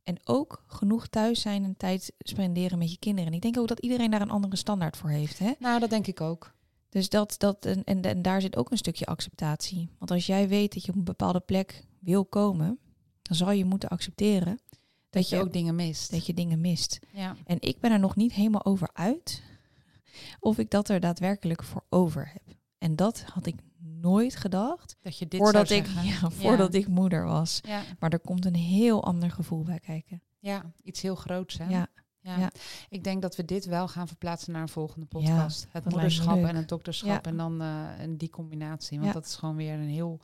en 0.04 0.18
ook 0.24 0.64
genoeg 0.68 1.08
thuis 1.08 1.42
zijn 1.42 1.64
en 1.64 1.78
tijd 1.78 2.14
spenderen 2.20 2.78
met 2.78 2.92
je 2.92 2.98
kinderen. 3.00 3.30
En 3.30 3.36
ik 3.36 3.42
denk 3.42 3.58
ook 3.58 3.68
dat 3.68 3.80
iedereen 3.80 4.12
daar 4.12 4.22
een 4.22 4.30
andere 4.30 4.56
standaard 4.56 4.98
voor 4.98 5.10
heeft. 5.10 5.40
Hè? 5.40 5.52
Nou, 5.60 5.80
dat 5.80 5.90
denk 5.90 6.08
ik 6.08 6.22
ook. 6.22 6.54
Dus 6.90 7.10
dat, 7.10 7.36
dat 7.38 7.66
en, 7.66 7.84
en, 7.84 8.02
en 8.02 8.22
daar 8.22 8.42
zit 8.42 8.56
ook 8.56 8.72
een 8.72 8.78
stukje 8.78 9.06
acceptatie. 9.06 9.90
Want 9.98 10.12
als 10.12 10.26
jij 10.26 10.48
weet 10.48 10.74
dat 10.74 10.84
je 10.86 10.92
op 10.92 10.98
een 10.98 11.04
bepaalde 11.04 11.40
plek 11.40 11.86
wil 12.00 12.26
komen, 12.26 12.80
dan 13.22 13.36
zal 13.38 13.52
je 13.52 13.66
moeten 13.66 13.90
accepteren 13.90 14.60
dat, 14.70 14.80
Dat 15.10 15.30
je 15.30 15.36
je 15.36 15.42
ook 15.42 15.54
dingen 15.54 15.76
mist. 15.76 16.12
dat 16.12 16.26
je 16.26 16.34
dingen 16.34 16.62
mist. 16.62 17.00
Ja. 17.14 17.36
En 17.46 17.58
ik 17.60 17.80
ben 17.80 17.92
er 17.92 18.00
nog 18.00 18.16
niet 18.16 18.34
helemaal 18.34 18.66
over 18.66 18.90
uit 18.94 19.44
of 20.40 20.58
ik 20.58 20.70
dat 20.70 20.90
er 20.90 21.00
daadwerkelijk 21.00 21.64
voor 21.64 21.86
over 21.90 22.32
heb. 22.34 22.58
En 22.78 22.96
dat 22.96 23.22
had 23.34 23.46
ik 23.46 23.56
nooit 23.80 24.36
gedacht 24.36 24.98
Dat 25.02 25.18
je 25.18 25.28
dit 25.28 25.40
voordat, 25.40 25.70
ik, 25.70 25.88
ja, 26.20 26.30
voordat 26.30 26.74
ik 26.74 26.88
moeder 26.88 27.26
was. 27.26 27.60
Ja. 27.64 27.82
Maar 28.00 28.12
er 28.12 28.20
komt 28.20 28.46
een 28.46 28.56
heel 28.56 29.04
ander 29.04 29.32
gevoel 29.32 29.64
bij 29.64 29.80
kijken. 29.80 30.22
ja, 30.40 30.72
iets 30.84 31.02
heel 31.02 31.16
groots, 31.16 31.58
hè? 31.58 31.68
Ja, 31.70 31.88
Ja. 32.22 32.52
Ik 32.90 33.04
denk 33.04 33.22
dat 33.22 33.36
we 33.36 33.46
dit 33.46 33.66
wel 33.66 33.88
gaan 33.88 34.08
verplaatsen 34.08 34.54
naar 34.54 34.62
een 34.62 34.70
volgende 34.70 35.06
podcast. 35.06 35.68
het 35.72 35.90
moederschap 35.90 36.44
en 36.44 36.56
het 36.56 36.70
dokterschap 36.70 37.28
en 37.28 37.38
dan 37.38 37.62
eh, 37.62 38.00
en 38.00 38.18
die 38.18 38.30
combinatie. 38.30 39.00
Want 39.00 39.14
dat 39.14 39.26
is 39.26 39.36
gewoon 39.36 39.56
weer 39.56 39.74
een 39.74 39.90
heel, 39.90 40.20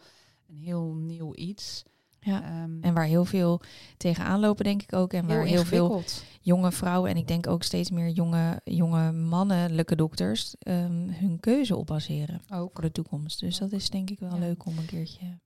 een 0.48 0.58
heel 0.58 0.94
nieuw 0.94 1.36
iets. 1.36 1.84
Ja. 2.24 2.44
Ehm, 2.44 2.82
En 2.82 2.94
waar 2.94 3.06
heel 3.06 3.26
veel 3.26 3.62
tegenaan 3.98 4.40
lopen, 4.40 4.64
denk 4.64 4.82
ik 4.82 4.94
ook. 4.94 5.14
En 5.14 5.28
waar 5.28 5.46
heel 5.46 5.66
veel 5.66 6.04
jonge 6.42 6.72
vrouwen 6.72 7.10
en 7.12 7.18
ik 7.18 7.28
denk 7.28 7.48
ook 7.48 7.64
steeds 7.64 7.90
meer 7.92 8.10
jonge, 8.10 8.62
jonge 8.64 9.12
mannelijke 9.12 9.96
dokters 9.96 10.56
ehm, 10.60 11.08
hun 11.10 11.40
keuze 11.40 11.76
op 11.76 11.86
baseren 11.88 12.42
Ook. 12.54 12.72
voor 12.74 12.82
de 12.82 12.92
toekomst. 12.92 13.40
Dus 13.40 13.58
dat 13.58 13.72
is 13.72 13.90
denk 13.90 14.10
ik 14.10 14.20
wel 14.20 14.34
Ja. 14.34 14.40
leuk 14.40 14.66
om 14.66 14.78
een 14.78 14.86
keertje 14.86 15.40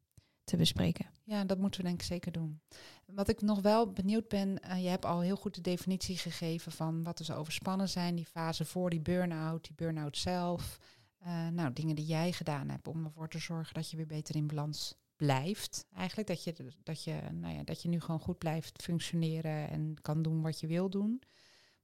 te 0.43 0.57
bespreken. 0.57 1.05
Ja, 1.23 1.43
dat 1.45 1.57
moeten 1.57 1.81
we 1.81 1.87
denk 1.87 1.99
ik 1.99 2.05
zeker 2.07 2.31
doen. 2.31 2.61
Wat 3.05 3.29
ik 3.29 3.41
nog 3.41 3.61
wel 3.61 3.91
benieuwd 3.91 4.27
ben, 4.27 4.59
eh, 4.59 4.83
je 4.83 4.89
hebt 4.89 5.05
al 5.05 5.19
heel 5.19 5.35
goed 5.35 5.55
de 5.55 5.61
definitie 5.61 6.17
gegeven 6.17 6.71
van 6.71 7.03
wat 7.03 7.19
is 7.19 7.31
overspannen 7.31 7.89
zijn, 7.89 8.15
die 8.15 8.25
fase 8.25 8.65
voor 8.65 8.89
die 8.89 9.01
burn-out, 9.01 9.63
die 9.63 9.75
burn-out 9.75 10.17
zelf. 10.17 10.79
Eh, 11.17 11.47
nou, 11.47 11.73
dingen 11.73 11.95
die 11.95 12.05
jij 12.05 12.31
gedaan 12.31 12.69
hebt 12.69 12.87
om 12.87 13.05
ervoor 13.05 13.29
te 13.29 13.39
zorgen 13.39 13.73
dat 13.73 13.89
je 13.89 13.97
weer 13.97 14.05
beter 14.07 14.35
in 14.35 14.47
balans 14.47 14.95
blijft. 15.15 15.85
Eigenlijk 15.93 16.27
dat 16.27 16.43
je, 16.43 16.71
dat 16.83 17.03
je, 17.03 17.21
nou 17.31 17.53
ja, 17.55 17.63
dat 17.63 17.81
je 17.81 17.89
nu 17.89 17.99
gewoon 17.99 18.19
goed 18.19 18.37
blijft 18.37 18.81
functioneren 18.83 19.69
en 19.69 19.95
kan 20.01 20.21
doen 20.21 20.41
wat 20.41 20.59
je 20.59 20.67
wil 20.67 20.89
doen. 20.89 21.21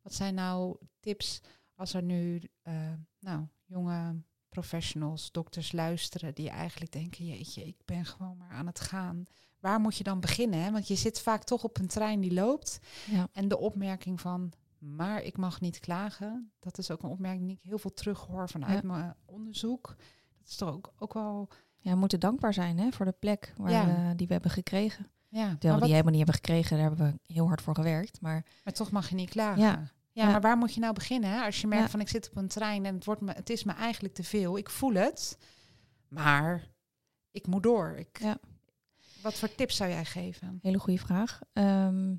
Wat 0.02 0.14
zijn 0.14 0.34
nou 0.34 0.78
tips 1.00 1.42
als 1.76 1.94
er 1.94 2.04
nu 2.04 2.42
eh, 2.62 2.94
nou, 3.20 3.48
jonge 3.66 4.22
professionals, 4.50 5.32
dokters 5.32 5.72
luisteren 5.72 6.36
die 6.36 6.50
eigenlijk 6.50 6.92
denken, 6.92 7.26
jeetje, 7.26 7.64
ik 7.66 7.78
ben 7.86 8.06
gewoon 8.06 8.38
maar 8.38 8.50
aan 8.52 8.68
het 8.68 8.80
gaan. 8.80 9.26
Waar 9.60 9.80
moet 9.80 9.98
je 9.98 10.04
dan 10.04 10.20
beginnen? 10.20 10.60
Hè? 10.64 10.72
Want 10.72 10.88
je 10.88 10.96
zit 10.96 11.22
vaak 11.22 11.44
toch 11.44 11.64
op 11.64 11.78
een 11.80 11.88
trein 11.88 12.20
die 12.22 12.34
loopt. 12.34 12.80
Ja. 13.10 13.28
En 13.32 13.48
de 13.48 13.58
opmerking 13.58 14.22
van, 14.22 14.54
maar 14.78 15.22
ik 15.22 15.38
mag 15.38 15.62
niet 15.62 15.80
klagen, 15.80 16.52
dat 16.60 16.78
is 16.78 16.92
ook 16.92 17.04
een 17.04 17.10
opmerking 17.10 17.46
die 17.48 17.56
ik 17.56 17.64
heel 17.64 17.78
veel 17.78 17.94
terughoor 17.94 18.50
vanuit 18.50 18.82
Ja. 18.82 18.88
mijn 18.88 19.16
onderzoek. 19.26 19.88
Dat 20.38 20.48
is 20.48 20.56
toch 20.56 20.70
ook, 20.74 20.94
ook 20.98 21.14
wel, 21.14 21.50
Ja, 21.84 21.92
we 21.92 21.98
moeten 21.98 22.20
dankbaar 22.20 22.54
zijn 22.54 22.78
hè, 22.80 22.92
voor 22.92 23.06
de 23.06 23.16
plek 23.20 23.54
waar 23.58 23.72
Ja. 23.72 23.86
we, 24.10 24.16
die 24.16 24.28
we 24.28 24.34
hebben 24.34 24.52
gekregen. 24.52 25.08
ja, 25.28 25.40
Terwijl 25.50 25.60
we 25.62 25.70
wat- 25.70 25.80
die 25.82 25.90
helemaal 25.90 26.14
niet 26.14 26.26
hebben 26.26 26.36
gekregen, 26.36 26.78
daar 26.78 26.88
hebben 26.88 27.12
we 27.28 27.34
heel 27.34 27.48
hard 27.48 27.62
voor 27.62 27.76
gewerkt. 27.76 28.22
Maar 28.22 28.46
maar 28.64 28.74
toch 28.74 28.92
mag 28.92 29.10
je 29.10 29.16
niet 29.16 29.30
klagen. 29.30 29.62
Ja. 29.62 29.92
Ja, 30.14 30.24
Ja. 30.24 30.32
maar 30.32 30.42
waar 30.42 30.58
moet 30.58 30.74
je 30.74 30.80
nou 30.80 30.94
beginnen? 30.94 31.30
Hè? 31.30 31.42
Als 31.46 31.62
je 31.62 31.68
merkt 31.68 31.92
van 31.92 32.00
ik 32.00 32.10
zit 32.10 32.30
op 32.30 32.36
een 32.36 32.48
trein 32.48 32.86
en 32.86 32.96
het, 32.96 33.06
wordt 33.06 33.22
me, 33.22 33.32
het 33.32 33.50
is 33.50 33.64
me 33.64 33.72
eigenlijk 33.74 34.14
te 34.14 34.24
veel. 34.24 34.58
Ik 34.58 34.70
voel 34.70 34.94
het, 34.94 35.38
maar 36.08 36.68
ik 37.32 37.48
moet 37.48 37.64
door. 37.64 37.96
Ik, 37.98 38.20
Ja. 38.20 38.38
Wat 39.22 39.34
voor 39.34 39.56
tips 39.56 39.76
zou 39.76 39.90
jij 39.90 40.06
geven? 40.06 40.60
hele 40.62 40.80
goede 40.80 41.00
vraag. 41.00 41.40
Ehm, 41.54 42.14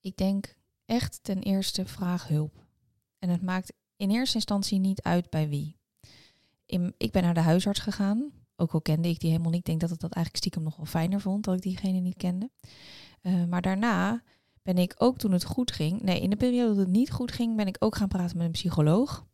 ik 0.00 0.16
denk 0.16 0.54
echt 0.84 1.18
ten 1.22 1.38
eerste 1.42 1.86
vraag 1.86 2.28
hulp. 2.28 2.64
En 3.18 3.28
het 3.28 3.42
maakt 3.42 3.72
in 3.96 4.10
eerste 4.10 4.36
instantie 4.36 4.78
niet 4.78 5.02
uit 5.02 5.30
bij 5.30 5.48
wie. 5.48 5.76
In, 6.66 6.94
ik 6.98 7.12
ben 7.12 7.22
naar 7.22 7.34
de 7.34 7.40
huisarts 7.40 7.80
gegaan. 7.80 8.32
Ook 8.62 8.72
al 8.72 8.80
kende 8.80 9.08
ik 9.08 9.20
die 9.20 9.30
helemaal 9.30 9.50
niet. 9.50 9.60
Ik 9.60 9.66
denk 9.66 9.80
dat 9.80 9.90
ik 9.90 10.00
dat 10.00 10.12
eigenlijk 10.12 10.36
stiekem 10.44 10.62
nog 10.62 10.76
wel 10.76 10.86
fijner 10.86 11.20
vond 11.20 11.44
dat 11.44 11.54
ik 11.54 11.62
diegene 11.62 11.98
niet 11.98 12.16
kende. 12.16 12.50
Eh, 13.20 13.44
maar 13.44 13.62
daarna 13.62 14.22
ben 14.62 14.78
ik 14.78 14.94
ook 14.98 15.18
toen 15.18 15.32
het 15.32 15.44
goed 15.44 15.72
ging. 15.72 16.02
Nee, 16.02 16.20
in 16.20 16.30
de 16.30 16.36
periode 16.36 16.68
dat 16.68 16.76
het 16.76 16.88
niet 16.88 17.10
goed 17.10 17.32
ging, 17.32 17.56
ben 17.56 17.66
ik 17.66 17.76
ook 17.78 17.96
gaan 17.96 18.08
praten 18.08 18.36
met 18.36 18.46
een 18.46 18.52
psycholoog. 18.52 19.26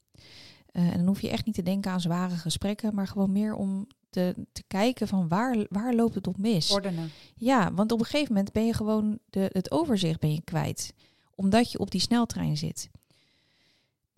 Eh, 0.66 0.90
en 0.90 0.96
dan 0.96 1.06
hoef 1.06 1.20
je 1.20 1.30
echt 1.30 1.46
niet 1.46 1.54
te 1.54 1.62
denken 1.62 1.90
aan 1.90 2.00
zware 2.00 2.34
gesprekken, 2.34 2.94
maar 2.94 3.06
gewoon 3.06 3.32
meer 3.32 3.54
om 3.54 3.86
te, 4.10 4.46
te 4.52 4.62
kijken 4.66 5.08
van 5.08 5.28
waar, 5.28 5.66
waar 5.68 5.94
loopt 5.94 6.14
het 6.14 6.26
op 6.26 6.38
mis. 6.38 6.70
Ordenen. 6.70 7.10
Ja, 7.34 7.72
want 7.72 7.92
op 7.92 7.98
een 7.98 8.04
gegeven 8.04 8.34
moment 8.34 8.52
ben 8.52 8.66
je 8.66 8.74
gewoon 8.74 9.18
de, 9.30 9.50
het 9.52 9.70
overzicht 9.70 10.20
ben 10.20 10.32
je 10.32 10.42
kwijt. 10.44 10.94
Omdat 11.34 11.72
je 11.72 11.78
op 11.78 11.90
die 11.90 12.00
sneltrein 12.00 12.56
zit. 12.56 12.90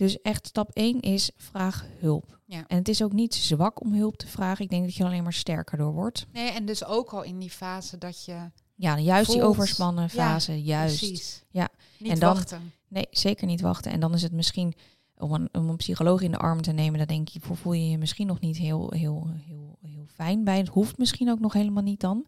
Dus 0.00 0.20
echt 0.22 0.46
stap 0.46 0.70
1 0.72 1.00
is 1.00 1.30
vraag 1.36 1.86
hulp. 1.98 2.38
Ja. 2.46 2.64
En 2.66 2.76
het 2.78 2.88
is 2.88 3.02
ook 3.02 3.12
niet 3.12 3.34
zwak 3.34 3.80
om 3.80 3.94
hulp 3.94 4.16
te 4.16 4.26
vragen. 4.26 4.64
Ik 4.64 4.70
denk 4.70 4.84
dat 4.84 4.94
je 4.94 5.04
alleen 5.04 5.22
maar 5.22 5.32
sterker 5.32 5.78
door 5.78 5.92
wordt. 5.92 6.26
Nee, 6.32 6.50
en 6.50 6.64
dus 6.66 6.84
ook 6.84 7.10
al 7.10 7.22
in 7.22 7.38
die 7.38 7.50
fase 7.50 7.98
dat 7.98 8.24
je 8.24 8.50
Ja, 8.74 8.98
juist 8.98 9.30
die 9.32 9.42
overspannen 9.42 10.10
fase. 10.10 10.62
juist. 10.62 10.98
precies. 10.98 11.44
Ja. 11.50 11.68
Niet 11.98 12.12
En 12.12 12.18
dan- 12.18 12.34
wachten. 12.34 12.72
Nee, 12.88 13.06
zeker 13.10 13.46
niet 13.46 13.60
wachten. 13.60 13.92
En 13.92 14.00
dan 14.00 14.14
is 14.14 14.22
het 14.22 14.32
misschien 14.32 14.74
om 15.16 15.32
een, 15.32 15.48
om 15.52 15.68
een 15.68 15.76
psycholoog 15.76 16.20
in 16.20 16.30
de 16.30 16.38
arm 16.38 16.62
te 16.62 16.72
nemen. 16.72 16.98
Dan 16.98 17.06
denk 17.06 17.28
je, 17.28 17.40
voel 17.40 17.72
je 17.72 17.90
je 17.90 17.98
misschien 17.98 18.26
nog 18.26 18.40
niet 18.40 18.56
heel, 18.56 18.90
heel, 18.92 19.30
heel, 19.46 19.78
heel 19.80 20.06
fijn 20.14 20.44
bij. 20.44 20.58
Het 20.58 20.68
hoeft 20.68 20.98
misschien 20.98 21.30
ook 21.30 21.40
nog 21.40 21.52
helemaal 21.52 21.82
niet 21.82 22.00
dan. 22.00 22.26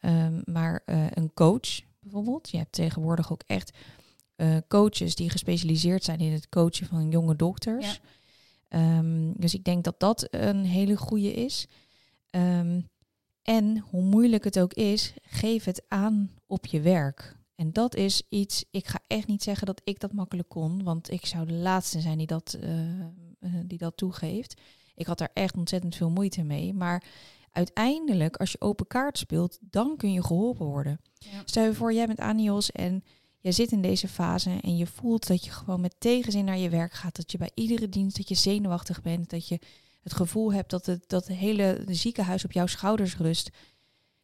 Ehm, 0.00 0.40
maar 0.44 0.82
eh, 0.86 1.06
een 1.10 1.32
coach 1.34 1.80
bijvoorbeeld. 2.00 2.50
Je 2.50 2.56
hebt 2.56 2.72
tegenwoordig 2.72 3.32
ook 3.32 3.42
echt 3.46 3.76
eh, 4.36 4.56
coaches 4.68 5.14
die 5.14 5.30
gespecialiseerd 5.30 6.04
zijn 6.04 6.18
in 6.18 6.32
het 6.32 6.48
coachen 6.48 6.86
van 6.86 7.10
jonge 7.10 7.36
dokters. 7.36 8.00
Ehm, 8.68 9.32
dus 9.36 9.54
ik 9.54 9.64
denk 9.64 9.84
dat 9.84 10.00
dat 10.00 10.28
een 10.30 10.64
hele 10.64 10.96
goede 10.96 11.32
is. 11.32 11.66
Ehm, 12.30 12.80
en 13.42 13.78
hoe 13.78 14.02
moeilijk 14.02 14.44
het 14.44 14.58
ook 14.58 14.74
is, 14.74 15.14
geef 15.22 15.64
het 15.64 15.84
aan 15.88 16.30
op 16.46 16.66
je 16.66 16.80
werk. 16.80 17.36
En 17.54 17.72
dat 17.72 17.94
is 17.94 18.22
iets, 18.28 18.64
ik 18.70 18.86
ga 18.86 19.00
echt 19.06 19.26
niet 19.26 19.42
zeggen 19.42 19.66
dat 19.66 19.80
ik 19.84 20.00
dat 20.00 20.12
makkelijk 20.12 20.48
kon, 20.48 20.82
want 20.82 21.10
ik 21.10 21.26
zou 21.26 21.46
de 21.46 21.52
laatste 21.52 22.00
zijn 22.00 22.18
die 22.18 22.26
dat, 22.26 22.56
eh, 22.60 23.00
eh, 23.00 23.08
die 23.64 23.78
dat 23.78 23.96
toegeeft. 23.96 24.60
Ik 24.94 25.06
had 25.06 25.18
daar 25.18 25.30
echt 25.34 25.56
ontzettend 25.56 25.96
veel 25.96 26.10
moeite 26.10 26.42
mee. 26.42 26.72
Maar 26.72 27.04
uiteindelijk, 27.50 28.36
als 28.36 28.52
je 28.52 28.60
open 28.60 28.86
kaart 28.86 29.18
speelt, 29.18 29.58
dan 29.60 29.96
kun 29.96 30.12
je 30.12 30.24
geholpen 30.24 30.66
worden. 30.66 31.00
Ja. 31.18 31.42
Stel 31.44 31.64
je 31.64 31.74
voor, 31.74 31.92
jij 31.92 32.06
bent 32.06 32.20
Anios 32.20 32.72
en 32.72 33.04
je 33.44 33.52
zit 33.52 33.72
in 33.72 33.82
deze 33.82 34.08
fase 34.08 34.58
en 34.62 34.76
je 34.76 34.86
voelt 34.86 35.26
dat 35.26 35.44
je 35.44 35.50
gewoon 35.50 35.80
met 35.80 35.94
tegenzin 35.98 36.44
naar 36.44 36.58
je 36.58 36.68
werk 36.68 36.92
gaat. 36.92 37.16
Dat 37.16 37.32
je 37.32 37.38
bij 37.38 37.50
iedere 37.54 37.88
dienst, 37.88 38.16
dat 38.16 38.28
je 38.28 38.34
zenuwachtig 38.34 39.02
bent, 39.02 39.30
dat 39.30 39.48
je 39.48 39.58
het 40.02 40.14
gevoel 40.14 40.52
hebt 40.52 40.70
dat 40.70 40.86
het, 40.86 41.04
dat 41.08 41.26
het 41.26 41.36
hele 41.36 41.82
ziekenhuis 41.86 42.44
op 42.44 42.52
jouw 42.52 42.66
schouders 42.66 43.16
rust. 43.16 43.50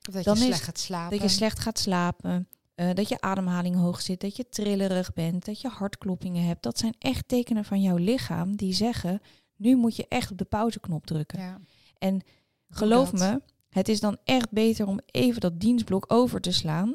Of 0.09 0.15
dat 0.15 0.25
Dan 0.25 0.35
je 0.35 0.41
is- 0.41 0.47
slecht 0.47 0.63
gaat 0.63 0.79
slapen. 0.79 1.19
Dat 1.19 1.31
je 1.31 1.37
slecht 1.37 1.59
gaat 1.59 1.79
slapen, 1.79 2.49
eh, 2.75 2.95
dat 2.95 3.09
je 3.09 3.21
ademhaling 3.21 3.77
hoog 3.77 4.01
zit, 4.01 4.21
dat 4.21 4.37
je 4.37 4.49
trillerig 4.49 5.13
bent, 5.13 5.45
dat 5.45 5.61
je 5.61 5.69
hartkloppingen 5.69 6.45
hebt. 6.45 6.63
Dat 6.63 6.79
zijn 6.79 6.95
echt 6.99 7.29
tekenen 7.29 7.65
van 7.65 7.83
jouw 7.83 7.97
lichaam 7.97 8.57
die 8.57 8.73
zeggen, 8.73 9.21
nu 9.57 9.77
moet 9.77 9.97
je 9.97 10.07
echt 10.09 10.31
op 10.31 10.39
de 10.39 10.45
pauzeknop 10.45 11.07
drukken. 11.07 11.41
Ja. 11.41 11.61
En 11.99 12.21
geloof 12.69 13.11
dat. 13.11 13.21
me, 13.21 13.41
het 13.69 13.89
is 13.89 14.01
dan 14.01 14.17
echt 14.25 14.51
beter 14.51 14.87
om 14.87 15.01
even 15.07 15.41
dat 15.41 15.61
dienstblok 15.61 16.05
over 16.13 16.41
te 16.41 16.53
slaan. 16.53 16.95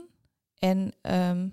En 0.60 0.94
ehm, 1.02 1.50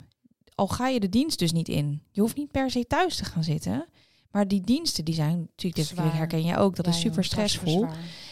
al 0.63 0.69
ga 0.69 0.89
je 0.89 1.01
de 1.01 1.09
dienst 1.09 1.39
dus 1.39 1.53
niet 1.53 1.69
in, 1.69 2.03
je 2.11 2.21
hoeft 2.21 2.37
niet 2.37 2.51
per 2.51 2.71
se 2.71 2.87
thuis 2.87 3.17
te 3.17 3.25
gaan 3.25 3.45
zitten. 3.45 3.87
Maar 4.31 4.49
die 4.49 4.61
diensten 4.61 5.05
die 5.05 5.15
zijn 5.15 5.39
natuurlijk, 5.39 5.89
dit 5.89 5.99
herken 5.99 6.43
jij 6.43 6.59
ook, 6.59 6.77
dat 6.77 6.85
Ja, 6.85 6.91
is 6.93 7.01
super 7.01 7.25
stressvol. 7.25 7.87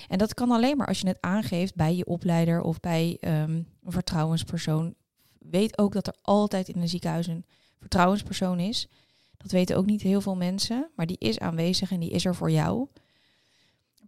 En 0.08 0.18
dat 0.18 0.34
kan 0.34 0.50
alleen 0.50 0.76
maar 0.76 0.86
als 0.86 1.00
je 1.00 1.06
het 1.06 1.20
aangeeft 1.20 1.74
bij 1.74 1.96
je 1.96 2.06
opleider 2.06 2.60
of 2.60 2.80
bij 2.80 3.16
ehm, 3.20 3.50
een 3.50 3.66
vertrouwenspersoon. 3.84 4.94
Weet 5.38 5.78
ook 5.78 5.92
dat 5.92 6.06
er 6.06 6.14
altijd 6.22 6.68
in 6.68 6.80
een 6.80 6.88
ziekenhuis 6.88 7.26
een 7.26 7.44
vertrouwenspersoon 7.80 8.60
is. 8.60 8.88
Dat 9.36 9.50
weten 9.50 9.76
ook 9.76 9.86
niet 9.86 10.02
heel 10.02 10.20
veel 10.20 10.36
mensen, 10.36 10.90
maar 10.96 11.06
die 11.06 11.18
is 11.18 11.38
aanwezig 11.38 11.90
en 11.90 12.00
die 12.00 12.10
is 12.10 12.24
er 12.24 12.34
voor 12.34 12.50
jou. 12.50 12.88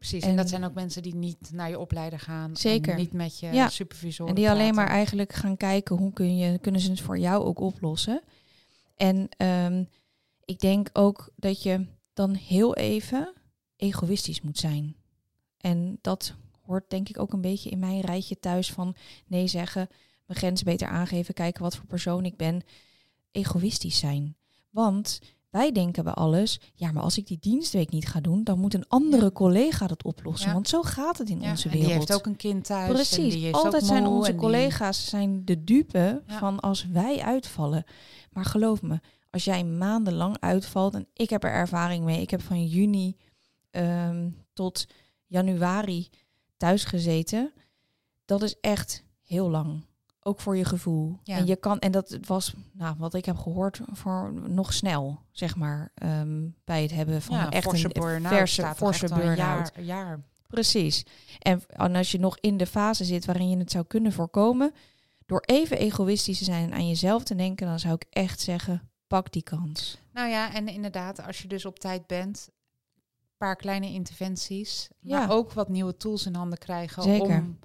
Precies, 0.02 0.22
en, 0.22 0.30
En- 0.30 0.36
dat 0.36 0.48
zijn 0.48 0.64
ook 0.64 0.74
mensen 0.74 1.02
die 1.02 1.14
niet 1.14 1.50
naar 1.52 1.68
je 1.68 1.78
opleider 1.78 2.18
gaan. 2.18 2.56
Zeker. 2.56 2.96
Niet 2.96 3.12
met 3.12 3.38
je 3.38 3.46
Ja. 3.46 3.68
supervisor 3.68 4.28
En 4.28 4.34
die 4.34 4.50
alleen 4.50 4.74
maar 4.74 4.88
eigenlijk 4.88 5.32
gaan 5.32 5.56
kijken 5.56 5.96
hoe 5.96 6.12
kun 6.12 6.36
je, 6.36 6.58
kunnen 6.58 6.80
ze 6.80 6.90
het 6.90 7.00
voor 7.00 7.18
jou 7.18 7.44
ook 7.44 7.60
oplossen. 7.60 8.22
En 8.96 9.28
ehm, 9.36 9.84
ik 10.44 10.58
denk 10.60 10.88
ook 10.92 11.30
dat 11.36 11.62
je 11.62 11.86
dan 12.12 12.34
heel 12.34 12.74
even 12.74 13.32
egoïstisch 13.76 14.40
moet 14.40 14.58
zijn. 14.58 14.96
En 15.56 15.98
dat 16.00 16.34
hoort 16.62 16.90
denk 16.90 17.08
ik 17.08 17.18
ook 17.18 17.32
een 17.32 17.40
beetje 17.40 17.70
in 17.70 17.78
mijn 17.78 18.00
rijtje 18.00 18.38
thuis 18.38 18.72
van 18.72 18.94
nee 19.26 19.46
zeggen, 19.46 19.88
mijn 20.26 20.38
grenzen 20.38 20.66
beter 20.66 20.88
aangeven, 20.88 21.34
kijken 21.34 21.62
wat 21.62 21.76
voor 21.76 21.86
persoon 21.86 22.24
ik 22.24 22.36
ben. 22.36 22.62
Egoïstisch 23.30 23.98
zijn. 23.98 24.36
Want 24.70 25.20
wij 25.52 25.72
denken 25.72 26.04
bij 26.04 26.12
alles, 26.12 26.60
ja, 26.74 26.92
maar 26.92 27.02
als 27.02 27.18
ik 27.18 27.26
die 27.26 27.38
dienstweek 27.40 27.90
niet 27.90 28.08
ga 28.08 28.20
doen, 28.20 28.44
dan 28.44 28.58
moet 28.58 28.74
een 28.74 28.88
andere 28.88 29.24
Ja. 29.24 29.30
collega 29.30 29.86
dat 29.86 30.02
oplossen. 30.04 30.46
Ja. 30.48 30.54
Want 30.54 30.68
zo 30.68 30.82
gaat 30.82 31.18
het 31.18 31.28
in 31.30 31.40
Ja, 31.40 31.50
onze 31.50 31.64
en 31.64 31.70
wereld. 31.70 31.88
die 31.90 31.98
heeft 31.98 32.12
ook 32.14 32.26
een 32.26 32.36
kind 32.36 32.64
thuis. 32.64 32.88
en 32.88 32.94
Precies, 32.94 33.34
die 33.34 33.48
is 33.48 33.52
altijd 33.52 33.84
zijn 33.84 34.06
onze 34.06 34.26
en 34.30 34.32
die- 34.36 34.40
collega's 34.42 35.08
zijn 35.08 35.44
de 35.44 35.64
dupe 35.64 36.22
van 36.26 36.60
als 36.60 36.86
wij 36.86 37.20
uitvallen. 37.22 37.84
Maar 38.30 38.44
geloof 38.44 38.82
me, 38.82 39.00
als 39.30 39.44
jij 39.44 39.64
maandenlang 39.64 40.36
uitvalt, 40.40 40.94
en 40.94 41.06
ik 41.14 41.30
heb 41.30 41.44
er 41.44 41.50
ervaring 41.52 42.04
mee, 42.04 42.20
ik 42.20 42.30
heb 42.30 42.42
van 42.42 42.66
juni 42.66 43.16
ehm, 43.70 44.28
tot 44.52 44.86
januari 45.26 46.08
thuis 46.56 46.84
gezeten, 46.84 47.52
dat 48.24 48.42
is 48.42 48.54
echt 48.60 49.04
heel 49.22 49.50
lang. 49.50 49.84
Ook 50.24 50.40
voor 50.40 50.56
je 50.56 50.64
gevoel. 50.64 51.18
Ja. 51.22 51.36
En 51.36 51.46
je 51.46 51.56
kan, 51.56 51.78
en 51.78 51.92
dat 51.92 52.18
was, 52.26 52.54
nou, 52.72 52.94
wat 52.98 53.14
ik 53.14 53.24
heb 53.24 53.36
gehoord, 53.36 53.80
voor 53.92 54.32
nog 54.48 54.72
snel, 54.72 55.20
zeg 55.30 55.56
maar, 55.56 55.90
ehm, 55.94 56.48
bij 56.64 56.82
het 56.82 56.90
hebben 56.90 57.22
van 57.22 57.36
ja, 57.36 57.50
echt 57.50 57.64
forse 57.64 57.90
een 57.94 58.22
verse, 58.22 58.72
forse 58.76 59.08
burn-out. 59.08 59.36
jaar, 59.74 59.82
jaar 59.82 60.20
Precies. 60.52 61.04
En, 61.38 61.62
en 61.66 61.94
als 61.96 62.10
je 62.12 62.18
nog 62.18 62.38
in 62.40 62.56
de 62.56 62.66
fase 62.66 63.04
zit 63.04 63.24
waarin 63.24 63.48
je 63.50 63.56
het 63.56 63.70
zou 63.70 63.84
kunnen 63.84 64.12
voorkomen, 64.12 64.72
door 65.26 65.40
even 65.40 65.78
egoïstisch 65.78 66.38
te 66.38 66.44
zijn 66.44 66.64
en 66.64 66.72
aan 66.72 66.88
jezelf 66.88 67.22
te 67.22 67.34
denken, 67.34 67.66
dan 67.66 67.78
zou 67.78 67.94
ik 67.94 68.06
echt 68.10 68.40
zeggen, 68.40 68.90
pak 69.06 69.32
die 69.32 69.42
kans. 69.42 69.98
Nou 70.12 70.28
ja, 70.28 70.54
en 70.54 70.68
inderdaad, 70.68 71.26
als 71.26 71.42
je 71.42 71.48
dus 71.48 71.64
op 71.64 71.78
tijd 71.78 72.06
bent, 72.06 72.48
een 72.50 73.36
paar 73.36 73.56
kleine 73.56 73.86
interventies, 73.86 74.88
maar 75.00 75.20
Ja. 75.20 75.28
ook 75.28 75.52
wat 75.52 75.68
nieuwe 75.68 75.96
tools 75.96 76.26
in 76.26 76.34
handen 76.34 76.58
krijgen 76.58 77.02
Zeker. 77.02 77.38
om, 77.38 77.58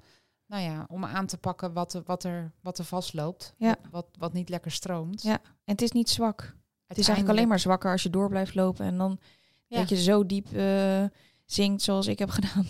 nou 0.48 0.62
ja, 0.62 0.84
om 0.88 1.04
aan 1.04 1.26
te 1.26 1.38
pakken 1.38 1.72
wat, 1.72 1.94
er- 1.94 2.02
wat, 2.06 2.24
er, 2.24 2.52
wat 2.60 2.78
er 2.78 2.84
vastloopt, 2.84 3.54
Ja. 3.58 3.68
wat, 3.68 3.90
wat, 3.90 4.06
wat 4.18 4.32
niet 4.32 4.48
lekker 4.48 4.70
stroomt. 4.70 5.22
Ja. 5.22 5.32
En 5.42 5.72
het 5.72 5.82
is 5.82 5.92
niet 5.92 6.08
zwak. 6.10 6.56
Het 6.86 6.98
is 6.98 7.06
eigenlijk 7.08 7.36
alleen 7.38 7.48
maar 7.48 7.58
zwakker 7.58 7.90
als 7.90 8.02
je 8.02 8.10
door 8.10 8.28
blijft 8.28 8.54
lopen 8.54 8.86
en 8.86 8.98
dan 8.98 9.18
Ja. 9.66 9.78
dat 9.78 9.88
je 9.88 9.96
zo 10.02 10.26
diep 10.26 10.52
eh, 10.52 11.04
zinkt 11.44 11.82
zoals 11.82 12.06
ik 12.06 12.18
heb 12.18 12.30
gedaan. 12.38 12.66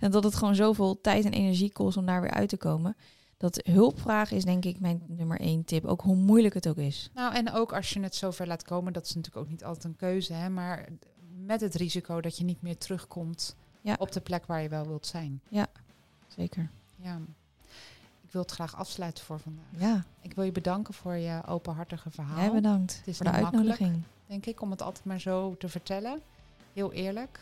en 0.00 0.10
dat 0.10 0.24
het 0.24 0.34
gewoon 0.34 0.54
zoveel 0.54 1.00
tijd 1.00 1.24
en 1.24 1.32
energie 1.32 1.72
kost 1.72 1.96
om 1.96 2.06
daar 2.06 2.20
weer 2.20 2.30
uit 2.30 2.48
te 2.48 2.56
komen. 2.56 2.96
Dat 3.36 3.60
hulp 3.70 4.00
vragen 4.00 4.36
is 4.36 4.44
denk 4.44 4.64
ik 4.64 4.80
mijn 4.80 5.02
nummer 5.08 5.40
één 5.40 5.64
tip. 5.64 5.84
Ook 5.84 6.00
hoe 6.00 6.16
moeilijk 6.16 6.54
het 6.54 6.68
ook 6.68 6.76
is. 6.76 7.10
Nou, 7.14 7.34
en 7.34 7.52
ook 7.52 7.72
als 7.72 7.90
je 7.90 8.00
het 8.00 8.14
zover 8.14 8.46
laat 8.46 8.62
komen, 8.62 8.92
dat 8.92 9.04
is 9.04 9.14
natuurlijk 9.14 9.44
ook 9.44 9.50
niet 9.50 9.64
altijd 9.64 9.84
een 9.84 9.96
keuze, 9.96 10.32
hè, 10.32 10.48
maar 10.48 10.88
met 11.44 11.60
het 11.60 11.74
risico 11.74 12.20
dat 12.20 12.36
je 12.38 12.44
niet 12.44 12.62
meer 12.62 12.78
terugkomt 12.78 13.56
Ja. 13.80 13.96
op 13.98 14.12
de 14.12 14.20
plek 14.20 14.46
waar 14.46 14.62
je 14.62 14.68
wel 14.68 14.86
wilt 14.86 15.06
zijn. 15.06 15.40
Zeker. 16.28 16.70
Ja. 17.06 17.18
Ik 18.22 18.32
wil 18.32 18.42
het 18.42 18.50
graag 18.50 18.76
afsluiten 18.76 19.24
voor 19.24 19.40
vandaag. 19.40 19.64
Ja, 19.76 20.04
Ik 20.20 20.34
wil 20.34 20.44
je 20.44 20.52
bedanken 20.52 20.94
voor 20.94 21.14
je 21.14 21.40
openhartige 21.46 22.10
verhaal. 22.10 22.38
jij 22.38 22.50
bedankt 22.50 23.02
is 23.04 23.16
voor 23.16 23.26
de 23.26 23.32
uitnodiging. 23.32 24.02
denk 24.26 24.46
ik, 24.46 24.60
om 24.60 24.70
het 24.70 24.82
altijd 24.82 25.04
maar 25.04 25.20
zo 25.20 25.56
te 25.58 25.68
vertellen. 25.68 26.20
Heel 26.72 26.92
eerlijk. 26.92 27.40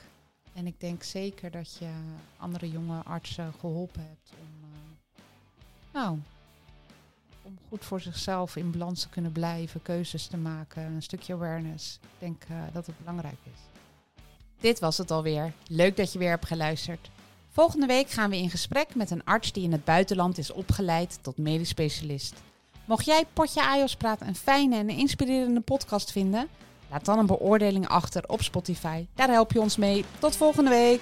En 0.53 0.67
ik 0.67 0.81
denk 0.81 1.03
zeker 1.03 1.51
dat 1.51 1.77
je 1.77 1.91
andere 2.37 2.71
jonge 2.71 3.03
artsen 3.03 3.53
geholpen 3.61 4.01
hebt 4.01 4.33
om, 4.41 4.69
eh, 4.71 5.21
nou, 5.93 6.19
om 7.43 7.59
goed 7.69 7.85
voor 7.85 8.01
zichzelf 8.01 8.57
in 8.57 8.71
balans 8.71 9.01
te 9.01 9.09
kunnen 9.09 9.33
blijven, 9.33 9.83
keuzes 9.83 10.27
te 10.27 10.37
maken, 10.37 10.83
een 10.83 11.03
stukje 11.03 11.35
awareness. 11.35 11.99
Ik 12.03 12.09
denk 12.19 12.45
eh, 12.49 12.57
dat 12.73 12.87
het 12.87 12.99
belangrijk 12.99 13.39
is. 13.43 13.61
Dit 14.61 14.79
was 14.79 14.99
het 14.99 15.11
alweer. 15.11 15.53
Leuk 15.67 15.97
dat 15.97 16.13
je 16.13 16.19
weer 16.19 16.31
hebt 16.31 16.47
geluisterd. 16.47 17.11
Volgende 17.55 17.87
week 17.87 18.11
gaan 18.11 18.31
we 18.31 18.37
in 18.37 18.51
gesprek 18.51 18.95
met 18.95 19.11
een 19.11 19.25
arts 19.25 19.53
die 19.53 19.65
in 19.65 19.73
het 19.73 19.85
buitenland 19.85 20.39
is 20.39 20.53
opgeleid 20.53 21.19
tot 21.23 21.39
medisch 21.39 21.69
specialist. 21.69 22.35
Mocht 22.85 23.05
jij 23.05 23.25
Potje 23.33 23.63
Ajos 23.63 23.97
Praat 23.97 24.21
een 24.21 24.35
fijne 24.35 24.77
en 24.77 24.89
inspirerende 24.89 25.61
podcast 25.61 26.13
vinden, 26.13 26.49
Laat 26.91 27.05
dan 27.05 27.19
een 27.19 27.27
beoordeling 27.27 27.89
achter 27.89 28.25
op 28.27 28.43
Spotify. 28.43 29.07
Daar 29.15 29.29
help 29.29 29.53
je 29.53 29.61
ons 29.61 29.77
mee. 29.77 30.05
Tot 30.19 30.37
volgende 30.37 30.71
week. 30.71 31.01